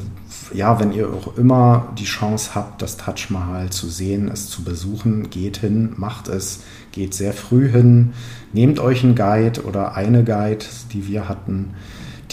ja, 0.54 0.80
wenn 0.80 0.94
ihr 0.94 1.12
auch 1.12 1.36
immer 1.38 1.92
die 1.98 2.04
Chance 2.04 2.52
habt, 2.54 2.84
das 2.84 2.98
Taj 2.98 3.30
Mahal 3.30 3.72
zu 3.72 3.90
sehen, 3.90 4.30
es 4.32 4.48
zu 4.48 4.64
besuchen, 4.64 5.32
geht 5.32 5.58
hin, 5.58 5.94
macht 5.98 6.28
es, 6.28 6.60
geht 6.92 7.16
sehr 7.16 7.34
früh 7.34 7.68
hin, 7.68 8.14
nehmt 8.54 8.80
euch 8.80 9.04
einen 9.04 9.16
Guide 9.16 9.64
oder 9.64 9.96
eine 9.96 10.24
Guide, 10.24 10.66
die 10.94 11.08
wir 11.08 11.28
hatten. 11.28 11.74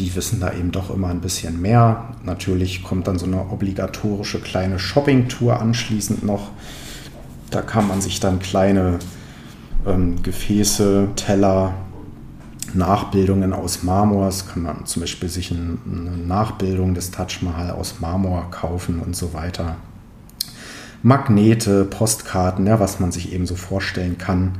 Die 0.03 0.17
wissen 0.17 0.41
da 0.41 0.53
eben 0.53 0.73
doch 0.73 0.93
immer 0.93 1.11
ein 1.11 1.21
bisschen 1.21 1.63
mehr. 1.63 2.09
Natürlich 2.25 2.83
kommt 2.83 3.07
dann 3.07 3.21
so 3.21 3.27
eine 3.27 3.53
obligatorische 3.53 4.41
kleine 4.41 4.81
Shopping-Tour 4.81 5.61
anschließend 5.61 6.25
noch. 6.25 6.51
Da 7.53 7.63
kann 7.63 7.87
man 7.87 8.01
sich 8.01 8.19
dann 8.19 8.41
kleine 8.41 8.99
ähm, 9.87 10.21
Gefäße, 10.21 11.11
Teller, 11.15 11.75
Nachbildungen 12.75 13.53
aus 13.53 13.85
Marmor. 13.85 14.27
Es 14.27 14.49
kann 14.49 14.65
man 14.65 14.87
zum 14.87 15.03
Beispiel 15.03 15.29
sich 15.29 15.53
eine 15.53 16.17
Nachbildung 16.27 16.95
des 16.95 17.13
Taj 17.13 17.39
Mahal 17.43 17.71
aus 17.71 18.01
Marmor 18.01 18.51
kaufen 18.51 18.99
und 18.99 19.15
so 19.15 19.35
weiter. 19.35 19.77
Magnete, 21.05 21.85
Postkarten, 21.85 22.67
ja, 22.67 22.81
was 22.81 22.99
man 22.99 23.13
sich 23.13 23.33
eben 23.33 23.47
so 23.47 23.55
vorstellen 23.55 24.19
kann. 24.19 24.59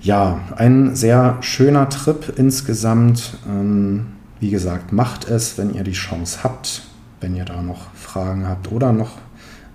Ja, 0.00 0.38
ein 0.54 0.94
sehr 0.94 1.38
schöner 1.40 1.88
Trip 1.88 2.32
insgesamt. 2.36 3.38
Ähm, 3.48 4.06
wie 4.40 4.50
gesagt, 4.50 4.92
macht 4.92 5.28
es, 5.28 5.58
wenn 5.58 5.74
ihr 5.74 5.84
die 5.84 5.92
Chance 5.92 6.40
habt, 6.42 6.82
wenn 7.20 7.34
ihr 7.34 7.44
da 7.44 7.62
noch 7.62 7.92
Fragen 7.94 8.46
habt 8.46 8.70
oder 8.70 8.92
noch 8.92 9.12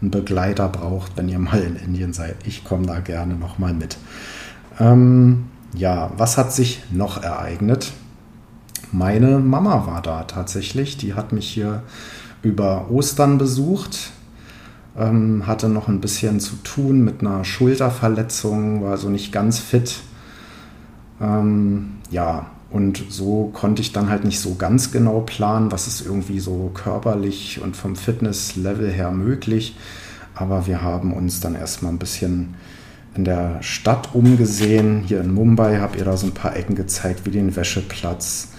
einen 0.01 0.11
Begleiter 0.11 0.67
braucht, 0.69 1.17
wenn 1.17 1.29
ihr 1.29 1.39
mal 1.39 1.61
in 1.61 1.75
Indien 1.75 2.13
seid. 2.13 2.35
Ich 2.45 2.63
komme 2.63 2.85
da 2.85 2.99
gerne 2.99 3.35
noch 3.35 3.59
mal 3.59 3.73
mit. 3.73 3.97
Ähm, 4.79 5.45
ja, 5.75 6.11
was 6.17 6.37
hat 6.37 6.53
sich 6.53 6.83
noch 6.91 7.23
ereignet? 7.23 7.93
Meine 8.91 9.39
Mama 9.39 9.87
war 9.87 10.01
da 10.01 10.23
tatsächlich. 10.23 10.97
Die 10.97 11.13
hat 11.13 11.31
mich 11.31 11.47
hier 11.47 11.83
über 12.41 12.89
Ostern 12.89 13.37
besucht, 13.37 14.11
ähm, 14.97 15.47
hatte 15.47 15.69
noch 15.69 15.87
ein 15.87 16.01
bisschen 16.01 16.39
zu 16.39 16.55
tun 16.63 17.03
mit 17.03 17.21
einer 17.21 17.45
Schulterverletzung, 17.45 18.83
war 18.83 18.97
so 18.97 19.09
nicht 19.09 19.31
ganz 19.31 19.59
fit. 19.59 19.99
Ähm, 21.21 21.97
ja, 22.09 22.47
und 22.71 23.03
so 23.09 23.51
konnte 23.53 23.81
ich 23.81 23.91
dann 23.91 24.09
halt 24.09 24.23
nicht 24.23 24.39
so 24.39 24.55
ganz 24.55 24.91
genau 24.91 25.21
planen, 25.21 25.71
was 25.71 25.87
ist 25.87 26.05
irgendwie 26.05 26.39
so 26.39 26.71
körperlich 26.73 27.59
und 27.61 27.75
vom 27.75 27.97
Fitnesslevel 27.97 28.89
her 28.89 29.11
möglich. 29.11 29.75
Aber 30.35 30.67
wir 30.67 30.81
haben 30.81 31.13
uns 31.13 31.41
dann 31.41 31.55
erstmal 31.55 31.91
ein 31.91 31.99
bisschen 31.99 32.55
in 33.13 33.25
der 33.25 33.61
Stadt 33.61 34.15
umgesehen. 34.15 35.03
Hier 35.05 35.19
in 35.19 35.33
Mumbai 35.33 35.79
habe 35.79 35.97
ihr 35.97 36.05
da 36.05 36.15
so 36.15 36.27
ein 36.27 36.33
paar 36.33 36.55
Ecken 36.55 36.75
gezeigt, 36.75 37.25
wie 37.25 37.31
den 37.31 37.57
Wäscheplatz. 37.57 38.53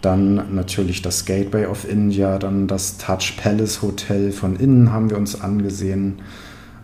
Dann 0.00 0.54
natürlich 0.54 1.02
das 1.02 1.24
Gateway 1.24 1.66
of 1.66 1.90
India, 1.90 2.38
dann 2.38 2.68
das 2.68 2.98
Taj 2.98 3.32
Palace 3.36 3.82
Hotel 3.82 4.30
von 4.30 4.54
innen 4.54 4.92
haben 4.92 5.10
wir 5.10 5.16
uns 5.16 5.40
angesehen. 5.40 6.22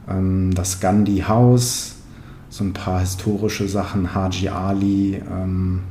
Ähm, 0.08 0.52
das 0.52 0.80
Gandhi 0.80 1.20
House, 1.28 1.94
so 2.48 2.64
ein 2.64 2.72
paar 2.72 2.98
historische 2.98 3.68
Sachen, 3.68 4.16
Haji 4.16 4.48
Ali. 4.48 5.22
Ähm, 5.30 5.82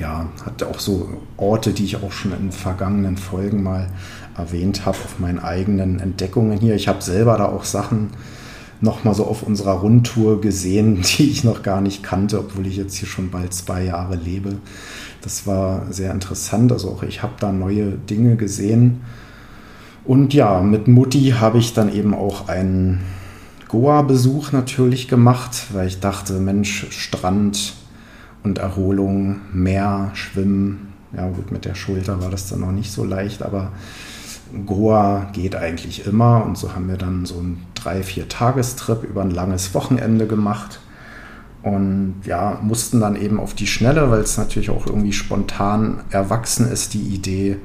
ja, 0.00 0.26
hat 0.44 0.62
auch 0.62 0.78
so 0.78 1.08
Orte, 1.36 1.72
die 1.72 1.84
ich 1.84 1.96
auch 1.96 2.12
schon 2.12 2.32
in 2.32 2.52
vergangenen 2.52 3.16
Folgen 3.16 3.62
mal 3.62 3.88
erwähnt 4.36 4.86
habe, 4.86 4.98
auf 4.98 5.18
meinen 5.18 5.38
eigenen 5.38 6.00
Entdeckungen 6.00 6.58
hier. 6.58 6.74
Ich 6.74 6.88
habe 6.88 7.02
selber 7.02 7.38
da 7.38 7.46
auch 7.46 7.64
Sachen 7.64 8.10
nochmal 8.80 9.14
so 9.14 9.26
auf 9.26 9.42
unserer 9.42 9.72
Rundtour 9.72 10.40
gesehen, 10.40 11.02
die 11.18 11.30
ich 11.30 11.44
noch 11.44 11.62
gar 11.62 11.80
nicht 11.80 12.02
kannte, 12.02 12.38
obwohl 12.38 12.66
ich 12.66 12.76
jetzt 12.76 12.96
hier 12.96 13.08
schon 13.08 13.30
bald 13.30 13.54
zwei 13.54 13.84
Jahre 13.84 14.16
lebe. 14.16 14.56
Das 15.22 15.46
war 15.46 15.90
sehr 15.90 16.12
interessant. 16.12 16.72
Also 16.72 16.90
auch 16.90 17.02
ich 17.02 17.22
habe 17.22 17.34
da 17.40 17.52
neue 17.52 17.92
Dinge 17.92 18.36
gesehen. 18.36 19.00
Und 20.04 20.34
ja, 20.34 20.60
mit 20.60 20.86
Mutti 20.86 21.34
habe 21.38 21.58
ich 21.58 21.74
dann 21.74 21.92
eben 21.92 22.14
auch 22.14 22.48
einen 22.48 23.00
Goa-Besuch 23.68 24.52
natürlich 24.52 25.08
gemacht, 25.08 25.66
weil 25.72 25.88
ich 25.88 25.98
dachte, 25.98 26.34
Mensch, 26.34 26.86
Strand 26.90 27.74
und 28.46 28.58
Erholung, 28.58 29.40
Meer, 29.52 30.12
Schwimmen. 30.14 30.92
Ja 31.16 31.28
gut, 31.28 31.50
mit 31.50 31.64
der 31.64 31.74
Schulter 31.74 32.22
war 32.22 32.30
das 32.30 32.48
dann 32.48 32.60
noch 32.60 32.70
nicht 32.70 32.92
so 32.92 33.04
leicht, 33.04 33.42
aber 33.42 33.72
Goa 34.64 35.28
geht 35.32 35.56
eigentlich 35.56 36.06
immer 36.06 36.44
und 36.44 36.56
so 36.56 36.72
haben 36.72 36.88
wir 36.88 36.96
dann 36.96 37.26
so 37.26 37.38
einen 37.38 37.66
drei, 37.74 38.04
vier 38.04 38.28
Tagestrip 38.28 39.02
über 39.02 39.22
ein 39.22 39.32
langes 39.32 39.74
Wochenende 39.74 40.28
gemacht 40.28 40.78
und 41.64 42.20
ja, 42.24 42.60
mussten 42.62 43.00
dann 43.00 43.16
eben 43.16 43.40
auf 43.40 43.54
die 43.54 43.66
Schnelle, 43.66 44.10
weil 44.12 44.20
es 44.20 44.38
natürlich 44.38 44.70
auch 44.70 44.86
irgendwie 44.86 45.12
spontan 45.12 46.04
erwachsen 46.10 46.70
ist, 46.70 46.94
die 46.94 47.02
Idee, 47.02 47.56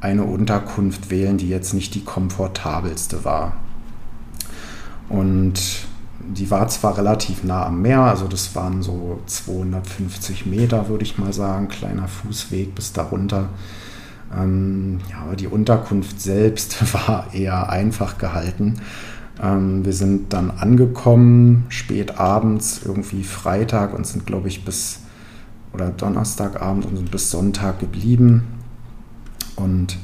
eine 0.00 0.24
Unterkunft 0.24 1.10
wählen, 1.10 1.38
die 1.38 1.48
jetzt 1.48 1.72
nicht 1.72 1.94
die 1.94 2.04
komfortabelste 2.04 3.24
war. 3.24 3.56
Und 5.08 5.86
die 6.32 6.50
war 6.50 6.68
zwar 6.68 6.96
relativ 6.98 7.44
nah 7.44 7.66
am 7.66 7.82
Meer, 7.82 8.00
also 8.00 8.26
das 8.28 8.54
waren 8.54 8.82
so 8.82 9.20
250 9.26 10.46
Meter, 10.46 10.88
würde 10.88 11.04
ich 11.04 11.18
mal 11.18 11.32
sagen, 11.32 11.68
kleiner 11.68 12.08
Fußweg 12.08 12.74
bis 12.74 12.92
darunter. 12.92 13.48
Ähm, 14.36 15.00
ja, 15.10 15.18
aber 15.18 15.36
die 15.36 15.46
Unterkunft 15.46 16.20
selbst 16.20 16.94
war 17.06 17.32
eher 17.32 17.70
einfach 17.70 18.18
gehalten. 18.18 18.80
Ähm, 19.42 19.84
wir 19.84 19.92
sind 19.92 20.32
dann 20.32 20.50
angekommen, 20.50 21.66
spät 21.68 22.18
abends, 22.18 22.80
irgendwie 22.84 23.24
Freitag 23.24 23.94
und 23.94 24.06
sind, 24.06 24.26
glaube 24.26 24.48
ich, 24.48 24.64
bis 24.64 25.00
oder 25.72 25.90
Donnerstagabend 25.90 26.86
und 26.86 26.96
sind 26.96 27.10
bis 27.10 27.30
Sonntag 27.30 27.80
geblieben. 27.80 28.44
Und 29.56 29.98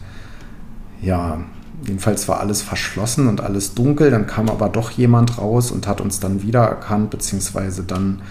ja, 1.00 1.40
jedenfalls 1.84 2.28
war 2.28 2.40
alles 2.40 2.62
verschlossen 2.62 3.28
und 3.28 3.40
alles 3.40 3.74
dunkel. 3.74 4.10
Dann 4.10 4.26
kam 4.26 4.48
aber 4.48 4.68
doch 4.68 4.90
jemand 4.90 5.38
raus 5.38 5.70
und 5.70 5.86
hat 5.86 6.00
uns 6.00 6.20
dann 6.20 6.42
wiedererkannt, 6.42 7.10
beziehungsweise 7.10 7.82
dann 7.82 8.22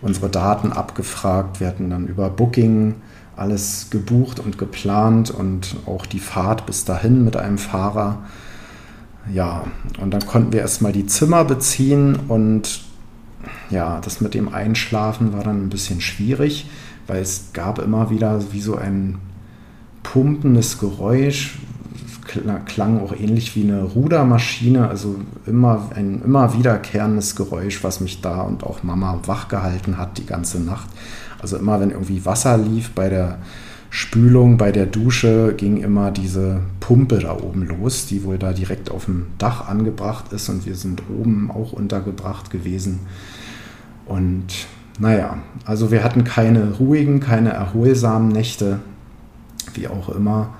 unsere 0.00 0.28
Daten 0.28 0.72
abgefragt. 0.72 1.60
Wir 1.60 1.68
hatten 1.68 1.90
dann 1.90 2.06
über 2.06 2.28
Booking 2.30 2.96
alles 3.36 3.88
gebucht 3.90 4.40
und 4.40 4.58
geplant 4.58 5.30
und 5.30 5.76
auch 5.86 6.06
die 6.06 6.18
Fahrt 6.18 6.66
bis 6.66 6.84
dahin 6.84 7.24
mit 7.24 7.36
einem 7.36 7.58
Fahrer. 7.58 8.18
Ja, 9.32 9.64
und 10.00 10.12
dann 10.12 10.26
konnten 10.26 10.52
wir 10.52 10.60
erstmal 10.60 10.92
die 10.92 11.06
Zimmer 11.06 11.44
beziehen 11.44 12.18
und 12.28 12.82
ja, 13.70 14.00
das 14.00 14.20
mit 14.20 14.34
dem 14.34 14.52
Einschlafen 14.52 15.32
war 15.32 15.44
dann 15.44 15.64
ein 15.64 15.70
bisschen 15.70 16.00
schwierig, 16.00 16.68
weil 17.06 17.22
es 17.22 17.52
gab 17.52 17.78
immer 17.78 18.10
wieder 18.10 18.52
wie 18.52 18.60
so 18.60 18.76
ein 18.76 19.18
pumpendes 20.02 20.78
Geräusch, 20.78 21.58
klang 22.66 23.00
auch 23.00 23.12
ähnlich 23.12 23.54
wie 23.56 23.64
eine 23.64 23.82
Rudermaschine, 23.82 24.88
also 24.88 25.16
immer 25.46 25.90
ein 25.94 26.22
immer 26.24 26.54
wiederkehrendes 26.54 27.36
Geräusch, 27.36 27.82
was 27.84 28.00
mich 28.00 28.20
da 28.20 28.42
und 28.42 28.64
auch 28.64 28.82
Mama 28.82 29.20
wachgehalten 29.26 29.98
hat 29.98 30.18
die 30.18 30.26
ganze 30.26 30.60
Nacht. 30.60 30.88
Also 31.40 31.56
immer 31.56 31.80
wenn 31.80 31.90
irgendwie 31.90 32.24
Wasser 32.24 32.56
lief 32.56 32.90
bei 32.90 33.08
der 33.08 33.38
Spülung, 33.90 34.56
bei 34.56 34.72
der 34.72 34.86
Dusche 34.86 35.52
ging 35.54 35.76
immer 35.76 36.10
diese 36.10 36.60
Pumpe 36.80 37.18
da 37.18 37.36
oben 37.36 37.66
los, 37.66 38.06
die 38.06 38.24
wohl 38.24 38.38
da 38.38 38.54
direkt 38.54 38.90
auf 38.90 39.04
dem 39.04 39.26
Dach 39.36 39.68
angebracht 39.68 40.32
ist 40.32 40.48
und 40.48 40.64
wir 40.64 40.76
sind 40.76 41.02
oben 41.10 41.50
auch 41.50 41.74
untergebracht 41.74 42.50
gewesen. 42.50 43.00
Und 44.06 44.46
naja, 44.98 45.38
also 45.66 45.90
wir 45.90 46.04
hatten 46.04 46.24
keine 46.24 46.72
ruhigen, 46.78 47.20
keine 47.20 47.50
erholsamen 47.50 48.28
Nächte, 48.28 48.78
wie 49.74 49.88
auch 49.88 50.08
immer. 50.08 50.54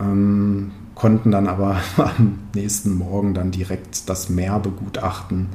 Ähm, 0.00 0.72
konnten 1.00 1.30
dann 1.30 1.48
aber 1.48 1.78
am 1.96 2.40
nächsten 2.54 2.94
Morgen 2.94 3.32
dann 3.32 3.50
direkt 3.50 4.08
das 4.10 4.28
Meer 4.28 4.58
begutachten 4.58 5.48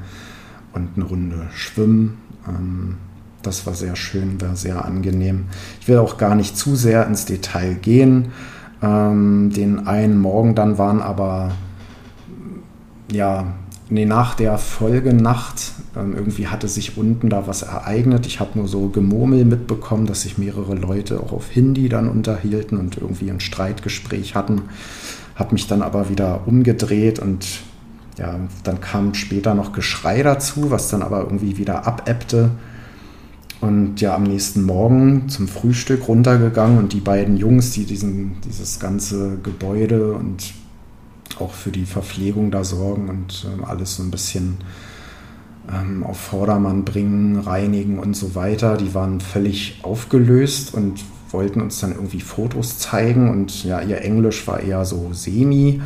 und 0.73 0.89
eine 0.95 1.05
Runde 1.05 1.47
schwimmen. 1.53 2.17
Ähm, 2.47 2.97
das 3.43 3.67
war 3.67 3.75
sehr 3.75 3.95
schön, 3.95 4.41
war 4.41 4.55
sehr 4.55 4.85
angenehm. 4.85 5.45
Ich 5.79 5.87
will 5.87 5.99
auch 5.99 6.17
gar 6.17 6.33
nicht 6.33 6.57
zu 6.57 6.75
sehr 6.75 7.05
ins 7.05 7.25
Detail 7.25 7.75
gehen. 7.75 8.31
Ähm, 8.81 9.51
den 9.55 9.85
einen 9.85 10.19
Morgen 10.19 10.55
dann 10.55 10.79
waren 10.79 10.99
aber, 10.99 11.51
ja, 13.11 13.45
nee, 13.87 14.05
nach 14.05 14.33
der 14.33 14.57
Folgenacht, 14.57 15.73
ähm, 15.95 16.15
irgendwie 16.15 16.47
hatte 16.47 16.67
sich 16.67 16.97
unten 16.97 17.29
da 17.29 17.45
was 17.45 17.61
ereignet. 17.61 18.25
Ich 18.25 18.39
habe 18.39 18.57
nur 18.57 18.67
so 18.67 18.89
Gemurmel 18.89 19.45
mitbekommen, 19.45 20.07
dass 20.07 20.23
sich 20.23 20.39
mehrere 20.39 20.73
Leute 20.73 21.19
auch 21.19 21.33
auf 21.33 21.51
Hindi 21.51 21.87
dann 21.87 22.09
unterhielten 22.09 22.79
und 22.79 22.97
irgendwie 22.97 23.29
ein 23.29 23.41
Streitgespräch 23.41 24.33
hatten. 24.33 24.63
Habe 25.35 25.53
mich 25.53 25.67
dann 25.67 25.81
aber 25.81 26.09
wieder 26.09 26.47
umgedreht 26.47 27.19
und 27.19 27.45
ja, 28.17 28.39
dann 28.63 28.79
kam 28.79 29.13
später 29.13 29.53
noch 29.53 29.73
Geschrei 29.73 30.23
dazu, 30.23 30.71
was 30.71 30.89
dann 30.89 31.01
aber 31.01 31.21
irgendwie 31.21 31.57
wieder 31.57 31.85
abebbte. 31.85 32.51
Und 33.61 33.99
ja, 34.01 34.15
am 34.15 34.23
nächsten 34.23 34.63
Morgen 34.63 35.27
zum 35.29 35.47
Frühstück 35.47 36.07
runtergegangen 36.07 36.77
und 36.77 36.93
die 36.93 36.99
beiden 36.99 37.37
Jungs, 37.37 37.71
die 37.71 37.85
diesen, 37.85 38.37
dieses 38.41 38.79
ganze 38.79 39.37
Gebäude 39.41 40.13
und 40.13 40.53
auch 41.39 41.53
für 41.53 41.71
die 41.71 41.85
Verpflegung 41.85 42.51
da 42.51 42.63
sorgen 42.63 43.09
und 43.09 43.45
äh, 43.45 43.65
alles 43.65 43.95
so 43.95 44.03
ein 44.03 44.11
bisschen 44.11 44.57
ähm, 45.71 46.03
auf 46.03 46.17
Vordermann 46.17 46.85
bringen, 46.85 47.39
reinigen 47.39 47.99
und 47.99 48.15
so 48.15 48.35
weiter, 48.35 48.77
die 48.77 48.93
waren 48.93 49.19
völlig 49.19 49.79
aufgelöst 49.83 50.73
und 50.73 51.03
wollten 51.31 51.61
uns 51.61 51.79
dann 51.79 51.93
irgendwie 51.93 52.21
Fotos 52.21 52.79
zeigen 52.79 53.29
und 53.29 53.63
ja, 53.63 53.81
ihr 53.81 54.01
Englisch 54.01 54.47
war 54.47 54.59
eher 54.59 54.85
so 54.85 55.09
semi 55.11 55.81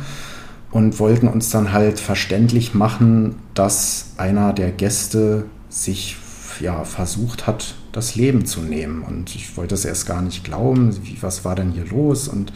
und 0.70 0.98
wollten 0.98 1.28
uns 1.28 1.50
dann 1.50 1.72
halt 1.72 1.98
verständlich 1.98 2.74
machen, 2.74 3.36
dass 3.54 4.12
einer 4.16 4.52
der 4.52 4.70
Gäste 4.70 5.44
sich 5.68 6.16
ja, 6.60 6.84
versucht 6.84 7.46
hat, 7.46 7.74
das 7.92 8.14
Leben 8.14 8.44
zu 8.44 8.60
nehmen. 8.60 9.02
Und 9.02 9.34
ich 9.34 9.56
wollte 9.56 9.74
es 9.74 9.84
erst 9.84 10.06
gar 10.06 10.22
nicht 10.22 10.44
glauben, 10.44 10.96
wie, 11.02 11.16
was 11.20 11.44
war 11.44 11.54
denn 11.54 11.72
hier 11.72 11.86
los? 11.86 12.28
Und 12.28 12.52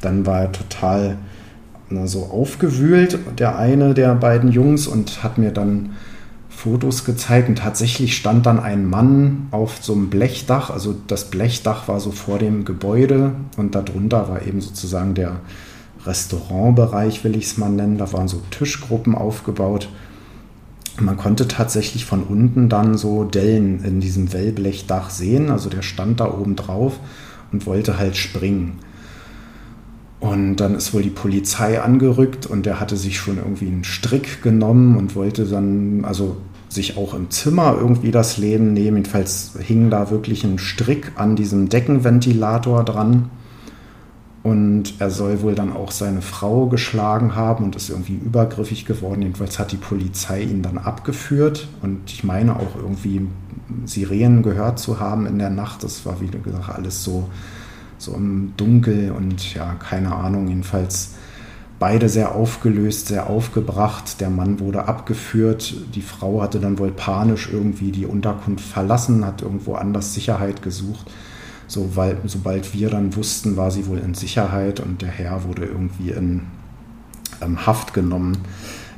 dann 0.00 0.24
war 0.24 0.42
er 0.42 0.52
total 0.52 1.18
na, 1.88 2.06
so 2.06 2.26
aufgewühlt, 2.26 3.18
der 3.38 3.58
eine 3.58 3.94
der 3.94 4.14
beiden 4.14 4.52
Jungs, 4.52 4.86
und 4.86 5.22
hat 5.22 5.38
mir 5.38 5.50
dann 5.50 5.90
Fotos 6.62 7.04
gezeigt. 7.04 7.48
Und 7.48 7.56
tatsächlich 7.56 8.16
stand 8.16 8.46
dann 8.46 8.60
ein 8.60 8.88
Mann 8.88 9.48
auf 9.50 9.78
so 9.80 9.92
einem 9.92 10.10
Blechdach. 10.10 10.70
Also 10.70 10.94
das 11.06 11.30
Blechdach 11.30 11.88
war 11.88 12.00
so 12.00 12.10
vor 12.10 12.38
dem 12.38 12.64
Gebäude 12.64 13.32
und 13.56 13.74
darunter 13.74 14.28
war 14.28 14.42
eben 14.42 14.60
sozusagen 14.60 15.14
der 15.14 15.40
Restaurantbereich, 16.04 17.24
will 17.24 17.36
ich 17.36 17.44
es 17.44 17.58
mal 17.58 17.70
nennen. 17.70 17.98
Da 17.98 18.12
waren 18.12 18.28
so 18.28 18.42
Tischgruppen 18.50 19.14
aufgebaut 19.14 19.88
man 21.00 21.16
konnte 21.16 21.48
tatsächlich 21.48 22.04
von 22.04 22.22
unten 22.22 22.68
dann 22.68 22.96
so 22.96 23.24
Dellen 23.24 23.82
in 23.84 24.00
diesem 24.00 24.32
Wellblechdach 24.32 25.10
sehen. 25.10 25.50
Also 25.50 25.70
der 25.70 25.82
stand 25.82 26.20
da 26.20 26.30
oben 26.32 26.56
drauf 26.56 26.98
und 27.52 27.66
wollte 27.66 27.98
halt 27.98 28.16
springen. 28.16 28.78
Und 30.18 30.56
dann 30.56 30.74
ist 30.74 30.92
wohl 30.92 31.02
die 31.02 31.08
Polizei 31.10 31.80
angerückt 31.80 32.46
und 32.46 32.66
der 32.66 32.78
hatte 32.78 32.96
sich 32.96 33.16
schon 33.16 33.38
irgendwie 33.38 33.68
einen 33.68 33.84
Strick 33.84 34.42
genommen 34.42 34.98
und 34.98 35.14
wollte 35.14 35.46
dann, 35.46 36.04
also 36.04 36.36
sich 36.70 36.96
auch 36.96 37.14
im 37.14 37.30
Zimmer 37.30 37.76
irgendwie 37.78 38.12
das 38.12 38.38
Leben 38.38 38.72
nehmen. 38.72 38.98
Jedenfalls 38.98 39.52
hing 39.58 39.90
da 39.90 40.10
wirklich 40.10 40.44
ein 40.44 40.58
Strick 40.58 41.12
an 41.16 41.36
diesem 41.36 41.68
Deckenventilator 41.68 42.84
dran. 42.84 43.28
Und 44.42 44.94
er 45.00 45.10
soll 45.10 45.42
wohl 45.42 45.54
dann 45.54 45.72
auch 45.72 45.90
seine 45.90 46.22
Frau 46.22 46.66
geschlagen 46.66 47.34
haben 47.34 47.64
und 47.64 47.76
ist 47.76 47.90
irgendwie 47.90 48.14
übergriffig 48.14 48.86
geworden. 48.86 49.20
Jedenfalls 49.20 49.58
hat 49.58 49.72
die 49.72 49.76
Polizei 49.76 50.42
ihn 50.42 50.62
dann 50.62 50.78
abgeführt. 50.78 51.68
Und 51.82 52.10
ich 52.10 52.24
meine 52.24 52.56
auch 52.56 52.76
irgendwie 52.76 53.26
Sirenen 53.84 54.42
gehört 54.42 54.78
zu 54.78 55.00
haben 55.00 55.26
in 55.26 55.38
der 55.38 55.50
Nacht. 55.50 55.82
Das 55.82 56.06
war, 56.06 56.20
wie 56.20 56.28
gesagt, 56.28 56.70
alles 56.70 57.02
so, 57.02 57.28
so 57.98 58.14
im 58.14 58.54
Dunkel 58.56 59.10
und 59.10 59.54
ja, 59.54 59.74
keine 59.74 60.14
Ahnung. 60.14 60.48
Jedenfalls 60.48 61.16
beide 61.80 62.08
sehr 62.08 62.36
aufgelöst, 62.36 63.08
sehr 63.08 63.28
aufgebracht. 63.28 64.20
Der 64.20 64.30
Mann 64.30 64.60
wurde 64.60 64.86
abgeführt. 64.86 65.74
Die 65.96 66.02
Frau 66.02 66.40
hatte 66.40 66.60
dann 66.60 66.78
wohl 66.78 66.92
panisch 66.92 67.48
irgendwie 67.52 67.90
die 67.90 68.06
Unterkunft 68.06 68.64
verlassen, 68.64 69.26
hat 69.26 69.42
irgendwo 69.42 69.74
anders 69.74 70.14
Sicherheit 70.14 70.62
gesucht 70.62 71.10
sobald, 71.70 72.18
sobald 72.24 72.74
wir 72.74 72.90
dann 72.90 73.14
wussten, 73.16 73.56
war 73.56 73.70
sie 73.70 73.86
wohl 73.86 73.98
in 73.98 74.14
Sicherheit 74.14 74.80
und 74.80 75.02
der 75.02 75.08
Herr 75.08 75.44
wurde 75.44 75.64
irgendwie 75.64 76.10
in 76.10 76.42
ähm, 77.40 77.64
Haft 77.66 77.94
genommen. 77.94 78.38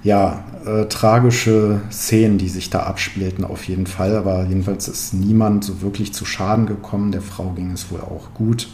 Ja, 0.02 0.42
äh, 0.66 0.86
tragische 0.86 1.80
Szenen, 1.90 2.38
die 2.38 2.48
sich 2.48 2.70
da 2.70 2.80
abspielten 2.80 3.44
auf 3.44 3.64
jeden 3.64 3.86
Fall, 3.86 4.16
aber 4.16 4.46
jedenfalls 4.46 4.88
ist 4.88 5.14
niemand 5.14 5.64
so 5.64 5.80
wirklich 5.80 6.12
zu 6.12 6.24
Schaden 6.24 6.66
gekommen. 6.66 7.12
Der 7.12 7.22
Frau 7.22 7.50
ging 7.50 7.70
es 7.70 7.90
wohl 7.92 8.00
auch 8.00 8.34
gut. 8.34 8.68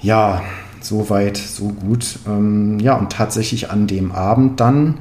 Ja, 0.00 0.42
so 0.80 1.10
weit, 1.10 1.36
so 1.36 1.68
gut. 1.68 2.18
Ähm, 2.26 2.78
ja, 2.80 2.96
und 2.96 3.12
tatsächlich 3.12 3.70
an 3.70 3.86
dem 3.86 4.12
Abend 4.12 4.60
dann 4.60 4.98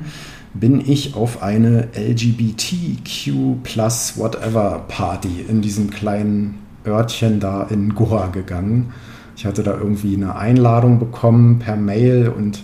bin 0.54 0.80
ich 0.80 1.16
auf 1.16 1.44
eine 1.44 1.90
LGBTQ 1.96 3.64
plus 3.64 4.18
whatever 4.18 4.86
Party 4.88 5.46
in 5.48 5.62
diesem 5.62 5.90
kleinen 5.90 6.60
Örtchen 6.86 7.40
da 7.40 7.64
in 7.64 7.94
Goa 7.94 8.28
gegangen. 8.28 8.94
Ich 9.36 9.46
hatte 9.46 9.64
da 9.64 9.78
irgendwie 9.78 10.16
eine 10.16 10.38
Einladung 10.38 10.98
bekommen 10.98 11.60
per 11.60 11.76
Mail 11.76 12.30
und 12.30 12.64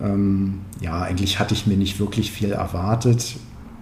ähm, 0.00 0.60
ja, 0.80 1.02
eigentlich 1.02 1.40
hatte 1.40 1.54
ich 1.54 1.66
mir 1.66 1.76
nicht 1.76 1.98
wirklich 1.98 2.30
viel 2.30 2.52
erwartet. 2.52 3.36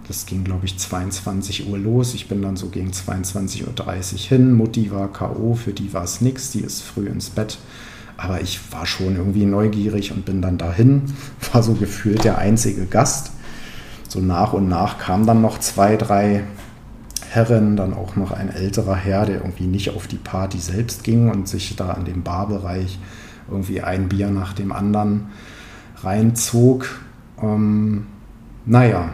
Das 0.07 0.25
ging, 0.25 0.43
glaube 0.43 0.65
ich, 0.65 0.77
22 0.77 1.67
Uhr 1.67 1.77
los. 1.77 2.13
Ich 2.13 2.27
bin 2.27 2.41
dann 2.41 2.57
so 2.57 2.69
gegen 2.69 2.91
22.30 2.91 3.63
Uhr 3.65 4.19
hin. 4.19 4.53
Mutti 4.53 4.91
war 4.91 5.11
K.O., 5.11 5.55
für 5.55 5.73
die 5.73 5.93
war 5.93 6.03
es 6.03 6.21
nichts, 6.21 6.51
die 6.51 6.61
ist 6.61 6.81
früh 6.81 7.07
ins 7.07 7.29
Bett. 7.29 7.57
Aber 8.17 8.41
ich 8.41 8.59
war 8.71 8.85
schon 8.85 9.15
irgendwie 9.15 9.45
neugierig 9.45 10.11
und 10.11 10.25
bin 10.25 10.41
dann 10.41 10.57
dahin. 10.57 11.03
War 11.51 11.61
so 11.63 11.73
gefühlt 11.73 12.23
der 12.23 12.37
einzige 12.37 12.85
Gast. 12.85 13.31
So 14.07 14.19
nach 14.19 14.53
und 14.53 14.69
nach 14.69 14.97
kamen 14.97 15.25
dann 15.25 15.41
noch 15.41 15.59
zwei, 15.59 15.97
drei 15.97 16.43
Herren, 17.29 17.75
dann 17.75 17.93
auch 17.93 18.15
noch 18.15 18.31
ein 18.31 18.49
älterer 18.49 18.95
Herr, 18.95 19.25
der 19.25 19.37
irgendwie 19.37 19.67
nicht 19.67 19.89
auf 19.89 20.07
die 20.07 20.15
Party 20.15 20.59
selbst 20.59 21.03
ging 21.03 21.29
und 21.29 21.49
sich 21.49 21.75
da 21.75 21.89
an 21.89 22.05
dem 22.05 22.23
Barbereich 22.23 22.97
irgendwie 23.49 23.81
ein 23.81 24.07
Bier 24.07 24.29
nach 24.29 24.53
dem 24.53 24.71
anderen 24.71 25.27
reinzog. 26.01 26.87
Ähm, 27.41 28.07
naja, 28.65 29.09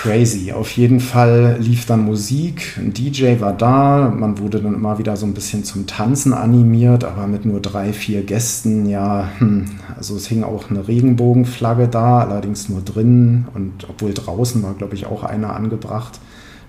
crazy. 0.00 0.50
Auf 0.50 0.70
jeden 0.78 0.98
Fall 0.98 1.58
lief 1.60 1.84
dann 1.84 2.06
Musik, 2.06 2.78
ein 2.78 2.94
DJ 2.94 3.38
war 3.38 3.52
da, 3.52 4.08
man 4.08 4.38
wurde 4.38 4.62
dann 4.62 4.72
immer 4.72 4.98
wieder 4.98 5.14
so 5.14 5.26
ein 5.26 5.34
bisschen 5.34 5.62
zum 5.62 5.86
Tanzen 5.86 6.32
animiert, 6.32 7.04
aber 7.04 7.26
mit 7.26 7.44
nur 7.44 7.60
drei, 7.60 7.92
vier 7.92 8.22
Gästen, 8.22 8.88
ja, 8.88 9.28
hm, 9.36 9.66
also 9.94 10.16
es 10.16 10.26
hing 10.26 10.42
auch 10.42 10.70
eine 10.70 10.88
Regenbogenflagge 10.88 11.86
da, 11.86 12.20
allerdings 12.20 12.70
nur 12.70 12.80
drinnen 12.80 13.48
und 13.52 13.90
obwohl 13.90 14.14
draußen 14.14 14.62
war, 14.62 14.72
glaube 14.72 14.94
ich, 14.94 15.04
auch 15.04 15.22
eine 15.22 15.50
angebracht. 15.50 16.18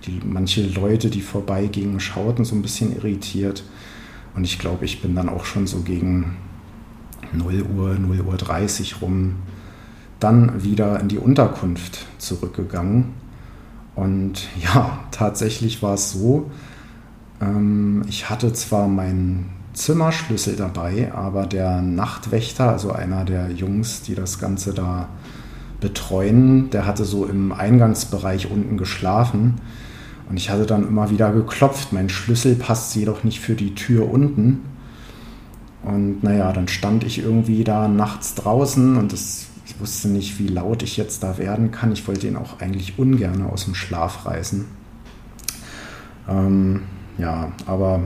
Die, 0.04 0.20
manche 0.22 0.66
Leute, 0.66 1.08
die 1.08 1.22
vorbeigingen, 1.22 2.00
schauten 2.00 2.44
so 2.44 2.54
ein 2.54 2.60
bisschen 2.60 2.94
irritiert 2.94 3.64
und 4.36 4.44
ich 4.44 4.58
glaube, 4.58 4.84
ich 4.84 5.00
bin 5.00 5.14
dann 5.14 5.30
auch 5.30 5.46
schon 5.46 5.66
so 5.66 5.78
gegen 5.80 6.36
0 7.32 7.64
Uhr, 7.74 7.94
0 7.94 8.20
Uhr 8.20 8.36
30 8.36 9.00
rum 9.00 9.36
dann 10.20 10.62
wieder 10.62 11.00
in 11.00 11.08
die 11.08 11.18
Unterkunft 11.18 12.06
zurückgegangen. 12.18 13.21
Und 13.94 14.48
ja, 14.62 14.98
tatsächlich 15.10 15.82
war 15.82 15.94
es 15.94 16.12
so, 16.12 16.50
ähm, 17.40 18.02
ich 18.08 18.30
hatte 18.30 18.52
zwar 18.52 18.88
meinen 18.88 19.50
Zimmerschlüssel 19.74 20.56
dabei, 20.56 21.12
aber 21.14 21.46
der 21.46 21.80
Nachtwächter, 21.80 22.70
also 22.70 22.92
einer 22.92 23.24
der 23.24 23.50
Jungs, 23.50 24.02
die 24.02 24.14
das 24.14 24.38
Ganze 24.38 24.74
da 24.74 25.08
betreuen, 25.80 26.70
der 26.70 26.86
hatte 26.86 27.04
so 27.04 27.26
im 27.26 27.52
Eingangsbereich 27.52 28.50
unten 28.50 28.76
geschlafen. 28.76 29.54
Und 30.28 30.36
ich 30.36 30.50
hatte 30.50 30.66
dann 30.66 30.86
immer 30.86 31.10
wieder 31.10 31.32
geklopft. 31.32 31.92
Mein 31.92 32.08
Schlüssel 32.08 32.54
passt 32.54 32.94
jedoch 32.94 33.24
nicht 33.24 33.40
für 33.40 33.54
die 33.54 33.74
Tür 33.74 34.10
unten. 34.10 34.60
Und 35.82 36.22
naja, 36.22 36.52
dann 36.52 36.68
stand 36.68 37.04
ich 37.04 37.18
irgendwie 37.18 37.64
da 37.64 37.88
nachts 37.88 38.34
draußen 38.36 38.96
und 38.96 39.12
ich 39.12 39.46
wusste 39.82 40.08
nicht, 40.08 40.38
wie 40.38 40.46
laut 40.46 40.82
ich 40.82 40.96
jetzt 40.96 41.22
da 41.22 41.36
werden 41.36 41.70
kann. 41.70 41.92
Ich 41.92 42.08
wollte 42.08 42.26
ihn 42.26 42.36
auch 42.36 42.60
eigentlich 42.60 42.98
ungern 42.98 43.42
aus 43.42 43.66
dem 43.66 43.74
Schlaf 43.74 44.24
reißen. 44.24 44.64
Ähm, 46.28 46.82
ja, 47.18 47.52
aber 47.66 48.00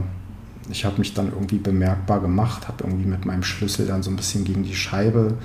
ich 0.68 0.84
habe 0.84 0.98
mich 0.98 1.14
dann 1.14 1.28
irgendwie 1.28 1.58
bemerkbar 1.58 2.20
gemacht, 2.20 2.66
habe 2.66 2.84
irgendwie 2.84 3.06
mit 3.06 3.24
meinem 3.24 3.44
Schlüssel 3.44 3.86
dann 3.86 4.02
so 4.02 4.10
ein 4.10 4.16
bisschen 4.16 4.44
gegen 4.44 4.64
die 4.64 4.74
Scheibe 4.74 5.36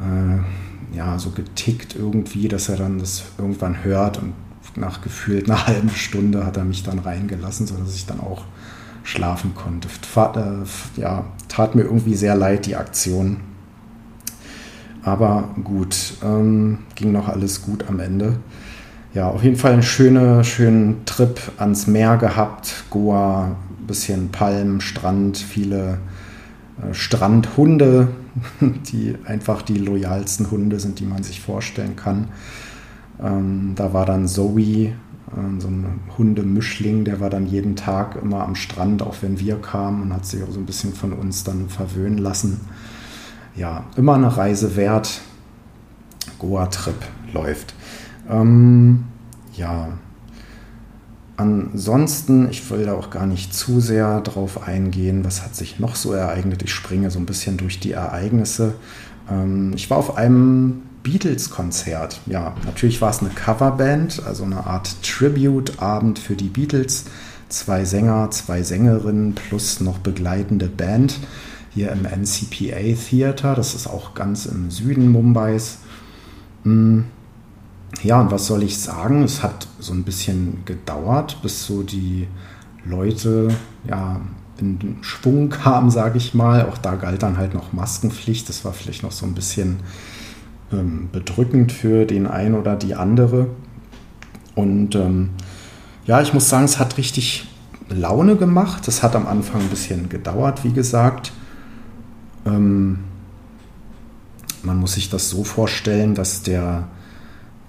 äh, 0.00 0.96
ja, 0.96 1.18
so 1.18 1.30
getickt 1.30 1.94
irgendwie, 1.94 2.48
dass 2.48 2.68
er 2.68 2.76
dann 2.76 2.98
das 2.98 3.22
irgendwann 3.38 3.84
hört 3.84 4.18
und 4.18 4.34
nach 4.76 5.02
gefühlt 5.02 5.48
einer 5.48 5.66
halben 5.66 5.90
Stunde 5.90 6.44
hat 6.44 6.56
er 6.56 6.64
mich 6.64 6.82
dann 6.82 6.98
reingelassen, 6.98 7.66
sodass 7.66 7.94
ich 7.94 8.06
dann 8.06 8.20
auch 8.20 8.44
schlafen 9.02 9.54
konnte. 9.54 9.88
Äh, 10.16 11.00
ja, 11.00 11.24
tat 11.48 11.74
mir 11.74 11.82
irgendwie 11.82 12.14
sehr 12.14 12.34
leid, 12.34 12.66
die 12.66 12.76
Aktion. 12.76 13.38
Aber 15.02 15.48
gut, 15.64 16.14
ähm, 16.22 16.78
ging 16.94 17.12
noch 17.12 17.28
alles 17.28 17.62
gut 17.62 17.84
am 17.88 18.00
Ende. 18.00 18.36
Ja, 19.14 19.28
auf 19.28 19.42
jeden 19.42 19.56
Fall 19.56 19.72
einen 19.72 19.82
schönen, 19.82 20.44
schönen 20.44 21.04
Trip 21.04 21.40
ans 21.58 21.86
Meer 21.86 22.16
gehabt. 22.16 22.84
Goa, 22.90 23.56
bisschen 23.86 24.28
Palmen, 24.30 24.80
Strand, 24.80 25.38
viele 25.38 25.98
äh, 26.80 26.94
Strandhunde, 26.94 28.08
die 28.60 29.16
einfach 29.24 29.62
die 29.62 29.78
loyalsten 29.78 30.50
Hunde 30.50 30.78
sind, 30.78 31.00
die 31.00 31.06
man 31.06 31.22
sich 31.22 31.40
vorstellen 31.40 31.96
kann. 31.96 32.28
Ähm, 33.20 33.72
da 33.74 33.92
war 33.92 34.06
dann 34.06 34.28
Zoe, 34.28 34.60
äh, 34.60 34.92
so 35.58 35.68
ein 35.68 36.00
Hundemischling, 36.18 37.04
der 37.04 37.20
war 37.20 37.30
dann 37.30 37.46
jeden 37.46 37.74
Tag 37.74 38.16
immer 38.22 38.44
am 38.44 38.54
Strand, 38.54 39.02
auch 39.02 39.16
wenn 39.22 39.40
wir 39.40 39.56
kamen 39.56 40.02
und 40.02 40.12
hat 40.12 40.26
sich 40.26 40.42
auch 40.42 40.50
so 40.50 40.60
ein 40.60 40.66
bisschen 40.66 40.92
von 40.92 41.12
uns 41.14 41.42
dann 41.42 41.68
verwöhnen 41.68 42.18
lassen 42.18 42.60
ja, 43.56 43.84
immer 43.96 44.14
eine 44.14 44.36
Reise 44.36 44.76
wert. 44.76 45.20
Goa-Trip 46.38 46.96
läuft. 47.32 47.74
Ähm, 48.28 49.04
ja, 49.54 49.88
ansonsten, 51.36 52.48
ich 52.50 52.68
will 52.70 52.86
da 52.86 52.94
auch 52.94 53.10
gar 53.10 53.26
nicht 53.26 53.54
zu 53.54 53.80
sehr 53.80 54.20
drauf 54.20 54.66
eingehen, 54.66 55.24
was 55.24 55.42
hat 55.42 55.54
sich 55.54 55.78
noch 55.78 55.96
so 55.96 56.12
ereignet. 56.12 56.62
Ich 56.62 56.72
springe 56.72 57.10
so 57.10 57.18
ein 57.18 57.26
bisschen 57.26 57.56
durch 57.56 57.80
die 57.80 57.92
Ereignisse. 57.92 58.74
Ähm, 59.30 59.72
ich 59.74 59.90
war 59.90 59.98
auf 59.98 60.16
einem 60.16 60.82
Beatles-Konzert. 61.02 62.20
Ja, 62.26 62.54
natürlich 62.64 63.00
war 63.00 63.10
es 63.10 63.20
eine 63.20 63.30
Coverband, 63.30 64.22
also 64.26 64.44
eine 64.44 64.66
Art 64.66 65.02
Tribute-Abend 65.02 66.18
für 66.18 66.36
die 66.36 66.48
Beatles. 66.48 67.06
Zwei 67.48 67.84
Sänger, 67.84 68.30
zwei 68.30 68.62
Sängerinnen 68.62 69.34
plus 69.34 69.80
noch 69.80 69.98
begleitende 69.98 70.68
Band 70.68 71.18
hier 71.70 71.92
im 71.92 72.04
NCPA 72.04 72.94
Theater. 73.08 73.54
Das 73.54 73.74
ist 73.74 73.86
auch 73.86 74.14
ganz 74.14 74.46
im 74.46 74.70
Süden 74.70 75.08
Mumbais. 75.08 75.78
Hm. 76.64 77.06
Ja, 78.02 78.20
und 78.20 78.30
was 78.30 78.46
soll 78.46 78.62
ich 78.62 78.78
sagen? 78.78 79.24
Es 79.24 79.42
hat 79.42 79.66
so 79.78 79.92
ein 79.92 80.04
bisschen 80.04 80.64
gedauert, 80.64 81.38
bis 81.42 81.66
so 81.66 81.82
die 81.82 82.28
Leute 82.84 83.48
ja, 83.86 84.20
in 84.60 84.98
Schwung 85.00 85.48
kamen, 85.48 85.90
sage 85.90 86.18
ich 86.18 86.34
mal. 86.34 86.66
Auch 86.66 86.78
da 86.78 86.94
galt 86.94 87.22
dann 87.22 87.36
halt 87.36 87.54
noch 87.54 87.72
Maskenpflicht. 87.72 88.48
Das 88.48 88.64
war 88.64 88.72
vielleicht 88.72 89.02
noch 89.02 89.12
so 89.12 89.26
ein 89.26 89.34
bisschen 89.34 89.80
ähm, 90.72 91.08
bedrückend 91.12 91.72
für 91.72 92.06
den 92.06 92.26
einen 92.26 92.54
oder 92.54 92.76
die 92.76 92.94
andere. 92.94 93.48
Und 94.54 94.94
ähm, 94.94 95.30
ja, 96.06 96.20
ich 96.20 96.32
muss 96.32 96.48
sagen, 96.48 96.64
es 96.64 96.78
hat 96.78 96.96
richtig 96.96 97.48
Laune 97.88 98.36
gemacht. 98.36 98.86
Es 98.88 99.02
hat 99.02 99.16
am 99.16 99.26
Anfang 99.26 99.62
ein 99.62 99.68
bisschen 99.68 100.08
gedauert, 100.08 100.64
wie 100.64 100.72
gesagt. 100.72 101.32
Ähm, 102.46 103.00
man 104.62 104.78
muss 104.78 104.94
sich 104.94 105.10
das 105.10 105.30
so 105.30 105.44
vorstellen, 105.44 106.14
dass 106.14 106.42
der, 106.42 106.88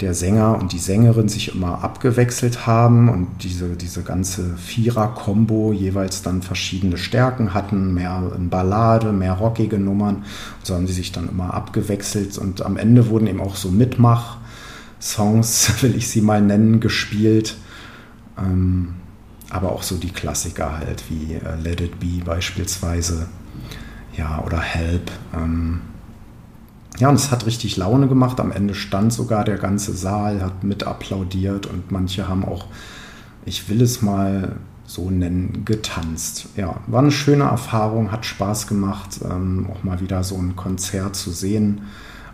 der 0.01 0.13
Sänger 0.13 0.59
und 0.59 0.74
die 0.74 0.80
Sängerin 0.80 1.30
sich 1.30 1.55
immer 1.55 1.84
abgewechselt 1.84 2.67
haben 2.67 3.09
und 3.09 3.43
diese, 3.43 3.76
diese 3.76 4.03
ganze 4.03 4.57
Vierer-Kombo 4.57 5.74
jeweils 5.74 6.22
dann 6.22 6.41
verschiedene 6.41 6.97
Stärken 6.97 7.53
hatten, 7.53 7.93
mehr 7.93 8.32
Ballade, 8.49 9.13
mehr 9.13 9.34
rockige 9.34 9.80
Nummern. 9.80 10.26
So 10.63 10.76
haben 10.76 10.88
sie 10.88 10.93
sich 10.93 11.11
dann 11.11 11.30
immer 11.30 11.53
abgewechselt 11.53 12.38
und 12.38 12.65
am 12.65 12.78
Ende 12.78 13.09
wurden 13.09 13.28
eben 13.28 13.41
auch 13.41 13.55
so 13.55 13.69
Mitmach-Songs, 13.69 15.74
will 15.82 15.95
ich 15.95 16.09
sie 16.09 16.22
mal 16.22 16.41
nennen, 16.41 16.80
gespielt. 16.80 17.55
Ähm, 18.38 18.95
aber 19.49 19.74
auch 19.74 19.84
so 19.84 19.97
die 19.97 20.11
Klassiker 20.11 20.78
halt 20.78 21.03
wie 21.09 21.34
äh, 21.34 21.55
Let 21.61 21.82
It 21.82 21.99
Be 21.99 22.24
beispielsweise 22.24 23.28
ja, 24.22 24.43
oder 24.45 24.59
Help. 24.59 25.11
Ähm, 25.36 25.82
ja, 26.99 27.09
und 27.09 27.15
es 27.15 27.32
hat 27.32 27.45
richtig 27.47 27.78
Laune 27.78 28.07
gemacht. 28.07 28.39
Am 28.39 28.51
Ende 28.51 28.76
stand 28.76 29.11
sogar 29.11 29.43
der 29.43 29.57
ganze 29.57 29.93
Saal, 29.93 30.41
hat 30.43 30.63
mit 30.63 30.84
applaudiert 30.84 31.65
und 31.65 31.91
manche 31.91 32.28
haben 32.28 32.45
auch, 32.45 32.67
ich 33.45 33.67
will 33.69 33.82
es 33.82 34.01
mal 34.03 34.57
so 34.86 35.09
nennen, 35.09 35.63
getanzt. 35.65 36.49
Ja, 36.55 36.76
war 36.86 36.99
eine 36.99 37.11
schöne 37.11 37.45
Erfahrung, 37.45 38.11
hat 38.11 38.26
Spaß 38.26 38.67
gemacht, 38.67 39.22
ähm, 39.24 39.67
auch 39.72 39.84
mal 39.84 40.01
wieder 40.01 40.24
so 40.24 40.36
ein 40.36 40.55
Konzert 40.55 41.15
zu 41.15 41.32
sehen, 41.32 41.84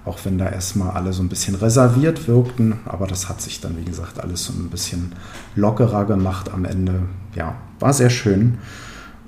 auch 0.04 0.20
wenn 0.26 0.38
da 0.38 0.50
erstmal 0.50 0.92
alle 0.92 1.14
so 1.14 1.22
ein 1.22 1.30
bisschen 1.30 1.56
reserviert 1.56 2.28
wirkten, 2.28 2.80
aber 2.86 3.08
das 3.08 3.30
hat 3.30 3.42
sich 3.42 3.62
dann, 3.62 3.78
wie 3.78 3.86
gesagt, 3.86 4.20
alles 4.20 4.46
so 4.46 4.54
ein 4.54 4.70
bisschen 4.70 5.14
lockerer 5.56 6.06
gemacht 6.06 6.52
am 6.52 6.66
Ende. 6.66 7.04
Ja, 7.36 7.56
war 7.80 7.94
sehr 7.94 8.10
schön. 8.10 8.58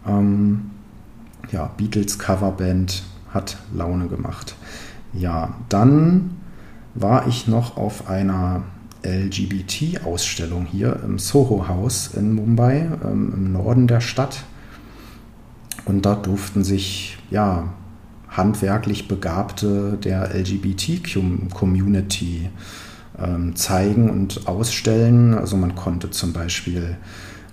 Ähm, 0.07 0.71
ja, 1.51 1.71
Beatles 1.77 2.19
Coverband 2.19 3.03
hat 3.33 3.57
Laune 3.73 4.07
gemacht. 4.07 4.55
Ja, 5.13 5.55
dann 5.69 6.37
war 6.93 7.27
ich 7.27 7.47
noch 7.47 7.77
auf 7.77 8.09
einer 8.09 8.63
LGBT-Ausstellung 9.03 10.65
hier 10.65 10.99
im 11.03 11.19
Soho-Haus 11.19 12.11
in 12.15 12.33
Mumbai, 12.33 12.89
ähm, 13.03 13.33
im 13.35 13.51
Norden 13.53 13.87
der 13.87 14.01
Stadt. 14.01 14.43
Und 15.85 16.05
da 16.05 16.15
durften 16.15 16.63
sich 16.63 17.17
ja 17.31 17.69
handwerklich 18.29 19.07
Begabte 19.07 19.97
der 20.03 20.35
LGBT-Community 20.35 22.49
ähm, 23.17 23.55
zeigen 23.55 24.09
und 24.09 24.45
ausstellen. 24.47 25.33
Also 25.33 25.55
man 25.57 25.73
konnte 25.75 26.11
zum 26.11 26.33
Beispiel 26.33 26.97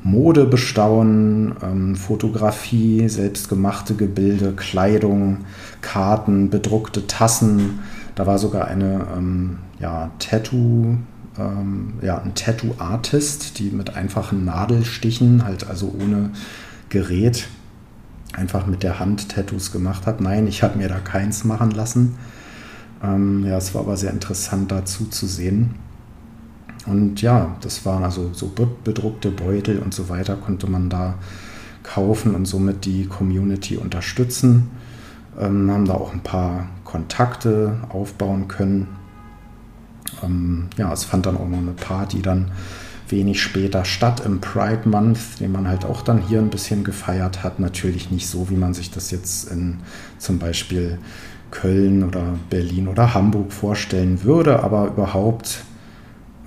Mode 0.07 0.45
bestaunen, 0.45 1.57
ähm, 1.63 1.97
Fotografie, 1.97 3.09
selbstgemachte 3.09 3.95
Gebilde, 3.97 4.53
Kleidung, 4.53 5.39
Karten, 5.81 6.49
bedruckte 6.49 7.09
Tassen. 7.09 7.81
Da 8.15 8.27
war 8.27 8.39
sogar 8.39 8.69
eine 8.69 9.05
ähm, 9.17 9.59
ja, 9.81 10.13
Tattoo, 10.21 10.97
ähm, 11.39 11.95
ja, 12.03 12.19
ein 12.19 12.35
Tattoo-Artist, 12.35 13.59
die 13.59 13.71
mit 13.71 13.97
einfachen 13.97 14.45
Nadelstichen, 14.45 15.45
halt 15.45 15.69
also 15.69 15.93
ohne 16.01 16.31
Gerät, 16.89 17.49
einfach 18.33 18.67
mit 18.67 18.85
der 18.85 19.01
Hand 19.01 19.31
Tattoos 19.31 19.73
gemacht 19.73 20.07
hat. 20.07 20.21
Nein, 20.21 20.47
ich 20.47 20.63
habe 20.63 20.79
mir 20.79 20.89
da 20.89 21.01
keins 21.01 21.43
machen 21.43 21.73
lassen. 21.73 22.15
Ähm, 23.03 23.45
ja, 23.45 23.57
es 23.57 23.75
war 23.75 23.83
aber 23.83 23.97
sehr 23.97 24.13
interessant 24.13 24.71
dazu 24.71 25.07
zu 25.07 25.27
sehen. 25.27 25.75
Und 26.87 27.21
ja, 27.23 27.57
das 27.61 27.85
waren 27.85 28.05
also 28.05 28.31
so 28.33 28.53
bedruckte 28.85 29.31
Beutel 29.31 29.79
und 29.79 29.93
so 29.93 30.09
weiter, 30.09 30.37
konnte 30.37 30.71
man 30.71 30.89
da 30.89 31.15
kaufen 31.83 32.35
und 32.35 32.47
somit 32.47 32.85
die 32.85 33.07
Community 33.07 33.77
unterstützen. 33.77 34.71
Ähm, 35.39 35.71
haben 35.71 35.85
da 35.85 35.95
auch 35.95 36.13
ein 36.13 36.23
paar 36.23 36.69
Kontakte 36.85 37.77
aufbauen 37.89 38.49
können. 38.49 38.89
Ähm, 40.23 40.69
ja, 40.77 40.93
es 40.93 41.05
fand 41.05 41.27
dann 41.27 41.37
auch 41.37 41.49
noch 41.49 41.59
eine 41.59 41.73
Party 41.73 42.23
dann 42.23 42.51
wenig 43.09 43.41
später 43.41 43.85
statt 43.85 44.23
im 44.25 44.41
Pride 44.41 44.89
Month, 44.89 45.41
den 45.41 45.53
man 45.53 45.69
halt 45.69 45.85
auch 45.85 46.03
dann 46.03 46.23
hier 46.23 46.41
ein 46.41 46.51
bisschen 46.51 46.85
gefeiert 46.85 47.45
hat. 47.45 47.61
Natürlich 47.61 48.11
nicht 48.11 48.29
so, 48.29 48.51
wie 48.51 48.57
man 48.57 48.75
sich 48.75 48.91
das 48.91 49.11
jetzt 49.11 49.51
in 49.51 49.79
zum 50.19 50.39
Beispiel 50.39 50.99
Köln 51.51 52.03
oder 52.03 52.35
Berlin 52.51 52.89
oder 52.89 53.15
Hamburg 53.15 53.53
vorstellen 53.53 54.25
würde, 54.25 54.63
aber 54.63 54.89
überhaupt, 54.89 55.63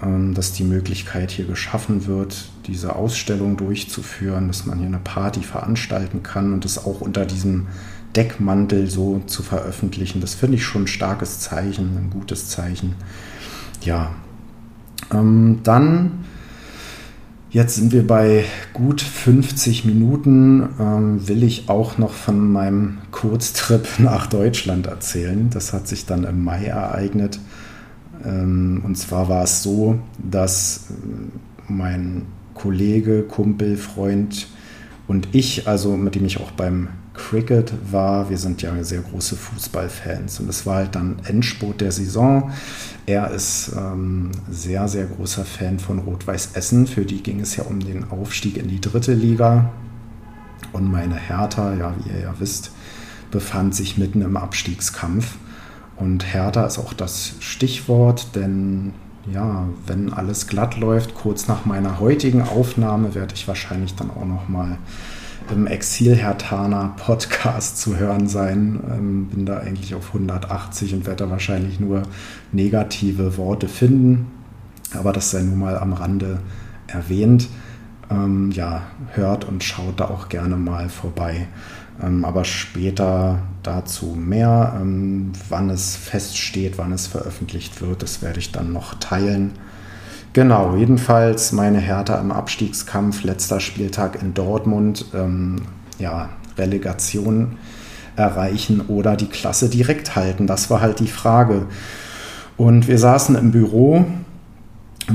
dass 0.01 0.53
die 0.53 0.63
Möglichkeit 0.63 1.31
hier 1.31 1.45
geschaffen 1.45 2.07
wird, 2.07 2.45
diese 2.67 2.95
Ausstellung 2.95 3.57
durchzuführen, 3.57 4.47
dass 4.47 4.65
man 4.65 4.77
hier 4.77 4.87
eine 4.87 4.99
Party 4.99 5.41
veranstalten 5.41 6.23
kann 6.23 6.53
und 6.53 6.63
das 6.63 6.85
auch 6.85 7.01
unter 7.01 7.25
diesem 7.25 7.67
Deckmantel 8.15 8.89
so 8.89 9.21
zu 9.27 9.43
veröffentlichen, 9.43 10.21
das 10.21 10.33
finde 10.33 10.55
ich 10.55 10.63
schon 10.63 10.83
ein 10.83 10.87
starkes 10.87 11.39
Zeichen, 11.39 11.97
ein 11.97 12.09
gutes 12.11 12.49
Zeichen. 12.49 12.95
Ja, 13.83 14.11
ähm, 15.11 15.59
dann 15.63 16.25
Jetzt 17.51 17.77
sind 17.77 17.93
wir 17.93 18.05
bei 18.05 18.45
gut 18.73 19.01
50 19.01 19.83
Minuten. 19.83 20.69
Ähm, 20.79 21.27
will 21.27 21.41
ich 21.41 21.67
auch 21.67 21.97
noch 21.97 22.13
von 22.13 22.51
meinem 22.51 22.99
Kurztrip 23.09 23.87
nach 23.97 24.27
Deutschland 24.27 24.85
erzählen. 24.85 25.49
Das 25.49 25.73
hat 25.73 25.87
sich 25.87 26.05
dann 26.05 26.25
im 26.25 26.43
Mai 26.43 26.65
ereignet. 26.65 27.39
Ähm, 28.25 28.81
und 28.85 28.97
zwar 28.97 29.29
war 29.29 29.43
es 29.43 29.63
so, 29.63 29.99
dass 30.17 30.87
äh, 30.89 31.71
mein 31.71 32.25
Kollege, 32.53 33.23
Kumpel, 33.23 33.77
Freund 33.77 34.47
und 35.07 35.29
ich, 35.31 35.67
also 35.67 35.95
mit 35.95 36.15
dem 36.15 36.25
ich 36.25 36.39
auch 36.39 36.51
beim 36.51 36.89
Cricket 37.13 37.73
war. 37.91 38.29
Wir 38.29 38.37
sind 38.37 38.61
ja 38.61 38.81
sehr 38.83 39.01
große 39.01 39.35
Fußballfans 39.35 40.39
und 40.39 40.49
es 40.49 40.65
war 40.65 40.77
halt 40.77 40.95
dann 40.95 41.17
Endspurt 41.25 41.81
der 41.81 41.91
Saison. 41.91 42.51
Er 43.05 43.31
ist 43.31 43.71
ähm, 43.77 44.31
sehr, 44.49 44.87
sehr 44.87 45.05
großer 45.05 45.45
Fan 45.45 45.79
von 45.79 45.99
Rot-Weiß 45.99 46.51
Essen. 46.53 46.87
Für 46.87 47.05
die 47.05 47.21
ging 47.21 47.39
es 47.41 47.55
ja 47.55 47.63
um 47.63 47.79
den 47.79 48.09
Aufstieg 48.09 48.57
in 48.57 48.67
die 48.67 48.79
dritte 48.79 49.13
Liga. 49.13 49.71
Und 50.71 50.91
meine 50.91 51.15
Hertha, 51.15 51.73
ja, 51.75 51.93
wie 51.97 52.09
ihr 52.11 52.19
ja 52.19 52.33
wisst, 52.39 52.71
befand 53.31 53.75
sich 53.75 53.97
mitten 53.97 54.21
im 54.21 54.37
Abstiegskampf. 54.37 55.35
Und 55.99 56.33
Hertha 56.33 56.65
ist 56.65 56.79
auch 56.79 56.93
das 56.93 57.33
Stichwort, 57.39 58.35
denn 58.35 58.93
ja, 59.31 59.67
wenn 59.85 60.13
alles 60.13 60.47
glatt 60.47 60.77
läuft, 60.77 61.13
kurz 61.13 61.47
nach 61.47 61.65
meiner 61.65 61.99
heutigen 61.99 62.41
Aufnahme 62.41 63.15
werde 63.15 63.35
ich 63.35 63.47
wahrscheinlich 63.47 63.95
dann 63.95 64.09
auch 64.09 64.25
noch 64.25 64.47
mal 64.47 64.77
im 65.51 65.67
Exil-Hertaner 65.67 66.93
Podcast 66.97 67.79
zu 67.79 67.97
hören 67.97 68.27
sein. 68.27 68.79
Ähm, 68.91 69.27
bin 69.27 69.45
da 69.45 69.59
eigentlich 69.59 69.95
auf 69.95 70.07
180 70.07 70.93
und 70.93 71.05
werde 71.05 71.25
da 71.25 71.31
wahrscheinlich 71.31 71.79
nur 71.79 72.03
negative 72.51 73.37
Worte 73.37 73.67
finden. 73.67 74.27
Aber 74.97 75.11
das 75.11 75.31
sei 75.31 75.41
nun 75.41 75.59
mal 75.59 75.77
am 75.77 75.93
Rande 75.93 76.39
erwähnt. 76.87 77.47
Ähm, 78.09 78.51
ja, 78.51 78.83
hört 79.13 79.45
und 79.45 79.63
schaut 79.63 79.99
da 79.99 80.05
auch 80.05 80.29
gerne 80.29 80.55
mal 80.55 80.89
vorbei. 80.89 81.47
Ähm, 82.01 82.25
aber 82.25 82.45
später 82.45 83.39
dazu 83.63 84.15
mehr. 84.17 84.77
Ähm, 84.79 85.31
wann 85.49 85.69
es 85.69 85.95
feststeht, 85.95 86.77
wann 86.77 86.91
es 86.91 87.07
veröffentlicht 87.07 87.81
wird, 87.81 88.03
das 88.03 88.21
werde 88.21 88.39
ich 88.39 88.51
dann 88.51 88.73
noch 88.73 88.95
teilen. 88.95 89.53
Genau, 90.33 90.75
jedenfalls 90.75 91.51
meine 91.51 91.79
Hertha 91.79 92.19
im 92.19 92.31
Abstiegskampf, 92.31 93.23
letzter 93.23 93.59
Spieltag 93.59 94.21
in 94.21 94.33
Dortmund, 94.33 95.05
ähm, 95.13 95.63
ja, 95.97 96.29
Relegation 96.57 97.57
erreichen 98.15 98.81
oder 98.81 99.15
die 99.15 99.27
Klasse 99.27 99.69
direkt 99.69 100.15
halten. 100.15 100.45
Das 100.45 100.69
war 100.69 100.81
halt 100.81 100.99
die 100.99 101.07
Frage. 101.07 101.65
Und 102.57 102.87
wir 102.87 102.99
saßen 102.99 103.35
im 103.35 103.51
Büro, 103.51 104.05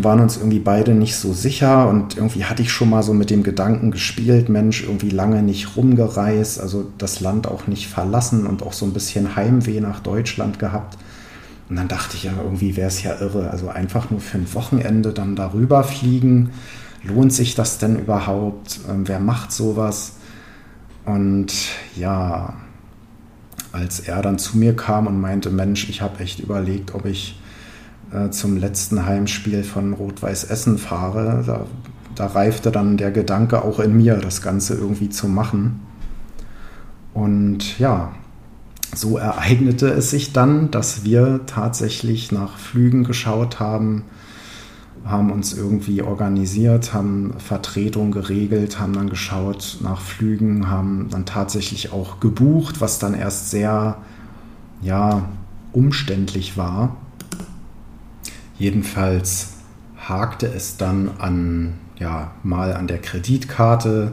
waren 0.03 0.21
uns 0.21 0.37
irgendwie 0.37 0.59
beide 0.59 0.95
nicht 0.95 1.17
so 1.17 1.33
sicher 1.33 1.89
und 1.89 2.17
irgendwie 2.17 2.45
hatte 2.45 2.63
ich 2.63 2.73
schon 2.73 2.91
mal 2.91 3.03
so 3.03 3.13
mit 3.13 3.31
dem 3.31 3.43
Gedanken 3.43 3.91
gespielt, 3.91 4.49
Mensch, 4.49 4.83
irgendwie 4.83 5.11
lange 5.11 5.43
nicht 5.43 5.77
rumgereist, 5.77 6.61
also 6.61 6.87
das 6.99 7.21
Land 7.21 7.47
auch 7.47 7.67
nicht 7.67 7.87
verlassen 7.87 8.47
und 8.47 8.63
auch 8.63 8.73
so 8.73 8.87
ein 8.87 8.93
bisschen 8.93 9.37
Heimweh 9.37 9.81
nach 9.81 10.01
Deutschland 10.01 10.59
gehabt. 10.59 10.99
Und 11.69 11.77
dann 11.77 11.89
dachte 11.89 12.17
ich 12.17 12.25
ja, 12.25 12.33
irgendwie 12.43 12.77
wäre 12.77 12.89
es 12.89 13.03
ja 13.03 13.19
irre. 13.21 13.51
Also 13.51 13.69
einfach 13.69 14.11
nur 14.11 14.21
für 14.21 14.39
ein 14.39 14.53
Wochenende 14.55 15.13
dann 15.13 15.35
darüber 15.37 15.83
fliegen. 15.83 16.51
Lohnt 17.03 17.33
sich 17.33 17.55
das 17.55 17.79
denn 17.79 17.99
überhaupt? 17.99 18.81
Ähm, 18.89 19.09
wer 19.09 19.21
macht 19.21 19.53
sowas? 19.53 20.17
Und 21.05 21.53
ja, 21.97 22.55
als 23.73 24.01
er 24.01 24.23
dann 24.23 24.39
zu 24.39 24.59
mir 24.59 24.77
kam 24.77 25.07
und 25.07 25.21
meinte, 25.21 25.51
Mensch, 25.51 25.89
ich 25.89 26.01
habe 26.01 26.21
echt 26.21 26.41
überlegt, 26.41 26.95
ob 26.95 27.07
ich 27.07 27.39
äh, 28.15 28.31
zum 28.31 28.57
letzten 28.57 29.05
Heimspiel 29.07 29.65
von 29.65 29.93
Rot-Weiß 29.93 30.45
Essen 30.45 30.79
fahre, 30.79 31.43
da, 31.45 31.67
da 32.15 32.27
reifte 32.27 32.71
dann 32.71 32.97
der 32.97 33.11
Gedanke 33.11 33.63
auch 33.63 33.81
in 33.81 33.97
mir, 33.97 34.17
das 34.17 34.41
Ganze 34.41 34.75
irgendwie 34.75 35.09
zu 35.09 35.27
machen. 35.27 35.81
Und 37.13 37.79
ja, 37.79 38.13
so 38.95 39.19
ereignete 39.19 39.89
es 39.89 40.11
sich 40.11 40.33
dann, 40.33 40.71
dass 40.71 41.05
wir 41.05 41.41
tatsächlich 41.47 42.31
nach 42.31 42.57
Flügen 42.57 43.05
geschaut 43.05 43.59
haben, 43.59 44.05
haben 45.05 45.31
uns 45.31 45.53
irgendwie 45.53 46.03
organisiert, 46.03 46.95
haben 46.95 47.35
Vertretung 47.39 48.11
geregelt, 48.11 48.79
haben 48.81 48.95
dann 48.95 49.11
geschaut 49.11 49.79
nach 49.83 50.01
Flügen, 50.01 50.71
haben 50.71 51.09
dann 51.11 51.27
tatsächlich 51.27 51.93
auch 51.93 52.21
gebucht, 52.21 52.81
was 52.81 52.99
dann 52.99 53.15
erst 53.15 53.51
sehr, 53.51 53.99
ja, 54.83 55.29
umständlich 55.73 56.57
war. 56.57 56.97
Jedenfalls 58.59 59.55
hakte 59.97 60.47
es 60.47 60.77
dann 60.77 61.11
an, 61.19 61.75
ja, 61.99 62.33
mal 62.43 62.75
an 62.75 62.87
der 62.87 62.99
Kreditkarte, 62.99 64.13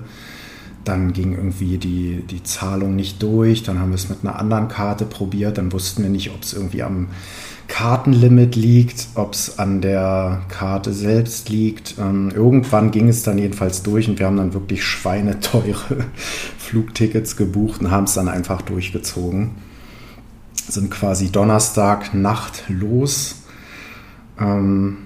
dann 0.84 1.14
ging 1.14 1.34
irgendwie 1.34 1.78
die, 1.78 2.24
die 2.30 2.44
Zahlung 2.44 2.96
nicht 2.96 3.22
durch. 3.22 3.64
Dann 3.64 3.80
haben 3.80 3.90
wir 3.90 3.96
es 3.96 4.10
mit 4.10 4.20
einer 4.24 4.40
anderen 4.40 4.68
Karte 4.68 5.06
probiert. 5.06 5.58
Dann 5.58 5.72
wussten 5.72 6.02
wir 6.02 6.10
nicht, 6.10 6.32
ob 6.32 6.42
es 6.42 6.54
irgendwie 6.54 6.82
am 6.82 7.08
Kartenlimit 7.68 8.56
liegt, 8.56 9.08
ob 9.16 9.34
es 9.34 9.60
an 9.60 9.82
der 9.82 10.42
Karte 10.50 10.92
selbst 10.92 11.50
liegt. 11.50 11.96
Ähm, 12.00 12.32
irgendwann 12.34 12.92
ging 12.92 13.08
es 13.08 13.24
dann 13.24 13.38
jedenfalls 13.38 13.84
durch 13.84 14.10
und 14.10 14.20
wir 14.20 14.26
haben 14.26 14.38
dann 14.38 14.54
wirklich 14.54 14.84
schweineteure 14.84 15.76
Flugtickets 16.58 17.38
gebucht 17.38 17.82
und 17.82 17.92
haben 17.92 18.06
es 18.06 18.14
dann 18.14 18.28
einfach 18.28 18.62
durchgezogen. 18.62 19.52
Sind 20.68 20.92
quasi 20.92 21.32
Donnerstag 21.32 22.14
Nacht 22.14 22.64
los, 22.68 23.41
ähm, 24.42 24.98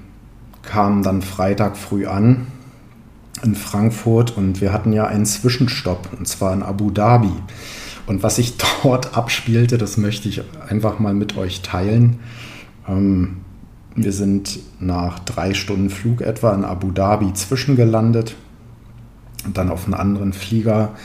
kamen 0.63 1.03
dann 1.03 1.21
Freitag 1.21 1.77
früh 1.77 2.07
an 2.07 2.47
in 3.43 3.55
Frankfurt 3.55 4.35
und 4.37 4.61
wir 4.61 4.71
hatten 4.73 4.93
ja 4.93 5.05
einen 5.05 5.25
Zwischenstopp 5.25 6.09
und 6.17 6.27
zwar 6.27 6.53
in 6.53 6.63
Abu 6.63 6.89
Dhabi. 6.89 7.33
Und 8.07 8.23
was 8.23 8.37
sich 8.37 8.55
dort 8.83 9.17
abspielte, 9.17 9.77
das 9.77 9.97
möchte 9.97 10.29
ich 10.29 10.41
einfach 10.67 10.99
mal 10.99 11.13
mit 11.13 11.37
euch 11.37 11.61
teilen. 11.61 12.19
Ähm, 12.87 13.37
wir 13.95 14.11
sind 14.11 14.59
nach 14.79 15.19
drei 15.19 15.53
Stunden 15.53 15.89
Flug 15.89 16.21
etwa 16.21 16.53
in 16.53 16.65
Abu 16.65 16.91
Dhabi 16.91 17.33
zwischengelandet 17.33 18.35
und 19.45 19.57
dann 19.57 19.69
auf 19.69 19.85
einen 19.85 19.93
anderen 19.93 20.33
Flieger 20.33 20.95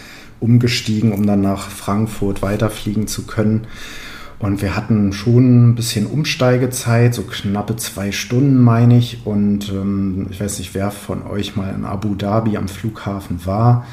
umgestiegen, 0.40 1.12
um 1.12 1.26
dann 1.26 1.40
nach 1.40 1.68
Frankfurt 1.68 2.42
weiterfliegen 2.42 3.06
zu 3.06 3.26
können. 3.26 3.66
Und 4.40 4.62
wir 4.62 4.74
hatten 4.74 5.12
schon 5.12 5.68
ein 5.68 5.74
bisschen 5.74 6.06
Umsteigezeit, 6.06 7.14
so 7.14 7.22
knappe 7.22 7.76
zwei 7.76 8.10
Stunden, 8.10 8.58
meine 8.58 8.96
ich. 8.96 9.26
Und 9.26 9.68
ähm, 9.68 10.28
ich 10.30 10.40
weiß 10.40 10.58
nicht, 10.58 10.74
wer 10.74 10.90
von 10.90 11.26
euch 11.26 11.56
mal 11.56 11.74
in 11.74 11.84
Abu 11.84 12.14
Dhabi 12.14 12.56
am 12.56 12.66
Flughafen 12.66 13.44
war. 13.44 13.86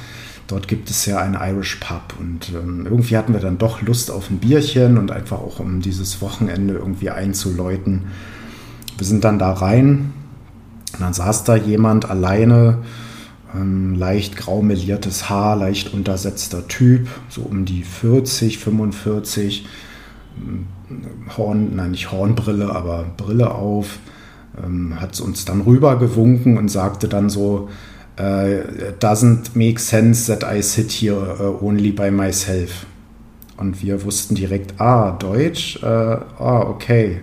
Dort 0.48 0.70
gibt 0.70 0.89
es 0.89 1.06
ja 1.06 1.18
einen 1.18 1.36
Irish 1.36 1.76
Pub. 1.76 2.14
Und 2.18 2.54
ähm, 2.56 2.86
irgendwie 2.86 3.18
hatten 3.18 3.34
wir 3.34 3.41
dann 3.41 3.58
doch 3.58 3.82
Lust 3.82 4.10
auf 4.10 4.30
ein 4.30 4.38
Bierchen 4.38 4.98
und 4.98 5.12
einfach 5.12 5.39
auch 5.39 5.60
um 5.60 5.82
dieses 5.82 6.22
Wochenende 6.22 6.76
irgendwie 6.76 7.10
einzuläuten. 7.10 8.06
Wir 8.98 9.06
sind 9.06 9.26
dann 9.26 9.39
da 9.39 9.52
rein. 9.52 10.14
Und 10.93 11.02
dann 11.02 11.14
saß 11.14 11.43
da 11.43 11.58
jemand 11.58 12.10
alleine, 12.10 12.84
ähm, 13.54 13.95
leicht 13.95 14.38
graumeliertes 14.38 15.30
Haar, 15.30 15.58
leicht 15.58 15.93
untersetzter 15.93 16.70
Typ, 16.70 17.10
so 17.28 17.41
um 17.41 17.66
die 17.66 17.84
40, 17.84 18.60
45 18.60 19.66
Horn, 21.38 21.76
nein, 21.76 21.92
nicht 21.92 22.12
Hornbrille, 22.12 22.74
aber 22.74 23.06
Brille 23.18 23.52
auf, 23.52 24.00
ähm, 24.64 25.00
hat 25.00 25.20
uns 25.20 25.46
dann 25.46 25.62
rüber 25.62 25.98
gewunken 25.98 26.58
und 26.58 26.70
sagte 26.70 27.08
dann 27.08 27.30
so, 27.30 27.70
uh, 28.20 28.94
doesn't 29.00 29.52
make 29.56 29.80
sense 29.80 30.32
that 30.32 30.44
I 30.50 30.62
sit 30.62 30.92
here 30.92 31.38
uh, 31.40 31.66
only 31.66 31.92
by 31.92 32.12
myself. 32.12 32.86
Und 33.58 33.82
wir 33.82 34.04
wussten 34.04 34.36
direkt, 34.36 34.80
ah, 34.80 35.12
Deutsch, 35.12 35.82
äh, 35.82 35.86
ah, 35.88 36.62
okay. 36.62 37.22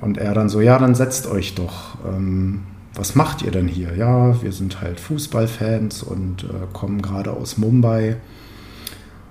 Und 0.00 0.16
er 0.16 0.34
dann 0.34 0.48
so, 0.48 0.60
ja, 0.60 0.78
dann 0.78 0.94
setzt 0.94 1.26
euch 1.26 1.54
doch. 1.54 1.96
Ähm, 2.06 2.60
was 2.94 3.14
macht 3.14 3.42
ihr 3.42 3.50
denn 3.50 3.66
hier? 3.66 3.96
Ja, 3.96 4.40
wir 4.42 4.52
sind 4.52 4.80
halt 4.80 5.00
Fußballfans 5.00 6.02
und 6.04 6.44
äh, 6.44 6.72
kommen 6.72 7.02
gerade 7.02 7.32
aus 7.32 7.58
Mumbai. 7.58 8.16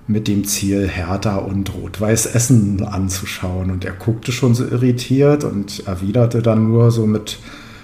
Mit 0.07 0.27
dem 0.27 0.45
Ziel, 0.45 0.87
Hertha 0.87 1.37
und 1.37 1.73
Rot-Weiß 1.73 2.27
Essen 2.27 2.83
anzuschauen. 2.83 3.71
Und 3.71 3.85
er 3.85 3.93
guckte 3.93 4.31
schon 4.31 4.55
so 4.55 4.65
irritiert 4.65 5.43
und 5.43 5.87
erwiderte 5.87 6.41
dann 6.41 6.67
nur 6.67 6.91
so 6.91 7.05
mit 7.05 7.39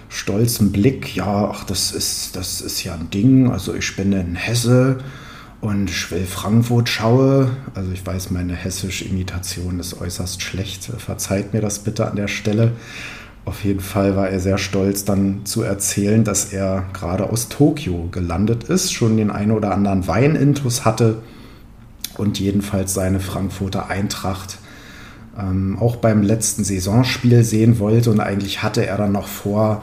stolzem 0.10 0.72
Blick, 0.72 1.16
ja, 1.16 1.52
ach, 1.54 1.64
das 1.64 1.92
ist, 1.92 2.36
das 2.36 2.62
ist 2.62 2.84
ja 2.84 2.94
ein 2.94 3.10
Ding. 3.10 3.52
Also 3.52 3.74
ich 3.74 3.96
bin 3.96 4.12
in 4.14 4.36
Hesse 4.36 4.98
und 5.62 5.90
ich 5.90 6.12
will 6.12 6.26
Frankfurt 6.26 6.90
schaue. 6.90 7.50
Also 7.74 7.92
ich 7.92 8.06
weiß, 8.06 8.32
meine 8.32 8.54
hessische 8.54 9.06
Imitation 9.06 9.80
ist 9.80 10.00
äußerst 10.00 10.42
schlecht. 10.42 10.86
Verzeiht 10.86 11.54
mir 11.54 11.62
das 11.62 11.80
bitte 11.80 12.10
an 12.10 12.16
der 12.16 12.28
Stelle. 12.28 12.74
Auf 13.46 13.64
jeden 13.64 13.80
Fall 13.80 14.18
war 14.18 14.30
er 14.30 14.42
sehr 14.42 14.58
stolz, 14.58 15.06
dann 15.06 15.46
zu 15.46 15.62
erzählen, 15.62 16.26
dass 16.26 16.52
er 16.52 16.84
gerade 16.92 17.30
aus 17.30 17.48
Tokio 17.48 18.10
gelandet 18.12 18.66
ist, 18.66 18.92
schon 18.92 19.16
den 19.16 19.32
einen 19.32 19.52
oder 19.52 19.72
anderen 19.72 20.06
Weinintus 20.06 20.84
hatte 20.84 21.20
und 22.20 22.40
jedenfalls 22.40 22.94
seine 22.94 23.20
Frankfurter 23.20 23.90
Eintracht 23.90 24.58
ähm, 25.38 25.78
auch 25.80 25.98
beim 25.98 26.22
letzten 26.24 26.64
Saisonspiel 26.64 27.44
sehen 27.44 27.80
wollte. 27.80 28.12
Und 28.12 28.20
eigentlich 28.20 28.64
hatte 28.64 28.86
er 28.86 28.98
dann 28.98 29.12
noch 29.12 29.28
vor, 29.28 29.82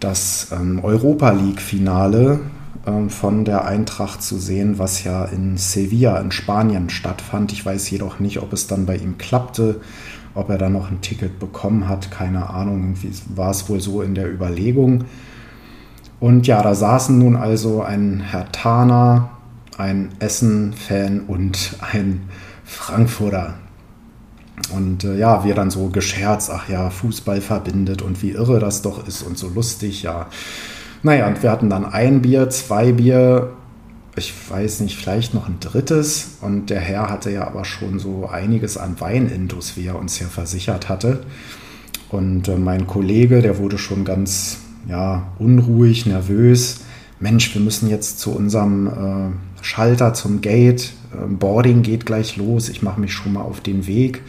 das 0.00 0.48
ähm, 0.52 0.80
Europa 0.82 1.30
League-Finale 1.30 2.40
ähm, 2.86 3.10
von 3.10 3.44
der 3.44 3.66
Eintracht 3.66 4.22
zu 4.22 4.38
sehen, 4.38 4.78
was 4.78 5.04
ja 5.04 5.26
in 5.26 5.58
Sevilla 5.58 6.18
in 6.18 6.32
Spanien 6.32 6.88
stattfand. 6.88 7.52
Ich 7.52 7.64
weiß 7.64 7.90
jedoch 7.90 8.18
nicht, 8.18 8.40
ob 8.40 8.52
es 8.52 8.66
dann 8.66 8.86
bei 8.86 8.96
ihm 8.96 9.18
klappte, 9.18 9.80
ob 10.34 10.48
er 10.48 10.58
dann 10.58 10.72
noch 10.72 10.90
ein 10.90 11.02
Ticket 11.02 11.38
bekommen 11.38 11.88
hat. 11.88 12.10
Keine 12.10 12.48
Ahnung, 12.48 12.80
irgendwie 12.80 13.12
war 13.34 13.50
es 13.50 13.68
wohl 13.68 13.80
so 13.80 14.00
in 14.00 14.14
der 14.14 14.32
Überlegung. 14.32 15.04
Und 16.18 16.46
ja, 16.46 16.62
da 16.62 16.74
saßen 16.74 17.18
nun 17.18 17.36
also 17.36 17.82
ein 17.82 18.20
Herr 18.20 18.50
Tana, 18.52 19.30
ein 19.80 20.10
Essen-Fan 20.18 21.20
und 21.20 21.76
ein 21.80 22.22
Frankfurter. 22.64 23.54
Und 24.74 25.04
äh, 25.04 25.16
ja, 25.16 25.44
wir 25.44 25.54
dann 25.54 25.70
so 25.70 25.88
gescherzt, 25.88 26.50
ach 26.52 26.68
ja, 26.68 26.90
Fußball 26.90 27.40
verbindet 27.40 28.02
und 28.02 28.22
wie 28.22 28.30
irre 28.30 28.60
das 28.60 28.82
doch 28.82 29.06
ist 29.08 29.22
und 29.22 29.38
so 29.38 29.48
lustig, 29.48 30.02
ja. 30.02 30.26
Naja, 31.02 31.26
und 31.26 31.42
wir 31.42 31.50
hatten 31.50 31.70
dann 31.70 31.86
ein 31.86 32.20
Bier, 32.20 32.50
zwei 32.50 32.92
Bier, 32.92 33.54
ich 34.16 34.34
weiß 34.50 34.80
nicht, 34.80 34.96
vielleicht 34.96 35.32
noch 35.32 35.48
ein 35.48 35.58
drittes. 35.60 36.36
Und 36.42 36.68
der 36.68 36.80
Herr 36.80 37.08
hatte 37.08 37.30
ja 37.30 37.46
aber 37.46 37.64
schon 37.64 37.98
so 37.98 38.28
einiges 38.28 38.76
an 38.76 39.00
Weinintus, 39.00 39.76
wie 39.76 39.86
er 39.86 39.98
uns 39.98 40.18
ja 40.20 40.26
versichert 40.26 40.88
hatte. 40.88 41.24
Und 42.10 42.48
äh, 42.48 42.56
mein 42.56 42.86
Kollege, 42.86 43.40
der 43.40 43.58
wurde 43.58 43.78
schon 43.78 44.04
ganz 44.04 44.58
ja, 44.88 45.32
unruhig, 45.38 46.06
nervös. 46.06 46.80
Mensch, 47.18 47.54
wir 47.54 47.62
müssen 47.62 47.88
jetzt 47.88 48.18
zu 48.18 48.34
unserem 48.34 48.86
äh, 48.86 49.49
Schalter 49.62 50.14
zum 50.14 50.40
Gate. 50.40 50.92
Ähm, 51.14 51.38
Boarding 51.38 51.82
geht 51.82 52.06
gleich 52.06 52.36
los. 52.36 52.68
Ich 52.68 52.82
mache 52.82 53.00
mich 53.00 53.12
schon 53.12 53.32
mal 53.32 53.42
auf 53.42 53.60
den 53.60 53.86
Weg. 53.86 54.22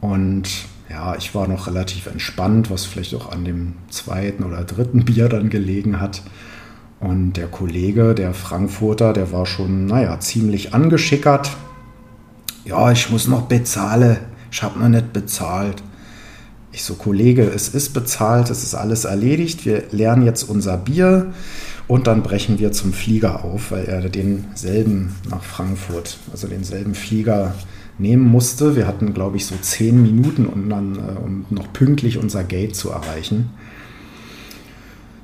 Und 0.00 0.48
ja, 0.88 1.14
ich 1.16 1.34
war 1.34 1.46
noch 1.46 1.66
relativ 1.66 2.06
entspannt, 2.06 2.70
was 2.70 2.84
vielleicht 2.84 3.14
auch 3.14 3.30
an 3.30 3.44
dem 3.44 3.74
zweiten 3.90 4.44
oder 4.44 4.64
dritten 4.64 5.04
Bier 5.04 5.28
dann 5.28 5.50
gelegen 5.50 6.00
hat. 6.00 6.22
Und 6.98 7.34
der 7.34 7.46
Kollege, 7.46 8.14
der 8.14 8.34
Frankfurter, 8.34 9.12
der 9.12 9.32
war 9.32 9.46
schon, 9.46 9.86
naja, 9.86 10.20
ziemlich 10.20 10.74
angeschickert. 10.74 11.50
Ja, 12.64 12.92
ich 12.92 13.08
muss 13.10 13.26
noch 13.26 13.42
bezahlen. 13.42 14.18
Ich 14.52 14.62
habe 14.62 14.78
noch 14.78 14.88
nicht 14.88 15.12
bezahlt. 15.12 15.82
Ich 16.72 16.84
so, 16.84 16.94
Kollege, 16.94 17.42
es 17.42 17.70
ist 17.70 17.94
bezahlt, 17.94 18.50
es 18.50 18.62
ist 18.62 18.74
alles 18.74 19.04
erledigt. 19.04 19.64
Wir 19.64 19.84
lernen 19.90 20.24
jetzt 20.24 20.42
unser 20.42 20.76
Bier. 20.76 21.32
Und 21.90 22.06
dann 22.06 22.22
brechen 22.22 22.60
wir 22.60 22.70
zum 22.70 22.92
Flieger 22.92 23.44
auf, 23.44 23.72
weil 23.72 23.86
er 23.86 24.08
denselben 24.08 25.16
nach 25.28 25.42
Frankfurt, 25.42 26.18
also 26.30 26.46
denselben 26.46 26.94
Flieger 26.94 27.56
nehmen 27.98 28.28
musste. 28.28 28.76
Wir 28.76 28.86
hatten, 28.86 29.12
glaube 29.12 29.38
ich, 29.38 29.46
so 29.46 29.56
zehn 29.60 30.00
Minuten, 30.00 30.46
um 30.46 30.68
dann 30.68 30.94
äh, 30.94 31.18
um 31.18 31.46
noch 31.50 31.72
pünktlich 31.72 32.18
unser 32.18 32.44
Gate 32.44 32.76
zu 32.76 32.90
erreichen. 32.90 33.50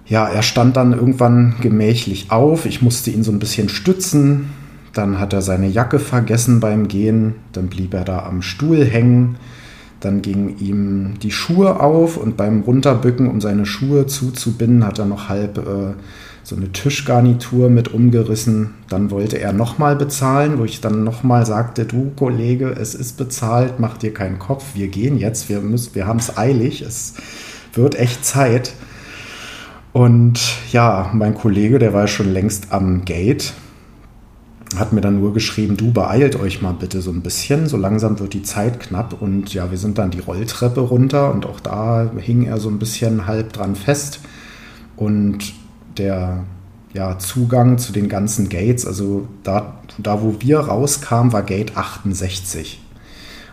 Ja, 0.07 0.27
er 0.27 0.43
stand 0.43 0.77
dann 0.77 0.93
irgendwann 0.93 1.55
gemächlich 1.61 2.33
auf. 2.33 2.67
Ich 2.67 2.83
musste 2.83 3.13
ihn 3.13 3.23
so 3.23 3.31
ein 3.31 3.39
bisschen 3.39 3.69
stützen. 3.69 4.51
Dann 4.93 5.21
hat 5.21 5.35
er 5.35 5.43
seine 5.43 5.69
Jacke 5.69 6.01
vergessen 6.01 6.59
beim 6.59 6.89
Gehen. 6.89 7.37
Dann 7.53 7.69
blieb 7.69 7.95
er 7.95 8.03
da 8.03 8.27
am 8.27 8.43
Stuhl 8.43 8.85
hängen. 8.85 9.37
Dann 10.01 10.21
gingen 10.21 10.59
ihm 10.59 11.21
die 11.23 11.31
Schuhe 11.31 11.79
auf 11.79 12.17
und 12.17 12.37
beim 12.37 12.63
Runterbücken, 12.63 13.31
um 13.31 13.41
seine 13.41 13.67
Schuhe 13.67 14.09
zuzubinden, 14.09 14.85
hat 14.85 14.99
er 14.99 15.07
noch 15.07 15.29
halb 15.29 15.59
äh, 15.59 15.95
so 16.47 16.55
eine 16.55 16.71
Tischgarnitur 16.71 17.69
mit 17.71 17.93
umgerissen. 17.93 18.75
Dann 18.89 19.11
wollte 19.11 19.37
er 19.37 19.53
nochmal 19.53 19.97
bezahlen, 19.97 20.59
wo 20.59 20.65
ich 20.65 20.81
dann 20.81 21.03
nochmal 21.03 21.45
sagte, 21.45 21.87
du 21.87 22.13
Kollege, 22.15 22.69
es 22.69 22.95
ist 22.95 23.17
bezahlt, 23.17 23.81
mach 23.81 23.99
dir 23.99 24.15
keinen 24.15 24.39
Kopf, 24.39 24.65
wir 24.75 24.87
gehen 24.87 25.19
jetzt, 25.19 25.49
wir, 25.49 25.61
wir 25.61 26.07
haben 26.07 26.21
es 26.21 26.39
eilig, 26.39 26.83
es 26.83 27.15
wird 27.73 27.97
echt 27.97 28.25
Zeit. 28.25 28.75
Und 29.93 30.39
ja, 30.71 31.11
mein 31.15 31.35
Kollege, 31.35 31.81
der 31.81 31.93
war 31.93 32.07
schon 32.07 32.33
längst 32.33 32.71
am 32.71 33.05
Gate, 33.05 33.53
hat 34.77 34.93
mir 34.93 35.01
dann 35.01 35.19
nur 35.19 35.35
geschrieben, 35.35 35.77
du 35.77 35.91
beeilt 35.91 36.39
euch 36.39 36.63
mal 36.63 36.75
bitte 36.75 37.01
so 37.01 37.11
ein 37.11 37.23
bisschen, 37.23 37.67
so 37.67 37.77
langsam 37.77 38.21
wird 38.21 38.35
die 38.35 38.45
Zeit 38.45 38.79
knapp. 38.79 39.21
Und 39.21 39.53
ja, 39.53 39.73
wir 39.73 39.79
sind 39.79 39.99
dann 39.99 40.13
die 40.13 40.21
Rolltreppe 40.21 40.81
runter 40.81 41.35
und 41.35 41.45
auch 41.45 41.59
da 41.59 42.09
hing 42.21 42.45
er 42.45 42.61
so 42.61 42.69
ein 42.69 42.79
bisschen 42.79 43.27
halb 43.27 43.53
dran 43.53 43.75
fest. 43.75 44.21
Und 44.95 45.66
der 45.99 46.45
ja, 46.93 47.19
Zugang 47.19 47.79
zu 47.79 47.93
den 47.93 48.09
ganzen 48.09 48.49
Gates, 48.49 48.87
also 48.87 49.29
da, 49.43 49.79
da 49.99 50.23
wo 50.23 50.37
wir 50.41 50.61
rauskamen, 50.61 51.33
war 51.33 51.43
Gate 51.43 51.77
68. 51.77 52.81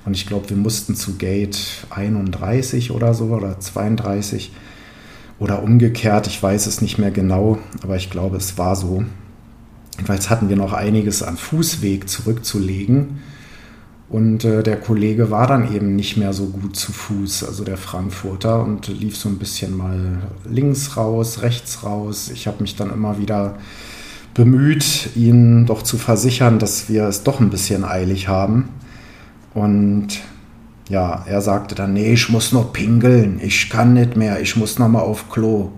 Und 0.06 0.16
ich 0.16 0.26
glaube, 0.26 0.50
wir 0.50 0.58
mussten 0.58 0.96
zu 0.96 1.18
Gate 1.18 1.86
31 1.90 2.92
oder 2.92 3.14
so 3.14 3.26
oder 3.26 3.60
32 3.60 4.52
oder 5.40 5.64
umgekehrt, 5.64 6.28
ich 6.28 6.42
weiß 6.42 6.68
es 6.68 6.82
nicht 6.82 6.98
mehr 6.98 7.12
genau, 7.12 7.58
aber 7.82 7.96
ich 7.96 8.10
glaube, 8.10 8.38
es 8.38 8.58
war 8.58 8.76
so. 8.76 9.04
Jedenfalls 9.94 10.30
hatten 10.30 10.50
wir 10.50 10.56
noch 10.56 10.74
einiges 10.74 11.22
an 11.22 11.38
Fußweg 11.38 12.10
zurückzulegen. 12.10 13.22
Und 14.14 14.46
äh, 14.46 14.62
der 14.62 14.80
Kollege 14.80 15.32
war 15.32 15.48
dann 15.48 15.74
eben 15.74 15.96
nicht 15.96 16.18
mehr 16.18 16.34
so 16.34 16.46
gut 16.46 16.76
zu 16.76 16.92
Fuß, 16.92 17.46
also 17.46 17.64
der 17.64 17.78
Frankfurter, 17.78 18.64
und 18.64 18.88
lief 18.88 19.18
so 19.18 19.28
ein 19.28 19.40
bisschen 19.40 19.76
mal 19.76 20.22
links 20.48 20.96
raus, 20.96 21.42
rechts 21.42 21.84
raus. 21.84 22.30
Ich 22.32 22.46
habe 22.46 22.62
mich 22.62 22.76
dann 22.76 22.94
immer 22.94 23.18
wieder 23.18 23.56
bemüht, 24.36 25.10
ihn 25.16 25.66
doch 25.66 25.82
zu 25.82 25.98
versichern, 25.98 26.60
dass 26.60 26.90
wir 26.90 27.06
es 27.06 27.24
doch 27.24 27.40
ein 27.40 27.50
bisschen 27.50 27.84
eilig 27.84 28.28
haben. 28.28 28.70
Und 29.56 30.10
ja, 30.90 31.26
er 31.28 31.42
sagte 31.42 31.74
dann, 31.74 31.94
nee, 31.94 32.14
ich 32.14 32.30
muss 32.30 32.52
noch 32.52 32.72
pingeln, 32.72 33.40
ich 33.42 33.72
kann 33.72 33.96
nicht 33.96 34.16
mehr, 34.16 34.40
ich 34.42 34.56
muss 34.56 34.78
noch 34.78 34.90
mal 34.90 35.02
auf 35.02 35.32
Klo. 35.32 35.72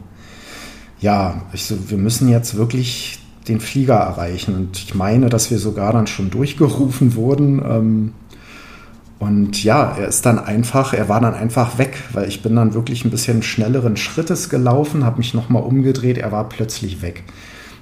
Ja, 0.99 1.43
ich 1.53 1.63
so, 1.63 1.89
wir 1.89 1.97
müssen 1.97 2.27
jetzt 2.27 2.57
wirklich 2.57 3.19
den 3.47 3.61
Flieger 3.61 3.95
erreichen. 3.95 4.55
Und 4.55 4.77
ich 4.77 4.93
meine, 4.93 5.29
dass 5.29 5.51
wir 5.51 5.59
sogar 5.59 5.93
dann 5.93 6.07
schon 6.07 6.31
durchgerufen 6.31 7.15
wurden. 7.15 7.61
Ähm, 7.65 8.13
und 9.17 9.63
ja, 9.63 9.95
er 9.97 10.07
ist 10.07 10.25
dann 10.25 10.39
einfach, 10.39 10.93
er 10.93 11.07
war 11.07 11.21
dann 11.21 11.33
einfach 11.33 11.77
weg, 11.77 11.97
weil 12.11 12.27
ich 12.27 12.41
bin 12.41 12.55
dann 12.55 12.73
wirklich 12.73 13.05
ein 13.05 13.11
bisschen 13.11 13.43
schnelleren 13.43 13.95
Schrittes 13.95 14.49
gelaufen, 14.49 15.05
habe 15.05 15.19
mich 15.19 15.33
nochmal 15.33 15.63
umgedreht, 15.63 16.17
er 16.17 16.31
war 16.31 16.49
plötzlich 16.49 17.01
weg. 17.01 17.23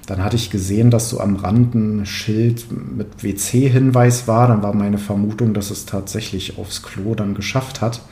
Dann 0.06 0.22
hatte 0.22 0.36
ich 0.36 0.50
gesehen, 0.50 0.90
dass 0.90 1.08
so 1.08 1.18
am 1.18 1.36
Rand 1.36 1.74
ein 1.74 2.06
Schild 2.06 2.66
mit 2.70 3.22
WC-Hinweis 3.22 4.28
war. 4.28 4.48
Dann 4.48 4.62
war 4.62 4.74
meine 4.74 4.98
Vermutung, 4.98 5.54
dass 5.54 5.70
es 5.70 5.86
tatsächlich 5.86 6.58
aufs 6.58 6.82
Klo 6.82 7.14
dann 7.14 7.34
geschafft 7.34 7.80
hat. 7.80 8.02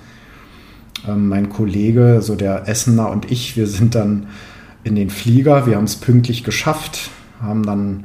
Ähm, 1.06 1.28
mein 1.28 1.50
Kollege, 1.50 2.20
so 2.22 2.34
der 2.34 2.66
Essener 2.66 3.10
und 3.10 3.30
ich, 3.30 3.56
wir 3.56 3.66
sind 3.66 3.94
dann 3.94 4.28
in 4.84 4.94
den 4.94 5.10
Flieger. 5.10 5.66
Wir 5.66 5.76
haben 5.76 5.84
es 5.84 5.96
pünktlich 5.96 6.44
geschafft, 6.44 7.10
haben 7.42 7.64
dann 7.64 8.04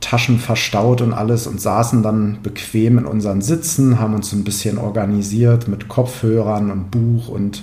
Taschen 0.00 0.38
verstaut 0.38 1.02
und 1.02 1.12
alles 1.12 1.46
und 1.46 1.60
saßen 1.60 2.02
dann 2.02 2.38
bequem 2.42 2.98
in 2.98 3.06
unseren 3.06 3.42
Sitzen, 3.42 4.00
haben 4.00 4.14
uns 4.14 4.32
ein 4.32 4.44
bisschen 4.44 4.78
organisiert 4.78 5.68
mit 5.68 5.88
Kopfhörern 5.88 6.70
und 6.70 6.90
Buch 6.90 7.28
und 7.28 7.62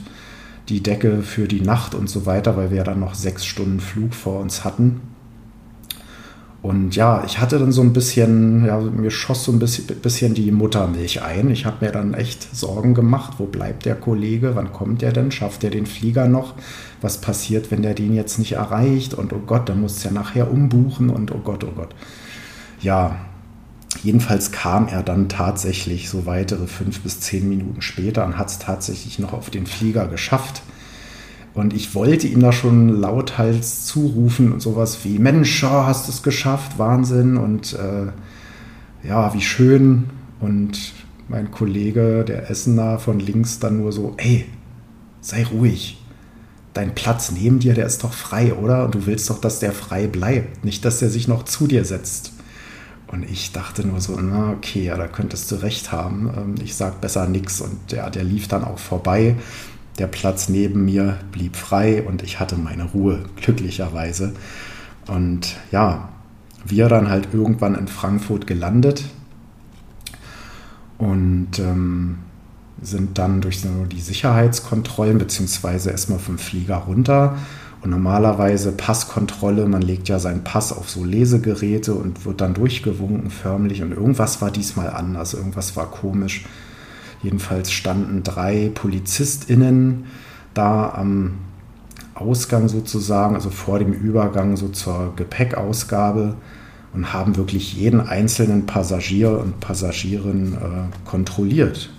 die 0.70 0.84
Decke 0.84 1.22
für 1.22 1.48
die 1.48 1.62
Nacht 1.62 1.96
und 1.96 2.10
so 2.10 2.26
weiter, 2.26 2.58
weil 2.58 2.70
wir 2.70 2.78
ja 2.78 2.84
dann 2.84 3.00
noch 3.00 3.16
sechs 3.16 3.46
Stunden 3.46 3.80
Flug 3.80 4.14
vor 4.14 4.40
uns 4.40 4.64
hatten. 4.64 5.02
Und 6.62 6.96
ja, 6.96 7.24
ich 7.26 7.40
hatte 7.40 7.60
dann 7.60 7.72
so 7.72 7.82
ein 7.82 7.94
bisschen, 7.94 8.66
ja, 8.66 8.80
mir 8.80 9.12
schoss 9.12 9.46
so 9.46 9.52
ein 9.52 9.60
bisschen, 9.60 10.34
die 10.34 10.52
Muttermilch 10.52 11.22
ein. 11.22 11.50
Ich 11.50 11.66
habe 11.66 11.86
mir 11.86 11.92
dann 11.92 12.14
echt 12.14 12.54
Sorgen 12.56 12.94
gemacht, 12.94 13.36
wo 13.38 13.46
bleibt 13.46 13.86
der 13.86 13.96
Kollege, 13.96 14.56
wann 14.56 14.74
kommt 14.74 15.02
er 15.04 15.14
denn, 15.14 15.32
schafft 15.32 15.64
er 15.64 15.70
den 15.70 15.86
Flieger 15.86 16.28
noch, 16.28 16.56
was 17.00 17.22
passiert, 17.22 17.72
wenn 17.72 17.84
der 17.84 17.94
den 17.94 18.14
jetzt 18.14 18.40
nicht 18.40 18.54
erreicht 18.54 19.14
und 19.14 19.32
oh 19.34 19.42
Gott, 19.46 19.70
dann 19.70 19.82
muss 19.82 19.98
es 19.98 20.04
ja 20.04 20.12
nachher 20.12 20.52
umbuchen 20.52 21.10
und 21.10 21.32
oh 21.32 21.40
Gott, 21.44 21.64
oh 21.64 21.74
Gott. 21.76 21.96
Ja, 22.80 23.18
jedenfalls 24.04 24.52
kam 24.52 24.88
er 24.88 25.04
dann 25.04 25.30
tatsächlich 25.30 26.10
so 26.10 26.26
weitere 26.26 26.68
fünf 26.68 27.02
bis 27.02 27.20
zehn 27.20 27.48
Minuten 27.48 27.82
später 27.82 28.26
und 28.26 28.38
hat 28.38 28.50
es 28.50 28.60
tatsächlich 28.60 29.20
noch 29.20 29.34
auf 29.34 29.50
den 29.50 29.66
Flieger 29.66 30.08
geschafft. 30.08 30.62
Und 31.54 31.74
ich 31.74 31.96
wollte 31.96 32.28
ihm 32.28 32.40
da 32.40 32.52
schon 32.52 32.90
lauthals 32.90 33.86
zurufen 33.86 34.52
und 34.52 34.62
sowas 34.62 35.00
wie, 35.04 35.18
Mensch, 35.18 35.64
oh, 35.64 35.86
hast 35.86 36.08
du 36.08 36.12
es 36.12 36.22
geschafft, 36.22 36.78
Wahnsinn. 36.78 37.36
Und 37.36 37.74
äh, 37.74 39.08
ja, 39.08 39.34
wie 39.34 39.42
schön. 39.42 40.04
Und 40.40 40.94
mein 41.30 41.50
Kollege, 41.50 42.24
der 42.24 42.52
Essener 42.52 43.00
von 43.00 43.20
links, 43.20 43.58
dann 43.58 43.78
nur 43.78 43.92
so, 43.92 44.14
ey, 44.18 44.46
sei 45.20 45.46
ruhig. 45.46 46.00
Dein 46.74 46.94
Platz 46.94 47.32
neben 47.32 47.58
dir, 47.58 47.74
der 47.74 47.88
ist 47.88 48.04
doch 48.04 48.14
frei, 48.14 48.54
oder? 48.54 48.86
Und 48.86 48.94
du 48.94 49.08
willst 49.08 49.28
doch, 49.32 49.42
dass 49.42 49.60
der 49.60 49.72
frei 49.72 50.06
bleibt, 50.06 50.64
nicht, 50.64 50.86
dass 50.86 51.00
der 51.00 51.10
sich 51.10 51.28
noch 51.28 51.44
zu 51.44 51.66
dir 51.66 51.86
setzt. 51.86 52.34
Und 53.08 53.24
ich 53.24 53.54
dachte 53.54 53.88
nur 53.88 54.02
so, 54.02 54.20
na 54.20 54.52
okay, 54.52 54.86
ja, 54.86 54.98
da 54.98 55.08
könntest 55.08 55.52
du 55.52 55.56
recht 55.56 55.92
haben. 55.92 56.30
Ähm, 56.36 56.56
ich 56.64 56.76
sag 56.76 57.02
besser 57.02 57.28
nichts. 57.28 57.62
Und 57.62 57.92
ja, 57.92 58.10
der 58.10 58.24
lief 58.24 58.48
dann 58.48 58.64
auch 58.64 58.80
vorbei. 58.80 59.36
Der 59.98 60.08
Platz 60.08 60.50
neben 60.50 60.86
mir 60.86 61.18
blieb 61.32 61.56
frei 61.56 62.04
und 62.04 62.22
ich 62.22 62.40
hatte 62.40 62.56
meine 62.56 62.84
Ruhe, 62.84 63.26
glücklicherweise. 63.38 64.34
Und 65.08 65.56
ja, 65.72 66.10
wir 66.66 66.90
dann 66.90 67.10
halt 67.10 67.30
irgendwann 67.34 67.76
in 67.76 67.88
Frankfurt 67.88 68.46
gelandet 68.46 69.06
und 70.98 71.60
ähm, 71.60 72.20
sind 72.82 73.18
dann 73.18 73.42
durch 73.42 73.62
so 73.62 73.86
die 73.86 74.02
Sicherheitskontrollen 74.02 75.18
beziehungsweise 75.18 75.92
erstmal 75.92 76.20
vom 76.20 76.38
Flieger 76.38 76.76
runter 76.76 77.38
und 77.82 77.92
normalerweise 77.92 78.72
Passkontrolle, 78.72 79.68
man 79.68 79.82
legt 79.82 80.10
ja 80.10 80.20
seinen 80.20 80.44
Pass 80.44 80.74
auf 80.74 80.90
so 80.90 81.04
Lesegeräte 81.04 81.94
und 81.94 82.26
wird 82.26 82.42
dann 82.42 82.54
durchgewunken 82.54 83.30
förmlich. 83.30 83.84
Und 83.84 83.92
irgendwas 83.92 84.42
war 84.42 84.50
diesmal 84.50 84.90
anders, 84.90 85.34
irgendwas 85.34 85.76
war 85.76 85.92
komisch. 85.92 86.46
Jedenfalls 87.22 87.72
standen 87.72 88.24
drei 88.24 88.72
PolizistInnen 88.74 90.06
da 90.54 90.92
am 90.96 91.34
Ausgang 92.16 92.68
sozusagen, 92.68 93.36
also 93.36 93.52
vor 93.52 93.78
dem 93.80 93.94
Übergang 93.94 94.58
so 94.58 94.70
zur 94.70 95.14
Gepäckausgabe 95.16 96.36
und 96.94 97.14
haben 97.14 97.38
wirklich 97.38 97.74
jeden 97.74 98.02
einzelnen 98.02 98.66
Passagier 98.66 99.38
und 99.40 99.60
Passagierin 99.60 100.54
äh, 100.54 101.08
kontrolliert 101.08 101.92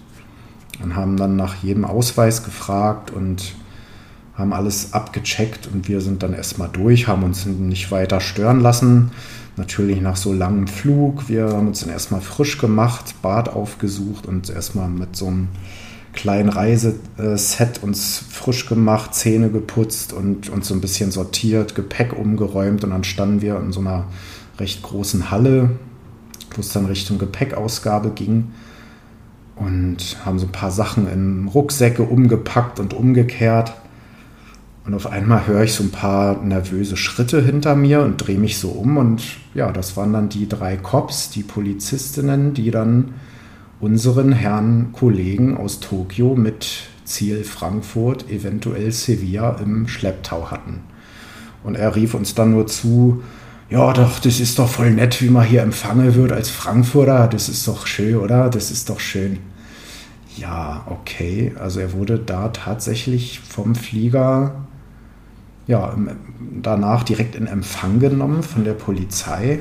und 0.83 0.97
haben 0.97 1.17
dann 1.17 1.37
nach 1.37 1.63
jedem 1.63 1.85
Ausweis 1.85 2.45
gefragt 2.45 3.13
und 3.13 3.55
haben 4.39 4.53
alles 4.53 4.93
abgecheckt 4.93 5.69
und 5.73 5.89
wir 5.89 6.01
sind 6.01 6.23
dann 6.23 6.33
erstmal 6.33 6.69
durch, 6.69 7.09
haben 7.09 7.25
uns 7.25 7.45
nicht 7.45 7.91
weiter 7.91 8.21
stören 8.21 8.61
lassen. 8.61 9.11
Natürlich 9.57 10.01
nach 10.01 10.17
so 10.17 10.33
langem 10.33 10.69
Flug. 10.69 11.29
Wir 11.29 11.49
haben 11.49 11.67
uns 11.67 11.81
dann 11.81 11.91
erstmal 11.91 12.21
frisch 12.21 12.59
gemacht, 12.59 13.17
Bad 13.21 13.49
aufgesucht 13.49 14.27
und 14.27 14.49
erstmal 14.49 14.89
mit 14.89 15.17
so 15.17 15.27
einem 15.27 15.49
kleinen 16.13 16.49
Reiseset 16.49 17.83
uns 17.83 18.23
frisch 18.31 18.67
gemacht, 18.67 19.13
Zähne 19.13 19.51
geputzt 19.51 20.13
und 20.13 20.49
uns 20.49 20.69
so 20.69 20.75
ein 20.75 20.81
bisschen 20.81 21.11
sortiert, 21.11 21.75
Gepäck 21.75 22.13
umgeräumt 22.17 22.85
und 22.85 22.91
dann 22.91 23.03
standen 23.03 23.43
wir 23.43 23.59
in 23.59 23.73
so 23.73 23.81
einer 23.81 24.05
recht 24.61 24.83
großen 24.85 25.33
Halle, 25.33 25.71
wo 26.55 26.61
es 26.61 26.73
dann 26.73 26.87
Richtung 26.87 27.19
Gepäckausgabe 27.19 28.11
ging 28.11 28.53
und 29.57 30.17
haben 30.25 30.39
so 30.39 30.47
ein 30.47 30.53
paar 30.53 30.71
Sachen 30.71 31.09
in 31.09 31.49
Rucksäcke 31.49 32.05
umgepackt 32.05 32.79
und 32.79 32.95
umgekehrt 32.95 33.75
und 34.89 34.95
auf 34.95 35.07
einmal 35.07 35.47
höre 35.47 35.65
ich 35.65 35.75
so 35.75 35.85
ein 35.85 35.91
paar 35.91 36.43
nervöse 36.43 36.97
Schritte 36.97 37.43
hinter 37.43 37.77
mir 37.77 38.01
und 38.01 38.17
drehe 38.17 38.39
mich 38.39 38.57
so 38.57 38.71
um. 38.71 38.97
Und 38.97 39.23
ja, 39.53 39.71
das 39.71 39.99
waren 39.99 40.15
dann 40.15 40.31
die 40.31 40.49
drei 40.49 40.79
Cops, 40.79 41.29
die 41.29 41.43
Polizistinnen, 41.43 42.55
die 42.55 42.71
dann 42.71 43.13
unseren 43.81 44.33
Herrn 44.33 44.93
Kollegen 44.95 45.59
aus 45.59 45.81
Tokio 45.81 46.35
mit 46.35 46.85
Ziel 47.05 47.45
Frankfurt, 47.45 48.31
eventuell 48.31 48.91
Sevilla 48.91 49.59
im 49.63 49.89
Schlepptau 49.89 50.51
hatten. 50.51 50.81
Und 51.65 51.75
er 51.75 51.95
rief 51.95 52.15
uns 52.15 52.35
dann 52.35 52.53
nur 52.53 52.67
zu, 52.67 53.23
ja, 53.69 53.93
doch, 53.93 54.19
das 54.21 54.41
ist 54.41 54.59
doch 54.59 54.71
voll 54.71 54.93
nett, 54.93 55.21
wie 55.21 55.29
man 55.29 55.45
hier 55.45 55.61
empfangen 55.61 56.15
wird 56.15 56.33
als 56.33 56.49
Frankfurter. 56.49 57.29
Das 57.29 57.51
ist 57.51 57.69
doch 57.69 57.87
schön, 57.87 58.17
oder? 58.17 58.49
Das 58.49 58.71
ist 58.71 58.89
doch 58.89 59.01
schön. 59.01 59.39
Ja, 60.39 60.87
okay. 60.87 61.53
Also 61.61 61.81
er 61.81 61.93
wurde 61.93 62.19
da 62.19 62.49
tatsächlich 62.49 63.41
vom 63.41 63.75
Flieger 63.75 64.55
ja, 65.69 65.95
danach 66.63 67.05
direkt 67.05 67.37
in 67.37 67.47
Empfang 67.47 68.01
genommen 68.01 68.43
von 68.43 68.65
der 68.65 68.73
Polizei. 68.73 69.61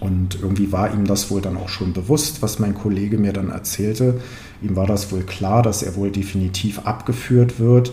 Und 0.00 0.40
irgendwie 0.42 0.70
war 0.70 0.92
ihm 0.92 1.06
das 1.06 1.30
wohl 1.30 1.40
dann 1.40 1.56
auch 1.56 1.68
schon 1.68 1.92
bewusst, 1.92 2.42
was 2.42 2.58
mein 2.58 2.74
Kollege 2.74 3.16
mir 3.16 3.32
dann 3.32 3.50
erzählte. 3.50 4.20
Ihm 4.60 4.76
war 4.76 4.86
das 4.86 5.10
wohl 5.12 5.22
klar, 5.22 5.62
dass 5.62 5.82
er 5.82 5.96
wohl 5.96 6.10
definitiv 6.10 6.80
abgeführt 6.80 7.58
wird, 7.58 7.92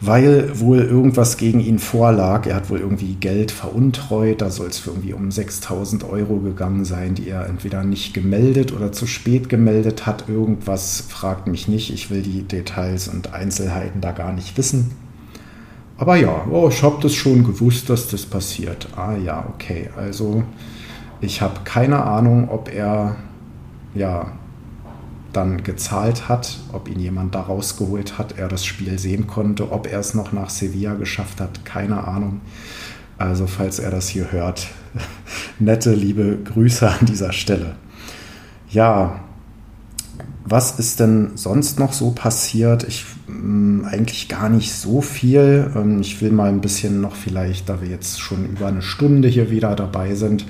weil 0.00 0.58
wohl 0.58 0.78
irgendwas 0.78 1.36
gegen 1.36 1.60
ihn 1.60 1.78
vorlag. 1.78 2.46
Er 2.46 2.56
hat 2.56 2.70
wohl 2.70 2.80
irgendwie 2.80 3.14
Geld 3.14 3.50
veruntreut. 3.50 4.40
Da 4.40 4.50
soll 4.50 4.68
es 4.68 4.78
für 4.78 4.90
irgendwie 4.90 5.12
um 5.12 5.30
6000 5.30 6.04
Euro 6.04 6.38
gegangen 6.38 6.86
sein, 6.86 7.14
die 7.14 7.28
er 7.28 7.46
entweder 7.46 7.84
nicht 7.84 8.14
gemeldet 8.14 8.72
oder 8.72 8.92
zu 8.92 9.06
spät 9.06 9.50
gemeldet 9.50 10.06
hat. 10.06 10.28
Irgendwas 10.28 11.04
fragt 11.08 11.48
mich 11.48 11.68
nicht. 11.68 11.92
Ich 11.92 12.10
will 12.10 12.22
die 12.22 12.42
Details 12.42 13.08
und 13.08 13.34
Einzelheiten 13.34 14.00
da 14.00 14.12
gar 14.12 14.32
nicht 14.32 14.56
wissen. 14.56 14.90
Aber 16.02 16.16
ja, 16.16 16.46
oh, 16.50 16.68
ich 16.68 16.82
habe 16.82 17.00
das 17.00 17.14
schon 17.14 17.44
gewusst, 17.44 17.88
dass 17.88 18.08
das 18.08 18.26
passiert. 18.26 18.88
Ah 18.96 19.14
ja, 19.14 19.46
okay. 19.54 19.88
Also 19.96 20.42
ich 21.20 21.40
habe 21.40 21.60
keine 21.62 22.02
Ahnung, 22.02 22.48
ob 22.48 22.74
er 22.74 23.14
ja 23.94 24.32
dann 25.32 25.62
gezahlt 25.62 26.28
hat, 26.28 26.58
ob 26.72 26.88
ihn 26.88 26.98
jemand 26.98 27.36
da 27.36 27.42
rausgeholt 27.42 28.18
hat, 28.18 28.36
er 28.36 28.48
das 28.48 28.64
Spiel 28.64 28.98
sehen 28.98 29.28
konnte, 29.28 29.70
ob 29.70 29.86
er 29.86 30.00
es 30.00 30.12
noch 30.12 30.32
nach 30.32 30.50
Sevilla 30.50 30.94
geschafft 30.94 31.40
hat, 31.40 31.64
keine 31.64 32.02
Ahnung. 32.02 32.40
Also 33.16 33.46
falls 33.46 33.78
er 33.78 33.92
das 33.92 34.08
hier 34.08 34.32
hört, 34.32 34.66
nette, 35.60 35.94
liebe 35.94 36.36
Grüße 36.42 36.88
an 36.90 37.06
dieser 37.06 37.32
Stelle. 37.32 37.76
Ja, 38.70 39.20
was 40.44 40.80
ist 40.80 40.98
denn 40.98 41.36
sonst 41.36 41.78
noch 41.78 41.92
so 41.92 42.10
passiert? 42.10 42.82
Ich 42.82 43.06
eigentlich 43.84 44.28
gar 44.28 44.48
nicht 44.48 44.72
so 44.72 45.00
viel. 45.00 45.70
Ähm, 45.74 46.00
ich 46.00 46.20
will 46.20 46.32
mal 46.32 46.48
ein 46.48 46.60
bisschen 46.60 47.00
noch 47.00 47.16
vielleicht, 47.16 47.68
da 47.68 47.80
wir 47.80 47.88
jetzt 47.88 48.20
schon 48.20 48.46
über 48.46 48.66
eine 48.66 48.82
Stunde 48.82 49.28
hier 49.28 49.50
wieder 49.50 49.74
dabei 49.74 50.14
sind, 50.14 50.46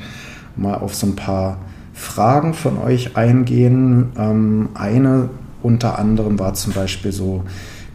mal 0.57 0.75
auf 0.75 0.95
so 0.95 1.07
ein 1.07 1.17
paar 1.17 1.59
Fragen 1.93 2.55
von 2.55 2.79
euch 2.79 3.17
eingehen. 3.17 4.13
Ähm, 4.17 4.71
eine 4.75 5.31
unter 5.63 5.99
anderem 5.99 6.39
war 6.39 6.55
zum 6.55 6.73
Beispiel 6.73 7.13
so 7.13 7.45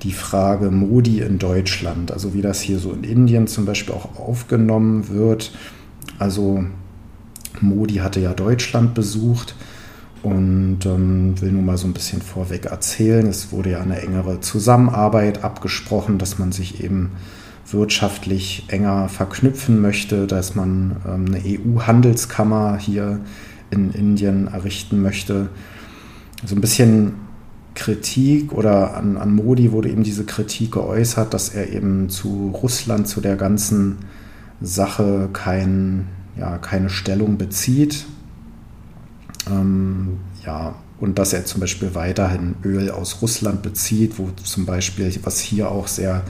die 0.04 0.14
Frage 0.14 0.72
Modi 0.72 1.20
in 1.20 1.39
Deutschland, 1.39 2.12
also 2.12 2.34
wie 2.34 2.41
das 2.41 2.62
hier 2.62 2.80
so 2.80 2.91
in 2.91 3.04
Indien 3.04 3.48
zum 3.48 3.66
Beispiel 3.66 3.93
auch 3.93 4.18
aufgenommen 4.18 5.10
wird. 5.10 5.52
Also 6.20 6.64
Modi 7.62 7.95
hatte 7.95 8.20
ja 8.20 8.34
Deutschland 8.34 8.93
besucht 8.93 9.56
und 10.28 10.86
ähm, 10.86 11.40
will 11.40 11.54
nun 11.54 11.66
mal 11.66 11.78
so 11.78 11.88
ein 11.88 11.94
bisschen 11.94 12.22
vorweg 12.22 12.66
erzählen. 12.66 13.26
Es 13.28 13.54
wurde 13.54 13.72
ja 13.72 13.80
eine 13.80 14.02
engere 14.02 14.42
Zusammenarbeit 14.42 15.44
abgesprochen, 15.44 16.18
dass 16.18 16.38
man 16.38 16.52
sich 16.52 16.84
eben 16.84 17.12
wirtschaftlich 17.72 18.66
enger 18.68 19.08
verknüpfen 19.08 19.82
möchte, 19.82 20.28
dass 20.28 20.54
man 20.54 20.98
ähm, 21.08 21.26
eine 21.28 21.42
EU-Handelskammer 21.46 22.78
hier 22.78 23.22
in 23.72 23.92
Indien 23.92 24.48
errichten 24.48 25.02
möchte. 25.02 25.50
So 26.46 26.56
ein 26.56 26.62
bisschen 26.62 27.14
Kritik 27.74 28.52
oder 28.52 28.98
an, 28.98 29.16
an 29.16 29.34
Modi 29.34 29.72
wurde 29.72 29.90
eben 29.90 30.04
diese 30.04 30.26
Kritik 30.26 30.74
geäußert, 30.74 31.34
dass 31.34 31.50
er 31.50 31.72
eben 31.72 32.10
zu 32.10 32.52
Russland, 32.62 33.08
zu 33.08 33.22
der 33.22 33.38
ganzen 33.38 34.00
Sache 34.60 35.30
kein, 35.32 36.08
ja, 36.38 36.58
keine 36.58 36.90
Stellung 36.90 37.38
bezieht 37.38 38.06
ähm, 39.52 40.18
ja, 40.45 40.76
und 41.00 41.20
dass 41.20 41.34
er 41.34 41.45
zum 41.45 41.62
Beispiel 41.62 41.93
weiterhin 41.93 42.56
Öl 42.64 42.89
aus 42.89 43.22
Russland 43.22 43.62
bezieht, 43.62 44.18
wo 44.18 44.30
zum 44.43 44.66
Beispiel, 44.66 45.14
was 45.24 45.39
hier 45.39 45.72
auch 45.72 45.88
sehr 45.88 46.24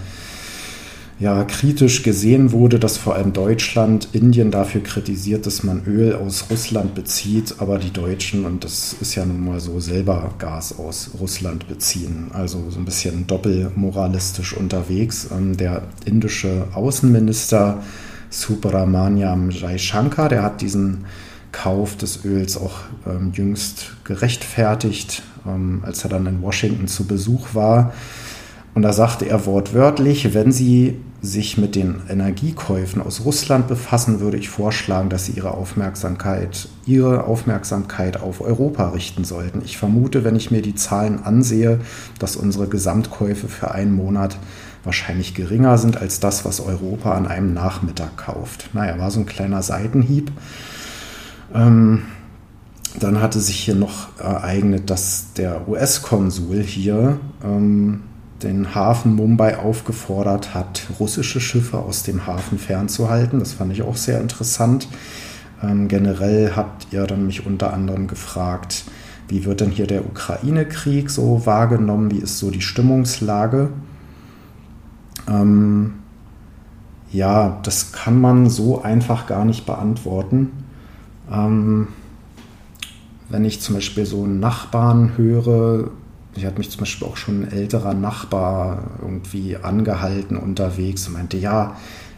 ja, 1.19 1.43
kritisch 1.45 2.03
gesehen 2.03 2.51
wurde, 2.51 2.77
dass 2.77 2.97
vor 2.97 3.15
allem 3.15 3.33
Deutschland 3.33 4.09
Indien 4.11 4.51
dafür 4.51 4.83
kritisiert, 4.83 5.47
dass 5.47 5.63
man 5.63 5.83
Öl 5.85 6.13
aus 6.13 6.45
Russland 6.51 6.93
bezieht, 6.93 7.55
aber 7.57 7.79
die 7.79 7.91
Deutschen, 7.91 8.45
und 8.45 8.63
das 8.63 8.95
ist 9.01 9.15
ja 9.15 9.25
nun 9.25 9.43
mal 9.43 9.59
so, 9.59 9.79
selber 9.79 10.35
Gas 10.37 10.77
aus 10.77 11.11
Russland 11.19 11.67
beziehen. 11.67 12.29
Also 12.33 12.69
so 12.69 12.77
ein 12.77 12.85
bisschen 12.85 13.25
doppelmoralistisch 13.25 14.55
unterwegs. 14.55 15.29
Ähm, 15.31 15.57
der 15.57 15.83
indische 16.05 16.67
Außenminister 16.75 17.81
Subramaniam 18.29 19.49
Jaishankar, 19.49 20.29
der 20.29 20.43
hat 20.43 20.61
diesen 20.61 21.05
Kauf 21.57 21.97
des 21.97 22.23
Öls 22.23 22.55
auch 22.55 22.75
ähm, 23.07 23.31
jüngst 23.33 23.93
gerechtfertigt, 24.03 25.23
ähm, 25.47 25.81
als 25.83 26.03
er 26.03 26.09
dann 26.11 26.27
in 26.27 26.41
Washington 26.43 26.87
zu 26.87 27.07
Besuch 27.07 27.55
war. 27.55 27.93
Und 28.75 28.83
da 28.83 28.93
sagte 28.93 29.27
er 29.27 29.47
wortwörtlich, 29.47 30.35
wenn 30.35 30.51
Sie 30.51 30.99
sich 31.19 31.57
mit 31.57 31.75
den 31.75 31.95
Energiekäufen 32.09 33.01
aus 33.01 33.25
Russland 33.25 33.67
befassen, 33.67 34.19
würde 34.19 34.37
ich 34.37 34.49
vorschlagen, 34.49 35.09
dass 35.09 35.25
Sie 35.25 35.31
Ihre 35.31 35.55
Aufmerksamkeit, 35.55 36.69
Ihre 36.85 37.23
Aufmerksamkeit 37.23 38.21
auf 38.21 38.39
Europa 38.39 38.89
richten 38.89 39.23
sollten. 39.23 39.63
Ich 39.65 39.79
vermute, 39.79 40.23
wenn 40.23 40.35
ich 40.35 40.51
mir 40.51 40.61
die 40.61 40.75
Zahlen 40.75 41.23
ansehe, 41.23 41.79
dass 42.19 42.35
unsere 42.35 42.67
Gesamtkäufe 42.67 43.47
für 43.47 43.71
einen 43.71 43.95
Monat 43.95 44.37
wahrscheinlich 44.83 45.33
geringer 45.33 45.79
sind 45.79 45.97
als 45.97 46.19
das, 46.19 46.45
was 46.45 46.59
Europa 46.59 47.13
an 47.13 47.25
einem 47.25 47.55
Nachmittag 47.55 48.15
kauft. 48.15 48.69
Naja, 48.73 48.99
war 48.99 49.09
so 49.09 49.21
ein 49.21 49.25
kleiner 49.25 49.63
Seitenhieb. 49.63 50.31
Ähm, 51.53 52.03
dann 52.99 53.21
hatte 53.21 53.39
sich 53.39 53.57
hier 53.57 53.75
noch 53.75 54.17
ereignet, 54.19 54.89
dass 54.89 55.33
der 55.33 55.67
US-Konsul 55.67 56.61
hier 56.61 57.19
ähm, 57.43 58.01
den 58.43 58.75
Hafen 58.75 59.15
Mumbai 59.15 59.57
aufgefordert 59.57 60.53
hat, 60.53 60.83
russische 60.99 61.41
Schiffe 61.41 61.79
aus 61.79 62.03
dem 62.03 62.25
Hafen 62.27 62.57
fernzuhalten. 62.57 63.39
Das 63.39 63.53
fand 63.53 63.71
ich 63.71 63.81
auch 63.81 63.97
sehr 63.97 64.21
interessant. 64.21 64.87
Ähm, 65.61 65.87
generell 65.87 66.53
habt 66.55 66.87
ihr 66.91 67.05
dann 67.05 67.25
mich 67.25 67.45
unter 67.45 67.73
anderem 67.73 68.07
gefragt, 68.07 68.83
wie 69.27 69.43
wird 69.45 69.61
denn 69.61 69.71
hier 69.71 69.87
der 69.87 70.05
Ukraine-Krieg 70.05 71.09
so 71.09 71.45
wahrgenommen? 71.45 72.11
Wie 72.11 72.19
ist 72.19 72.37
so 72.39 72.51
die 72.51 72.61
Stimmungslage? 72.61 73.69
Ähm, 75.27 75.95
ja, 77.11 77.59
das 77.63 77.91
kann 77.91 78.21
man 78.21 78.49
so 78.49 78.81
einfach 78.81 79.27
gar 79.27 79.45
nicht 79.45 79.65
beantworten. 79.65 80.51
Ähm, 81.31 81.87
wenn 83.29 83.45
ich 83.45 83.61
zum 83.61 83.75
Beispiel 83.75 84.05
so 84.05 84.23
einen 84.23 84.39
Nachbarn 84.39 85.17
höre, 85.17 85.91
ich 86.35 86.45
hatte 86.45 86.59
mich 86.59 86.69
zum 86.69 86.79
Beispiel 86.79 87.07
auch 87.07 87.17
schon 87.17 87.41
ein 87.41 87.51
älterer 87.51 87.93
Nachbar 87.93 88.91
irgendwie 89.01 89.57
angehalten 89.57 90.37
unterwegs 90.37 91.07
und 91.07 91.13
meinte, 91.13 91.37
ja, 91.37 91.75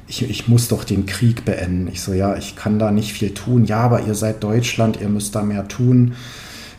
ich, 0.07 0.28
ich 0.30 0.47
muss 0.47 0.68
doch 0.68 0.84
den 0.84 1.05
Krieg 1.05 1.45
beenden. 1.45 1.88
Ich 1.88 2.01
so, 2.01 2.14
ja, 2.14 2.36
ich 2.36 2.55
kann 2.55 2.80
da 2.80 2.91
nicht 2.91 3.14
viel 3.14 3.34
tun. 3.34 3.66
Ja, 3.66 3.82
aber 3.82 4.01
ihr 4.01 4.16
seid 4.16 4.43
Deutschland, 4.43 4.99
ihr 4.99 5.10
müsst 5.10 5.36
da 5.36 5.43
mehr 5.43 5.68
tun. 5.68 6.14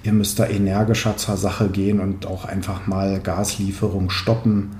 Ihr 0.02 0.12
müsst 0.12 0.38
da 0.38 0.48
energischer 0.48 1.16
zur 1.16 1.36
Sache 1.36 1.68
gehen 1.68 2.00
und 2.00 2.26
auch 2.26 2.44
einfach 2.44 2.86
mal 2.86 3.20
Gaslieferung 3.20 4.10
stoppen. 4.10 4.70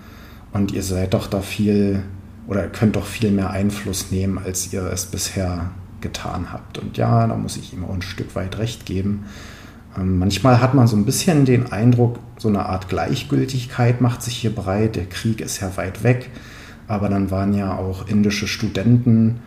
Und 0.53 0.72
ihr 0.72 0.82
seid 0.82 1.14
doch 1.14 1.28
da 1.28 1.40
viel 1.40 2.03
oder 2.48 2.66
könnt 2.66 2.96
doch 2.96 3.07
viel 3.07 3.30
mehr 3.30 3.51
Einfluss 3.51 4.11
nehmen, 4.11 4.38
als 4.38 4.72
ihr 4.72 4.82
es 4.82 5.07
bisher 5.07 5.70
getan 6.01 6.53
habt. 6.53 6.78
Und 6.78 6.96
ja, 6.96 7.26
da 7.26 7.36
muss 7.36 7.57
ich 7.57 7.72
ihm 7.72 7.84
auch 7.84 7.94
ein 7.94 8.03
Stück 8.03 8.34
weit 8.34 8.59
recht 8.59 8.86
geben. 8.86 9.24
Ähm, 9.96 10.18
manchmal 10.18 10.61
hat 10.61 10.74
man 10.74 10.86
so 10.86 10.96
ein 10.96 11.05
bisschen 11.05 11.44
den 11.44 11.72
Eindruck, 11.72 12.18
so 12.38 12.48
eine 12.48 12.66
Art 12.66 12.88
Gleichgültigkeit 12.88 14.01
macht 14.01 14.22
sich 14.22 14.36
hier 14.36 14.55
breit. 14.55 14.96
Der 14.96 15.07
Krieg 15.07 15.40
ist 15.40 15.61
ja 15.61 15.76
weit 15.76 16.03
weg, 16.03 16.30
aber 16.88 17.09
dann 17.09 17.30
waren 17.30 17.55
ja 17.55 17.76
auch 17.76 18.07
indische 18.09 18.46
Studenten 18.46 19.40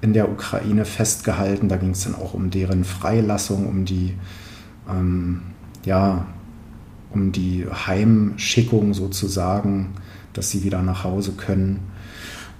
in 0.00 0.12
der 0.12 0.30
Ukraine 0.30 0.84
festgehalten. 0.84 1.68
Da 1.68 1.76
ging 1.76 1.90
es 1.90 2.04
dann 2.04 2.14
auch 2.14 2.34
um 2.34 2.50
deren 2.50 2.84
Freilassung, 2.84 3.66
um 3.66 3.84
die, 3.84 4.14
ähm, 4.88 5.42
ja, 5.84 6.26
um 7.10 7.32
die 7.32 7.66
Heimschickung 7.66 8.94
sozusagen, 8.94 9.94
dass 10.32 10.50
sie 10.50 10.62
wieder 10.62 10.82
nach 10.82 11.04
Hause 11.04 11.32
können. 11.32 11.80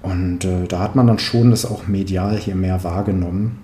Und 0.02 0.44
äh, 0.44 0.66
da 0.66 0.80
hat 0.80 0.94
man 0.96 1.06
dann 1.06 1.18
schon 1.18 1.50
das 1.50 1.64
auch 1.64 1.86
medial 1.86 2.36
hier 2.36 2.54
mehr 2.54 2.84
wahrgenommen. 2.84 3.58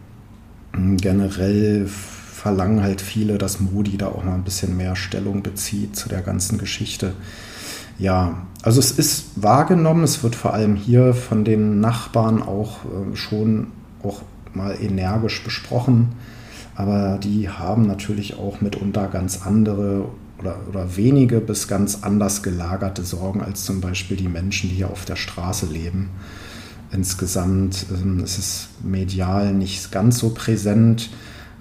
Generell 0.73 1.87
verlangen 1.87 2.83
halt 2.83 3.01
viele, 3.01 3.39
dass 3.39 3.61
Modi 3.61 3.97
da 3.97 4.09
auch 4.09 4.25
mal 4.25 4.35
ein 4.35 4.45
bisschen 4.45 4.77
mehr 4.77 4.97
Stellung 4.97 5.43
bezieht 5.43 5.97
zu 5.97 6.09
der 6.09 6.21
ganzen 6.21 6.59
Geschichte. 6.59 7.13
Ja, 7.99 8.43
also 8.63 8.81
es 8.81 8.91
ist 8.91 9.43
wahrgenommen, 9.43 10.03
es 10.03 10.23
wird 10.23 10.35
vor 10.35 10.53
allem 10.53 10.75
hier 10.75 11.15
von 11.15 11.45
den 11.45 11.81
Nachbarn 11.81 12.43
auch 12.43 12.85
äh, 12.85 13.17
schon 13.17 13.69
auch 14.03 14.23
mal 14.53 14.77
energisch 14.81 15.43
besprochen, 15.45 16.09
aber 16.75 17.19
die 17.23 17.49
haben 17.49 17.87
natürlich 17.87 18.37
auch 18.37 18.61
mitunter 18.61 19.07
ganz 19.07 19.47
andere 19.47 20.07
oder, 20.45 20.59
oder 20.69 20.97
wenige 20.97 21.41
bis 21.41 21.69
ganz 21.69 22.01
anders 22.03 22.43
gelagerte 22.43 23.03
Sorgen 23.03 23.41
als 23.41 23.65
zum 23.65 23.81
Beispiel 23.81 24.17
die 24.17 24.29
Menschen, 24.29 24.69
die 24.69 24.77
hier 24.77 24.91
auf 24.91 25.05
der 25.05 25.17
Straße 25.17 25.67
leben. 25.67 26.11
Insgesamt 26.93 27.87
ähm, 27.91 28.21
ist 28.23 28.39
es 28.39 28.69
medial 28.83 29.55
nicht 29.55 29.91
ganz 29.91 30.19
so 30.19 30.31
präsent. 30.31 31.11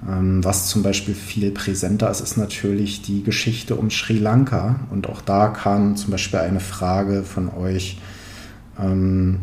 Ähm, 0.07 0.43
was 0.43 0.67
zum 0.67 0.83
Beispiel 0.83 1.15
viel 1.15 1.51
präsenter 1.51 2.11
ist, 2.11 2.19
ist 2.19 2.37
natürlich 2.37 3.01
die 3.01 3.23
Geschichte 3.23 3.75
um 3.75 3.89
Sri 3.89 4.17
Lanka. 4.17 4.81
Und 4.91 5.07
auch 5.07 5.21
da 5.21 5.47
kam 5.47 5.95
zum 5.95 6.11
Beispiel 6.11 6.39
eine 6.39 6.59
Frage 6.59 7.23
von 7.23 7.49
euch, 7.49 7.99
ähm, 8.77 9.39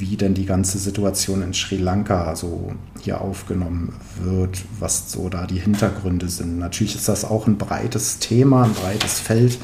wie 0.00 0.16
denn 0.16 0.34
die 0.34 0.46
ganze 0.46 0.78
Situation 0.78 1.42
in 1.42 1.54
Sri 1.54 1.76
Lanka 1.76 2.34
so 2.34 2.72
hier 3.00 3.20
aufgenommen 3.20 3.94
wird, 4.22 4.62
was 4.78 5.12
so 5.12 5.28
da 5.28 5.46
die 5.46 5.60
Hintergründe 5.60 6.28
sind. 6.28 6.58
Natürlich 6.58 6.96
ist 6.96 7.08
das 7.08 7.24
auch 7.24 7.46
ein 7.46 7.58
breites 7.58 8.18
Thema, 8.18 8.64
ein 8.64 8.72
breites 8.72 9.20
Feld, 9.20 9.58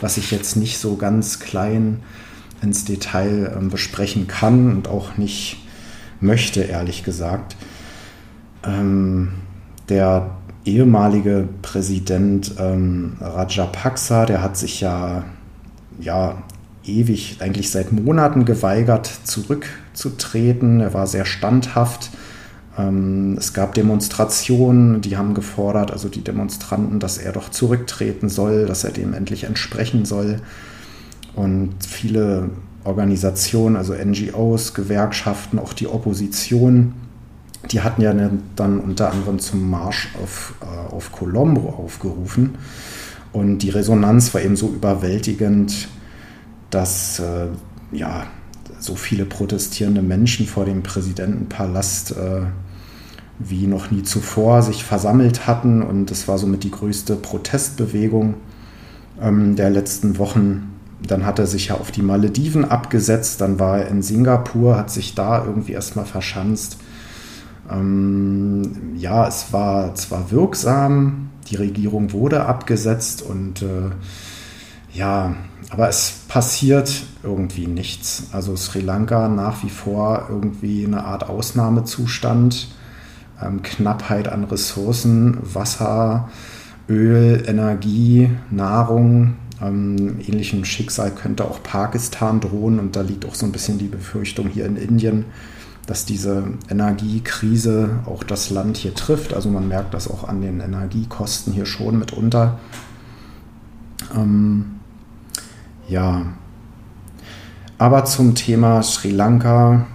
was 0.00 0.16
ich 0.16 0.30
jetzt 0.30 0.56
nicht 0.56 0.78
so 0.78 0.96
ganz 0.96 1.40
klein 1.40 2.02
ins 2.62 2.84
Detail 2.84 3.54
ähm, 3.56 3.68
besprechen 3.68 4.28
kann 4.28 4.72
und 4.72 4.88
auch 4.88 5.16
nicht 5.18 5.58
möchte, 6.20 6.62
ehrlich 6.62 7.02
gesagt. 7.02 7.56
Ähm, 8.64 9.32
der 9.88 10.30
ehemalige 10.64 11.48
Präsident 11.60 12.54
ähm, 12.58 13.16
Rajapaksa, 13.20 14.26
der 14.26 14.42
hat 14.42 14.56
sich 14.56 14.80
ja, 14.80 15.24
ja 16.00 16.42
ewig, 16.84 17.36
eigentlich 17.40 17.70
seit 17.70 17.92
Monaten 17.92 18.44
geweigert, 18.44 19.10
zurückzutreten. 19.24 20.80
Er 20.80 20.94
war 20.94 21.06
sehr 21.06 21.24
standhaft. 21.24 22.10
Ähm, 22.78 23.36
es 23.38 23.52
gab 23.52 23.74
Demonstrationen, 23.74 25.00
die 25.00 25.16
haben 25.16 25.34
gefordert, 25.34 25.90
also 25.90 26.08
die 26.08 26.22
Demonstranten, 26.22 27.00
dass 27.00 27.18
er 27.18 27.32
doch 27.32 27.50
zurücktreten 27.50 28.28
soll, 28.28 28.66
dass 28.66 28.84
er 28.84 28.90
dem 28.90 29.14
endlich 29.14 29.44
entsprechen 29.44 30.04
soll. 30.04 30.40
Und 31.34 31.74
viele 31.86 32.50
Organisationen, 32.84 33.76
also 33.76 33.94
NGOs, 33.94 34.74
Gewerkschaften, 34.74 35.58
auch 35.58 35.72
die 35.72 35.86
Opposition, 35.86 36.94
die 37.70 37.80
hatten 37.80 38.02
ja 38.02 38.12
dann 38.56 38.80
unter 38.80 39.12
anderem 39.12 39.38
zum 39.38 39.70
Marsch 39.70 40.08
auf, 40.20 40.54
äh, 40.62 40.92
auf 40.92 41.12
Colombo 41.12 41.70
aufgerufen. 41.70 42.56
Und 43.32 43.58
die 43.58 43.70
Resonanz 43.70 44.34
war 44.34 44.42
eben 44.42 44.56
so 44.56 44.68
überwältigend, 44.68 45.88
dass 46.72 47.20
äh, 47.20 47.46
ja, 47.92 48.24
so 48.80 48.96
viele 48.96 49.24
protestierende 49.24 50.02
Menschen 50.02 50.46
vor 50.46 50.64
dem 50.64 50.82
Präsidentenpalast 50.82 52.12
äh, 52.12 52.42
wie 53.38 53.68
noch 53.68 53.90
nie 53.92 54.02
zuvor 54.02 54.62
sich 54.62 54.82
versammelt 54.82 55.46
hatten. 55.46 55.82
Und 55.82 56.10
das 56.10 56.26
war 56.26 56.38
somit 56.38 56.64
die 56.64 56.70
größte 56.70 57.14
Protestbewegung 57.14 58.34
ähm, 59.20 59.54
der 59.54 59.70
letzten 59.70 60.18
Wochen. 60.18 60.74
Dann 61.06 61.24
hat 61.24 61.38
er 61.38 61.46
sich 61.46 61.68
ja 61.68 61.76
auf 61.76 61.92
die 61.92 62.02
Malediven 62.02 62.64
abgesetzt, 62.64 63.40
dann 63.40 63.58
war 63.58 63.78
er 63.78 63.88
in 63.88 64.02
Singapur, 64.02 64.76
hat 64.76 64.90
sich 64.90 65.14
da 65.14 65.44
irgendwie 65.44 65.72
erstmal 65.72 66.04
verschanzt 66.04 66.78
ähm, 67.70 68.94
ja, 68.96 69.26
es 69.26 69.52
war 69.52 69.94
zwar 69.94 70.30
wirksam, 70.30 71.30
die 71.48 71.56
Regierung 71.56 72.12
wurde 72.12 72.44
abgesetzt 72.46 73.22
und 73.22 73.62
äh, 73.62 73.90
ja, 74.92 75.34
aber 75.72 75.88
es 75.88 76.20
passiert 76.28 77.02
irgendwie 77.22 77.66
nichts. 77.66 78.24
Also 78.32 78.56
Sri 78.56 78.80
Lanka 78.80 79.28
nach 79.28 79.64
wie 79.64 79.70
vor 79.70 80.26
irgendwie 80.28 80.84
eine 80.84 81.02
Art 81.04 81.30
Ausnahmezustand, 81.30 82.68
ähm, 83.42 83.62
Knappheit 83.62 84.28
an 84.28 84.44
Ressourcen, 84.44 85.38
Wasser, 85.54 86.28
Öl, 86.90 87.44
Energie, 87.46 88.30
Nahrung. 88.50 89.36
Ähm, 89.62 90.20
ähnlichem 90.20 90.66
Schicksal 90.66 91.10
könnte 91.10 91.46
auch 91.46 91.62
Pakistan 91.62 92.40
drohen 92.40 92.78
und 92.78 92.94
da 92.94 93.00
liegt 93.00 93.24
auch 93.24 93.34
so 93.34 93.46
ein 93.46 93.52
bisschen 93.52 93.78
die 93.78 93.88
Befürchtung 93.88 94.48
hier 94.48 94.66
in 94.66 94.76
Indien, 94.76 95.24
dass 95.86 96.04
diese 96.04 96.44
Energiekrise 96.68 98.00
auch 98.04 98.24
das 98.24 98.50
Land 98.50 98.76
hier 98.76 98.94
trifft. 98.94 99.32
Also 99.32 99.48
man 99.48 99.68
merkt 99.68 99.94
das 99.94 100.06
auch 100.06 100.28
an 100.28 100.42
den 100.42 100.60
Energiekosten 100.60 101.54
hier 101.54 101.64
schon 101.64 101.98
mitunter. 101.98 102.58
Ähm, 104.14 104.81
ja, 105.92 106.24
aber 107.76 108.04
zum 108.04 108.34
Thema 108.34 108.82
Sri 108.82 109.10
Lanka, 109.10 109.86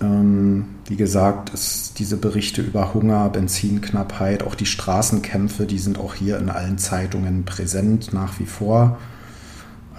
ähm, 0.00 0.66
wie 0.86 0.96
gesagt, 0.96 1.50
ist 1.50 1.98
diese 1.98 2.16
Berichte 2.16 2.62
über 2.62 2.94
Hunger, 2.94 3.28
Benzinknappheit, 3.30 4.42
auch 4.42 4.54
die 4.54 4.66
Straßenkämpfe, 4.66 5.66
die 5.66 5.78
sind 5.78 5.98
auch 5.98 6.14
hier 6.14 6.38
in 6.38 6.48
allen 6.48 6.78
Zeitungen 6.78 7.44
präsent 7.44 8.12
nach 8.12 8.38
wie 8.38 8.46
vor. 8.46 8.98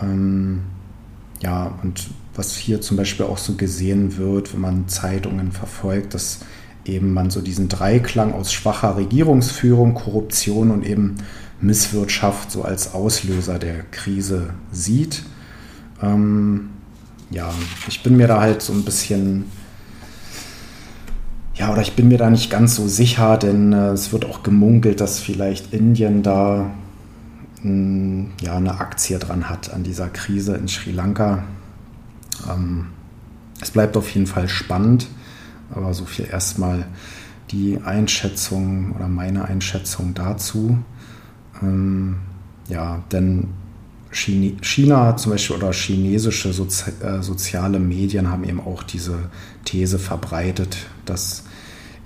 Ähm, 0.02 0.62
ja, 1.42 1.74
und 1.84 2.10
was 2.34 2.56
hier 2.56 2.80
zum 2.80 2.96
Beispiel 2.96 3.26
auch 3.26 3.38
so 3.38 3.56
gesehen 3.56 4.18
wird, 4.18 4.54
wenn 4.54 4.62
man 4.62 4.88
Zeitungen 4.88 5.52
verfolgt, 5.52 6.14
dass 6.14 6.40
eben 6.86 7.14
man 7.14 7.30
so 7.30 7.42
diesen 7.42 7.68
Dreiklang 7.68 8.34
aus 8.34 8.54
schwacher 8.54 8.96
Regierungsführung, 8.96 9.94
Korruption 9.96 10.72
und 10.72 10.86
eben 10.86 11.18
Misswirtschaft 11.62 12.52
so 12.52 12.64
als 12.64 12.94
Auslöser 12.94 13.60
der 13.60 13.84
Krise 13.92 14.54
sieht. 14.72 15.24
Ähm, 16.02 16.70
ja, 17.30 17.54
ich 17.88 18.04
bin 18.04 18.18
mir 18.18 18.28
da 18.28 18.42
halt 18.42 18.62
so 18.62 18.74
ein 18.74 18.84
bisschen, 18.84 19.46
ja, 21.56 21.72
oder 21.72 21.82
ich 21.82 21.96
bin 21.96 22.08
mir 22.10 22.18
da 22.18 22.30
nicht 22.30 22.50
ganz 22.50 22.76
so 22.76 22.88
sicher, 22.88 23.38
denn 23.38 23.74
äh, 23.74 23.90
es 23.90 24.12
wird 24.12 24.26
auch 24.26 24.44
gemunkelt, 24.44 25.00
dass 25.00 25.20
vielleicht 25.20 25.74
Indien 25.74 26.24
da 26.24 26.72
mh, 27.62 27.64
hm, 27.64 28.32
ja, 28.42 28.58
eine 28.58 28.80
Aktie 28.80 29.20
dran 29.20 29.50
hat 29.50 29.74
an 29.74 29.84
dieser 29.84 30.10
Krise 30.10 30.56
in 30.56 30.68
Sri 30.68 30.92
Lanka. 30.92 31.44
Ähm, 32.50 32.88
es 33.62 33.72
bleibt 33.72 33.96
auf 33.96 34.10
jeden 34.10 34.28
Fall 34.28 34.50
spannend, 34.50 35.08
aber 35.74 35.94
so 35.94 36.06
viel 36.06 36.26
erstmal 36.26 36.86
die 37.52 37.80
Einschätzung 37.84 38.94
oder 38.94 39.08
meine 39.08 39.46
Einschätzung 39.46 40.14
dazu. 40.14 40.80
Ähm, 41.62 42.18
ja, 42.68 43.04
denn 43.12 43.50
China 44.12 45.16
zum 45.16 45.32
Beispiel 45.32 45.56
oder 45.56 45.72
chinesische 45.72 46.52
Sozi 46.52 46.92
äh, 47.02 47.22
soziale 47.22 47.80
Medien 47.80 48.30
haben 48.30 48.44
eben 48.44 48.60
auch 48.60 48.84
diese 48.84 49.18
These 49.64 50.00
verbreitet, 50.00 50.78
dass 51.06 51.46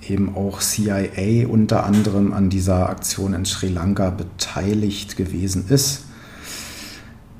eben 0.08 0.36
auch 0.36 0.60
CIA 0.60 1.48
unter 1.48 1.84
anderem 1.84 2.32
an 2.32 2.48
dieser 2.48 2.88
Aktion 2.88 3.34
in 3.34 3.44
Sri 3.44 3.68
Lanka 3.68 4.10
beteiligt 4.10 5.16
gewesen 5.16 5.66
ist. 5.68 6.04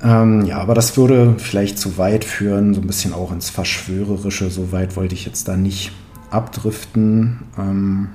Ähm, 0.03 0.45
ja, 0.45 0.59
aber 0.59 0.75
das 0.75 0.97
würde 0.97 1.35
vielleicht 1.37 1.79
zu 1.79 1.97
weit 1.97 2.25
führen, 2.25 2.73
so 2.73 2.81
ein 2.81 2.87
bisschen 2.87 3.13
auch 3.13 3.31
ins 3.31 3.49
Verschwörerische. 3.49 4.49
So 4.49 4.71
weit 4.71 4.95
wollte 4.95 5.15
ich 5.15 5.25
jetzt 5.25 5.47
da 5.47 5.55
nicht 5.55 5.91
abdriften. 6.29 7.39
Ähm, 7.57 8.09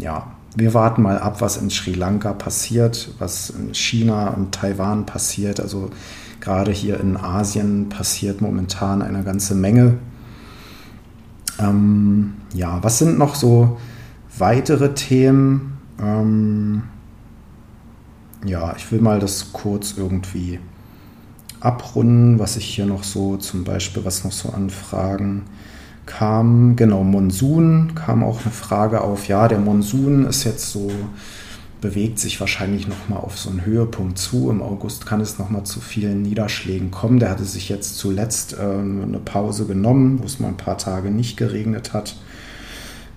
ja, 0.00 0.32
wir 0.56 0.74
warten 0.74 1.02
mal 1.02 1.18
ab, 1.18 1.40
was 1.40 1.56
in 1.56 1.70
Sri 1.70 1.92
Lanka 1.92 2.32
passiert, 2.32 3.14
was 3.18 3.50
in 3.50 3.74
China 3.74 4.28
und 4.30 4.52
Taiwan 4.52 5.06
passiert. 5.06 5.60
Also 5.60 5.90
gerade 6.40 6.72
hier 6.72 6.98
in 7.00 7.16
Asien 7.16 7.88
passiert 7.88 8.40
momentan 8.40 9.02
eine 9.02 9.22
ganze 9.22 9.54
Menge. 9.54 9.98
Ähm, 11.58 12.34
ja, 12.52 12.82
was 12.82 12.98
sind 12.98 13.18
noch 13.18 13.34
so 13.34 13.78
weitere 14.38 14.94
Themen? 14.94 15.78
Ähm, 16.00 16.82
ja, 18.44 18.74
ich 18.76 18.90
will 18.90 19.00
mal 19.00 19.20
das 19.20 19.52
kurz 19.52 19.94
irgendwie 19.96 20.58
abrunden, 21.60 22.38
was 22.38 22.56
ich 22.56 22.64
hier 22.64 22.86
noch 22.86 23.04
so 23.04 23.36
zum 23.36 23.64
Beispiel, 23.64 24.04
was 24.04 24.24
noch 24.24 24.32
so 24.32 24.48
an 24.48 24.70
Fragen 24.70 25.44
kam, 26.06 26.76
genau, 26.76 27.04
Monsun, 27.04 27.94
kam 27.94 28.24
auch 28.24 28.42
eine 28.42 28.52
Frage 28.52 29.02
auf, 29.02 29.28
ja, 29.28 29.48
der 29.48 29.58
Monsun 29.58 30.26
ist 30.26 30.44
jetzt 30.44 30.70
so, 30.70 30.90
bewegt 31.80 32.18
sich 32.18 32.40
wahrscheinlich 32.40 32.88
nochmal 32.88 33.20
auf 33.20 33.38
so 33.38 33.50
einen 33.50 33.64
Höhepunkt 33.64 34.18
zu. 34.18 34.50
Im 34.50 34.62
August 34.62 35.06
kann 35.06 35.20
es 35.20 35.38
nochmal 35.38 35.64
zu 35.64 35.80
vielen 35.80 36.22
Niederschlägen 36.22 36.90
kommen. 36.90 37.18
Der 37.18 37.30
hatte 37.30 37.44
sich 37.44 37.68
jetzt 37.68 37.96
zuletzt 37.96 38.54
äh, 38.54 38.60
eine 38.60 39.20
Pause 39.24 39.66
genommen, 39.66 40.20
wo 40.20 40.26
es 40.26 40.40
mal 40.40 40.48
ein 40.48 40.56
paar 40.56 40.78
Tage 40.78 41.10
nicht 41.10 41.36
geregnet 41.36 41.92
hat. 41.92 42.16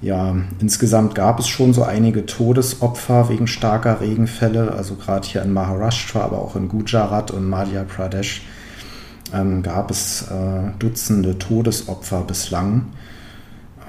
Ja, 0.02 0.36
insgesamt 0.60 1.16
gab 1.16 1.40
es 1.40 1.48
schon 1.48 1.74
so 1.74 1.84
einige 1.84 2.26
Todesopfer 2.26 3.30
wegen 3.30 3.48
starker 3.48 4.02
Regenfälle, 4.02 4.74
also 4.74 4.96
gerade 4.96 5.26
hier 5.26 5.42
in 5.42 5.54
Maharashtra, 5.54 6.22
aber 6.22 6.40
auch 6.40 6.58
in 6.58 6.68
Gujarat 6.68 7.32
und 7.32 7.48
Madhya 7.48 7.84
Pradesh 7.84 8.42
ähm, 9.34 9.64
gab 9.64 9.92
es 9.92 10.24
äh, 10.24 10.72
Dutzende 10.80 11.38
Todesopfer 11.38 12.22
bislang. 12.22 12.88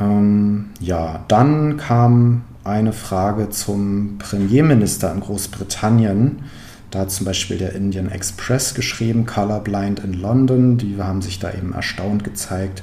Ähm, 0.01 0.71
ja, 0.81 1.25
dann 1.29 1.77
kam 1.77 2.43
eine 2.65 2.93
Frage 2.93 3.51
zum 3.51 4.17
Premierminister 4.19 5.13
in 5.13 5.21
Großbritannien. 5.21 6.43
Da 6.91 7.01
hat 7.01 7.11
zum 7.11 7.27
Beispiel 7.27 7.59
der 7.59 7.75
Indian 7.75 8.11
Express 8.11 8.75
geschrieben, 8.75 9.27
Colorblind 9.27 10.01
in 10.01 10.15
London. 10.15 10.79
Die 10.79 10.97
haben 10.99 11.23
sich 11.23 11.39
da 11.39 11.53
eben 11.53 11.73
erstaunt 11.73 12.25
gezeigt, 12.25 12.83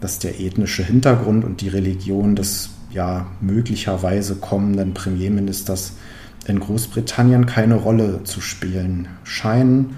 dass 0.00 0.18
der 0.18 0.40
ethnische 0.40 0.82
Hintergrund 0.82 1.44
und 1.44 1.60
die 1.60 1.68
Religion 1.68 2.36
des 2.36 2.70
ja 2.90 3.26
möglicherweise 3.40 4.36
kommenden 4.36 4.94
Premierministers 4.94 5.94
in 6.46 6.60
Großbritannien 6.60 7.46
keine 7.46 7.74
Rolle 7.74 8.22
zu 8.24 8.40
spielen 8.40 9.08
scheinen 9.24 9.96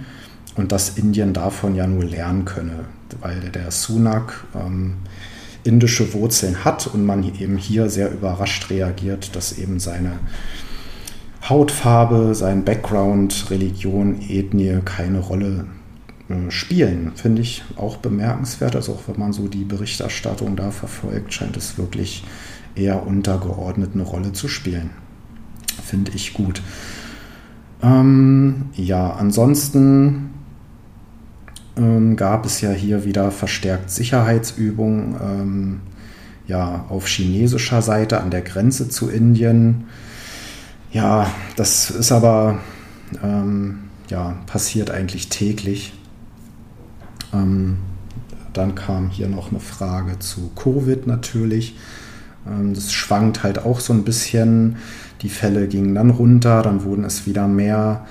und 0.59 0.73
dass 0.73 0.99
Indien 0.99 1.33
davon 1.33 1.77
ja 1.77 1.87
nur 1.87 2.05
lernen 2.05 2.45
könne, 2.45 2.85
weil 3.21 3.39
der 3.51 3.71
Sunak 3.71 4.45
ähm, 4.55 4.95
indische 5.63 6.13
Wurzeln 6.13 6.65
hat 6.65 6.89
und 6.89 7.07
man 7.07 7.23
eben 7.23 7.57
hier 7.57 7.89
sehr 7.89 8.11
überrascht 8.13 8.69
reagiert, 8.69 9.37
dass 9.37 9.57
eben 9.57 9.79
seine 9.79 10.19
Hautfarbe, 11.49 12.35
sein 12.35 12.65
Background, 12.65 13.47
Religion, 13.51 14.21
Ethnie 14.29 14.81
keine 14.85 15.21
Rolle 15.21 15.67
äh, 16.29 16.51
spielen. 16.51 17.13
Finde 17.15 17.43
ich 17.43 17.63
auch 17.77 17.99
bemerkenswert. 17.99 18.75
Also 18.75 18.95
auch 18.95 19.03
wenn 19.07 19.19
man 19.19 19.33
so 19.33 19.47
die 19.47 19.65
Berichterstattung 19.65 20.57
da 20.57 20.73
verfolgt, 20.73 21.33
scheint 21.33 21.57
es 21.57 21.79
wirklich 21.79 22.25
eher 22.75 23.07
untergeordnet 23.07 23.91
eine 23.95 24.03
Rolle 24.03 24.33
zu 24.33 24.49
spielen. 24.49 24.91
Finde 25.85 26.11
ich 26.17 26.35
gut. 26.35 26.63
Ähm, 27.81 28.67
ja, 28.75 29.13
ansonsten 29.13 30.31
ähm, 31.79 32.17
gab 32.17 32.45
es 32.45 32.61
ja 32.61 32.71
hier 32.71 33.05
wieder 33.05 33.31
verstärkt 33.31 33.91
Sicherheitsübungen 33.91 35.17
ähm, 35.23 35.81
ja, 36.47 36.87
auf 36.89 37.07
chinesischer 37.07 37.83
Seite 37.83 38.21
an 38.21 38.31
der 38.31 38.43
Grenze 38.43 38.89
zu 38.89 39.09
Indien. 39.09 39.87
Ja, 40.91 41.31
das 41.57 41.91
ist 41.91 42.13
aber 42.13 42.59
ähm, 43.23 43.81
ja, 44.09 44.37
passiert 44.47 44.91
eigentlich 44.91 45.29
täglich. 45.29 45.93
Ähm, 47.33 47.79
dann 48.53 48.75
kam 48.75 49.11
hier 49.11 49.29
noch 49.29 49.51
eine 49.51 49.61
Frage 49.61 50.19
zu 50.19 50.51
Covid 50.57 51.07
natürlich. 51.07 51.77
Ähm, 52.47 52.75
das 52.75 52.93
schwankt 52.93 53.43
halt 53.43 53.65
auch 53.65 53.81
so 53.81 53.93
ein 53.93 54.05
bisschen. 54.05 54.77
Die 55.23 55.29
Fälle 55.29 55.69
gingen 55.69 55.95
dann 55.95 56.11
runter, 56.11 56.63
dann 56.63 56.85
wurden 56.85 57.05
es 57.05 57.27
wieder 57.27 57.47
mehr. 57.47 58.07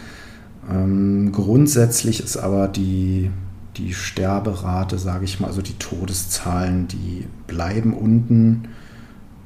Ähm, 0.70 1.32
grundsätzlich 1.32 2.22
ist 2.22 2.38
aber 2.38 2.68
die 2.68 3.32
die 3.78 3.94
Sterberate, 3.94 4.98
sage 4.98 5.26
ich 5.26 5.40
mal, 5.40 5.48
also 5.48 5.62
die 5.62 5.78
Todeszahlen, 5.78 6.88
die 6.88 7.26
bleiben 7.48 7.94
unten. 7.94 8.70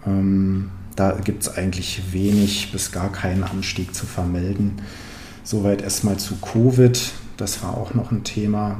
Ähm, 0.06 0.72
da 0.96 1.12
gibt 1.12 1.44
es 1.44 1.58
eigentlich 1.58 2.14
wenig 2.14 2.72
bis 2.72 2.92
gar 2.92 3.12
keinen 3.12 3.44
Anstieg 3.44 3.96
zu 3.96 4.06
vermelden. 4.06 4.74
Soweit 5.44 5.82
erstmal 5.82 6.18
zu 6.18 6.36
Covid. 6.38 7.12
Das 7.38 7.64
war 7.64 7.78
auch 7.78 7.94
noch 7.94 8.12
ein 8.12 8.24
Thema. 8.24 8.80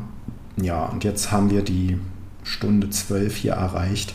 Ja, 0.62 0.86
und 0.86 1.04
jetzt 1.04 1.32
haben 1.32 1.50
wir 1.50 1.64
die 1.64 1.98
Stunde 2.44 2.90
12 2.90 3.36
hier 3.36 3.54
erreicht. 3.54 4.14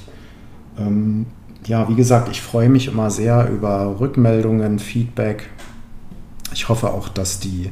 Ähm, 0.78 1.26
ja, 1.66 1.88
wie 1.88 1.94
gesagt, 1.94 2.28
ich 2.30 2.42
freue 2.42 2.68
mich 2.68 2.86
immer 2.86 3.10
sehr 3.10 3.48
über 3.50 3.98
Rückmeldungen, 3.98 4.78
Feedback. 4.78 5.48
Ich 6.52 6.68
hoffe 6.68 6.90
auch, 6.90 7.08
dass 7.08 7.40
die 7.40 7.70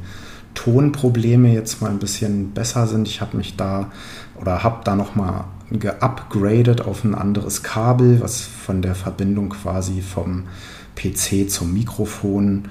Tonprobleme 0.65 1.53
jetzt 1.53 1.83
mal 1.83 1.91
ein 1.91 1.99
bisschen 1.99 2.53
besser 2.53 2.87
sind. 2.87 3.07
Ich 3.07 3.21
habe 3.21 3.37
mich 3.37 3.57
da 3.57 3.91
oder 4.41 4.65
habe 4.65 4.81
da 4.85 4.97
nochmal 4.97 5.45
geupgradet 5.71 6.81
auf 6.81 7.05
ein 7.05 7.15
anderes 7.15 7.63
Kabel, 7.63 8.21
was 8.23 8.41
von 8.41 8.81
der 8.81 8.95
Verbindung 8.95 9.51
quasi 9.51 10.01
vom 10.01 10.45
PC 10.97 11.51
zum 11.51 11.75
Mikrofon. 11.75 12.69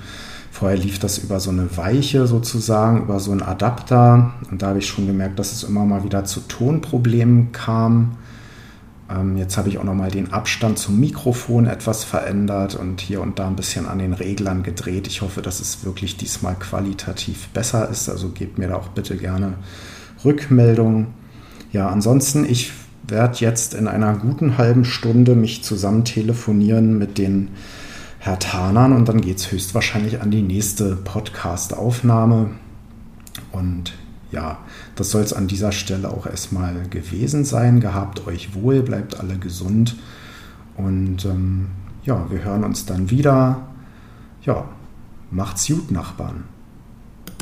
Vorher 0.52 0.78
lief 0.78 0.98
das 0.98 1.20
über 1.20 1.40
so 1.40 1.52
eine 1.52 1.78
Weiche 1.78 2.26
sozusagen, 2.26 3.04
über 3.04 3.20
so 3.20 3.32
einen 3.32 3.44
Adapter. 3.44 4.34
Und 4.50 4.64
da 4.64 4.70
habe 4.70 4.80
ich 4.80 4.88
schon 4.88 5.06
gemerkt, 5.06 5.38
dass 5.38 5.52
es 5.52 5.64
immer 5.64 5.86
mal 5.86 6.04
wieder 6.04 6.26
zu 6.26 6.42
Tonproblemen 6.42 7.52
kam. 7.52 8.18
Ähm, 9.14 9.38
jetzt 9.38 9.58
habe 9.58 9.70
ich 9.70 9.78
auch 9.78 9.84
nochmal 9.84 10.12
den 10.12 10.34
Abstand 10.34 10.80
zum 10.80 11.00
Mikrofon 11.00 11.66
etwas 11.66 12.04
verändert 12.04 12.76
und 12.76 13.02
hier 13.02 13.22
und 13.22 13.40
da 13.40 13.48
ein 13.48 13.56
bisschen 13.56 13.88
an 13.88 14.00
den 14.00 14.14
Reglern 14.14 14.64
gedreht. 14.64 15.08
Ich 15.08 15.22
hoffe, 15.22 15.42
dass 15.42 15.60
es 15.60 15.86
wirklich 15.86 16.18
diesmal 16.18 16.56
qualitativ 16.56 17.50
besser 17.50 17.90
ist. 17.90 18.10
Also 18.10 18.30
gebt 18.30 18.58
mir 18.58 18.70
da 18.70 18.76
auch 18.76 18.90
bitte 18.90 19.18
gerne 19.18 19.56
Rückmeldungen. 20.24 21.08
Ja, 21.72 21.90
ansonsten, 21.90 22.46
ich 22.46 22.72
werde 23.08 23.38
jetzt 23.40 23.74
in 23.74 23.88
einer 23.88 24.16
guten 24.16 24.58
halben 24.58 24.86
Stunde 24.86 25.36
mich 25.36 25.64
zusammen 25.64 26.06
telefonieren 26.06 26.98
mit 26.98 27.18
den 27.18 27.50
Herr 28.20 28.40
Tanern 28.40 28.94
und 28.94 29.10
dann 29.10 29.20
geht 29.20 29.38
es 29.38 29.52
höchstwahrscheinlich 29.52 30.22
an 30.22 30.32
die 30.32 30.42
nächste 30.42 30.96
Podcast-Aufnahme. 30.96 32.52
Und 33.52 33.94
ja, 34.32 34.60
das 34.96 35.12
soll 35.12 35.22
es 35.24 35.34
an 35.34 35.48
dieser 35.48 35.72
Stelle 35.72 36.10
auch 36.10 36.26
erstmal 36.26 36.88
gewesen 36.90 37.46
sein. 37.46 37.80
Gehabt 37.80 38.28
euch 38.28 38.54
wohl, 38.54 38.82
bleibt 38.82 39.20
alle 39.20 39.38
gesund 39.38 39.96
und 40.78 41.26
ähm, 41.26 41.68
ja, 42.04 42.30
wir 42.30 42.44
hören 42.44 42.64
uns 42.64 42.86
dann 42.86 43.10
wieder. 43.10 43.68
Ja, 44.44 44.66
macht's 45.32 45.68
gut, 45.68 45.92
Nachbarn. 45.92 46.44